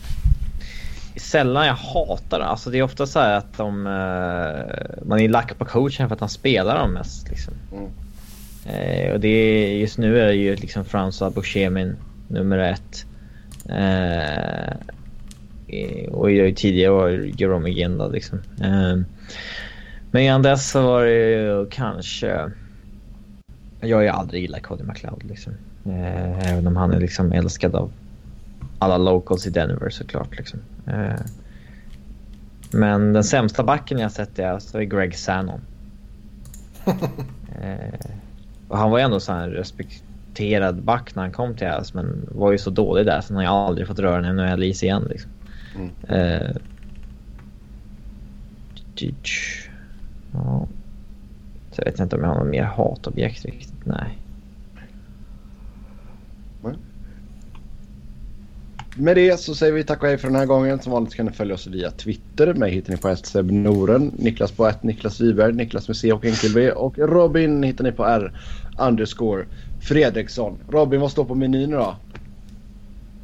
sällan 1.17 1.67
jag 1.67 1.75
hatar 1.75 2.39
det. 2.39 2.45
Alltså 2.45 2.71
det 2.71 2.79
är 2.79 2.83
ofta 2.83 3.07
så 3.07 3.19
att 3.19 3.57
de, 3.57 3.87
uh, 3.87 5.03
man 5.07 5.21
är 5.21 5.29
lack 5.29 5.59
på 5.59 5.65
coachen 5.65 6.09
för 6.09 6.15
att 6.15 6.21
han 6.21 6.29
spelar 6.29 6.79
dem 6.79 6.93
mest. 6.93 7.31
Liksom. 7.31 7.55
Mm. 7.73 7.85
Uh, 8.67 9.13
och 9.13 9.21
det 9.21 9.29
är, 9.29 9.79
just 9.79 9.99
nu 9.99 10.21
är 10.21 10.27
det 10.27 10.35
ju 10.35 10.57
liksom 10.57 10.85
François 10.85 11.31
Boucher 11.31 11.71
min 11.71 11.97
nummer 12.29 12.59
ett. 12.59 13.05
Uh, 13.69 14.75
och 16.11 16.31
jag 16.31 16.57
tidigare 16.57 16.93
var 16.93 17.09
Jerome 17.09 17.71
Ginda 17.71 18.09
liksom. 18.09 18.39
Eh, 18.61 18.97
men 20.11 20.23
innan 20.23 20.43
dess 20.43 20.71
så 20.71 20.83
var 20.83 21.05
det 21.05 21.31
ju 21.31 21.67
kanske... 21.71 22.51
Jag 23.81 23.97
har 23.97 24.03
ju 24.03 24.09
aldrig 24.09 24.43
gillat 24.43 24.63
Cody 24.63 24.85
McLeod 24.85 25.25
liksom. 25.25 25.53
Eh, 25.85 26.53
även 26.53 26.67
om 26.67 26.77
han 26.77 26.93
är 26.93 27.01
liksom 27.01 27.33
älskad 27.33 27.75
av 27.75 27.93
alla 28.79 28.99
locals 28.99 29.47
i 29.47 29.51
Denver 29.51 29.91
såklart. 29.91 30.37
Liksom. 30.39 30.61
Eh, 30.87 31.21
men 32.71 33.13
den 33.13 33.25
sämsta 33.25 33.65
backen 33.65 33.99
jag 33.99 34.13
sett 34.13 34.39
är, 34.39 34.51
alltså 34.51 34.79
är 34.79 34.83
Greg 34.83 35.17
Sannon. 35.17 35.61
eh, 37.63 38.11
och 38.69 38.79
han 38.79 38.91
var 38.91 38.99
ju 38.99 39.05
ändå 39.05 39.21
så 39.21 39.33
här 39.33 39.49
respekterad 39.49 40.83
back 40.83 41.15
när 41.15 41.23
han 41.23 41.33
kom 41.33 41.57
till 41.57 41.69
oss 41.69 41.95
men 41.95 42.29
var 42.31 42.53
ju 42.53 42.59
så 42.59 42.71
dålig 42.71 43.07
där 43.07 43.21
så 43.21 43.35
han 43.35 43.37
har 43.37 43.43
ju 43.43 43.49
aldrig 43.49 43.87
fått 43.87 43.99
röra 43.99 44.27
en 44.27 44.37
NHL-is 44.37 44.83
igen. 44.83 45.07
Liksom. 45.11 45.31
Mm. 45.75 45.91
Ja. 50.33 50.67
Så 51.71 51.81
jag 51.81 51.85
vet 51.85 52.01
inte 52.01 52.17
om 52.17 52.23
jag 52.23 52.29
har 52.29 52.45
något 52.45 52.51
mer 52.51 52.63
hatobjekt 52.63 53.45
riktigt. 53.45 53.73
Nej. 53.85 54.19
Med 58.97 59.17
det 59.17 59.41
så 59.41 59.55
säger 59.55 59.73
vi 59.73 59.85
tack 59.85 60.03
och 60.03 60.09
hej 60.09 60.19
för 60.19 60.29
den 60.29 60.37
här 60.37 60.47
gången. 60.47 60.81
Som 60.81 60.93
vanligt 60.93 61.15
kan 61.15 61.27
ni 61.27 61.33
följa 61.33 61.55
oss 61.55 61.67
via 61.67 61.91
Twitter. 61.91 62.55
Mig 62.55 62.73
hittar 62.73 62.93
ni 62.93 62.97
på 62.97 63.53
Noren, 63.53 64.13
Niklas 64.17 64.53
på 64.53 64.67
ett 64.67 64.83
Niklas 64.83 65.21
Wiberg, 65.21 65.53
Niklas 65.53 65.89
med 65.89 65.97
C 65.97 66.13
och 66.13 66.25
enkel 66.25 66.55
V 66.55 66.73
och 66.73 66.99
Robin 66.99 67.63
hittar 67.63 67.85
ni 67.85 67.93
på 67.93 68.05
R 68.05 68.33
underscore 68.79 69.45
Fredriksson. 69.81 70.59
Robin, 70.69 71.01
vad 71.01 71.11
står 71.11 71.25
på 71.25 71.35
menyn 71.35 71.71
då? 71.71 71.97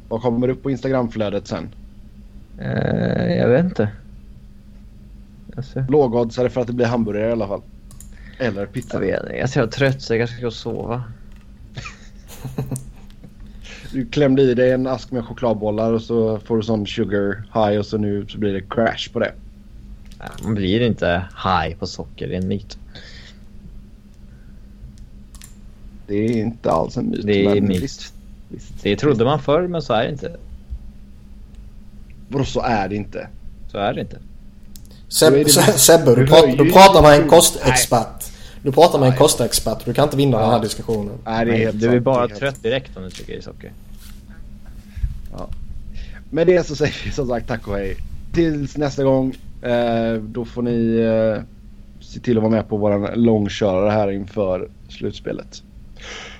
Vad 0.09 0.21
kommer 0.21 0.49
upp 0.49 0.63
på 0.63 0.71
Instagramflödet 0.71 1.47
sen? 1.47 1.69
Uh, 2.59 3.35
jag 3.35 3.49
vet 3.49 3.65
inte. 3.65 3.89
Alltså. 5.57 5.85
Lågoddsare 5.89 6.49
för 6.49 6.61
att 6.61 6.67
det 6.67 6.73
blir 6.73 6.85
hamburgare 6.85 7.29
i 7.29 7.31
alla 7.31 7.47
fall. 7.47 7.61
Eller 8.39 8.65
pizza. 8.65 8.93
Jag 8.93 9.01
vet 9.01 9.23
inte. 9.23 9.59
Jag 9.59 9.67
är 9.67 9.67
trött 9.67 10.01
så 10.01 10.13
jag 10.13 10.19
kanske 10.19 10.35
ska 10.35 10.41
gå 10.41 10.47
och 10.47 10.53
sova. 10.53 11.03
du 13.91 14.05
klämde 14.05 14.41
i 14.41 14.53
dig 14.53 14.71
en 14.71 14.87
ask 14.87 15.11
med 15.11 15.25
chokladbollar 15.25 15.93
och 15.93 16.01
så 16.01 16.39
får 16.39 16.57
du 16.57 16.63
sån 16.63 16.87
sugar 16.87 17.43
high 17.53 17.79
och 17.79 17.85
så 17.85 17.97
nu 17.97 18.25
så 18.27 18.37
blir 18.37 18.53
det 18.53 18.61
crash 18.61 19.11
på 19.13 19.19
det. 19.19 19.33
Man 20.43 20.55
blir 20.55 20.81
inte 20.81 21.25
high 21.43 21.77
på 21.77 21.87
socker, 21.87 22.27
det 22.27 22.35
är 22.35 22.41
en 22.41 22.47
myt. 22.47 22.77
Det 26.07 26.15
är 26.15 26.37
inte 26.37 26.71
alls 26.71 26.97
en 26.97 27.09
myt. 27.09 27.25
Det 27.25 27.45
är 27.45 27.61
myt. 27.61 27.83
Visst, 27.83 28.13
visst. 28.49 28.83
Det 28.83 28.95
trodde 28.95 29.25
man 29.25 29.41
förr 29.41 29.67
men 29.67 29.81
så 29.81 29.93
är 29.93 30.03
det 30.03 30.11
inte. 30.11 30.37
Vadå 32.29 32.45
så 32.45 32.61
är 32.61 32.89
det 32.89 32.95
inte? 32.95 33.27
Så 33.71 33.77
är 33.77 33.93
det 33.93 34.01
inte. 34.01 34.17
Sebbe, 35.09 35.43
du, 36.15 36.27
pratar, 36.27 36.63
du 36.63 36.71
pratar 36.71 37.01
med 37.01 37.21
en 37.21 37.27
kostexpert. 37.27 38.31
Du 38.63 38.71
pratar 38.71 38.99
med 38.99 39.09
en 39.09 39.17
kostexpert. 39.17 39.85
Du 39.85 39.93
kan 39.93 40.03
inte 40.03 40.17
vinna 40.17 40.39
den 40.39 40.49
här 40.49 40.61
diskussionen. 40.61 41.13
Nej, 41.25 41.45
det 41.45 41.51
är 41.51 41.57
helt 41.57 41.79
Du 41.79 41.89
är 41.89 41.99
bara 41.99 42.27
trött 42.27 42.63
direkt 42.63 42.97
om 42.97 43.03
du 43.03 43.09
tycker 43.09 43.33
det 43.33 43.39
är 43.39 43.41
socker. 43.41 43.71
Ja. 45.37 45.49
Med 46.29 46.47
det 46.47 46.67
så 46.67 46.75
säger 46.75 46.95
vi 47.05 47.11
som 47.11 47.27
sagt 47.27 47.47
tack 47.47 47.67
och 47.67 47.75
hej. 47.75 47.97
Tills 48.33 48.77
nästa 48.77 49.03
gång. 49.03 49.35
Eh, 49.61 50.13
då 50.13 50.45
får 50.45 50.61
ni 50.61 50.97
eh, 50.97 51.43
se 52.01 52.19
till 52.19 52.37
att 52.37 52.43
vara 52.43 52.51
med 52.51 52.69
på 52.69 52.77
våran 52.77 53.23
långkörare 53.23 53.89
här 53.89 54.11
inför 54.11 54.69
slutspelet. 54.89 55.63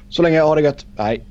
Så 0.10 0.22
länge, 0.22 0.42
ha 0.42 0.56
det 0.56 0.62
gött. 0.62 0.86
Hej. 0.98 1.26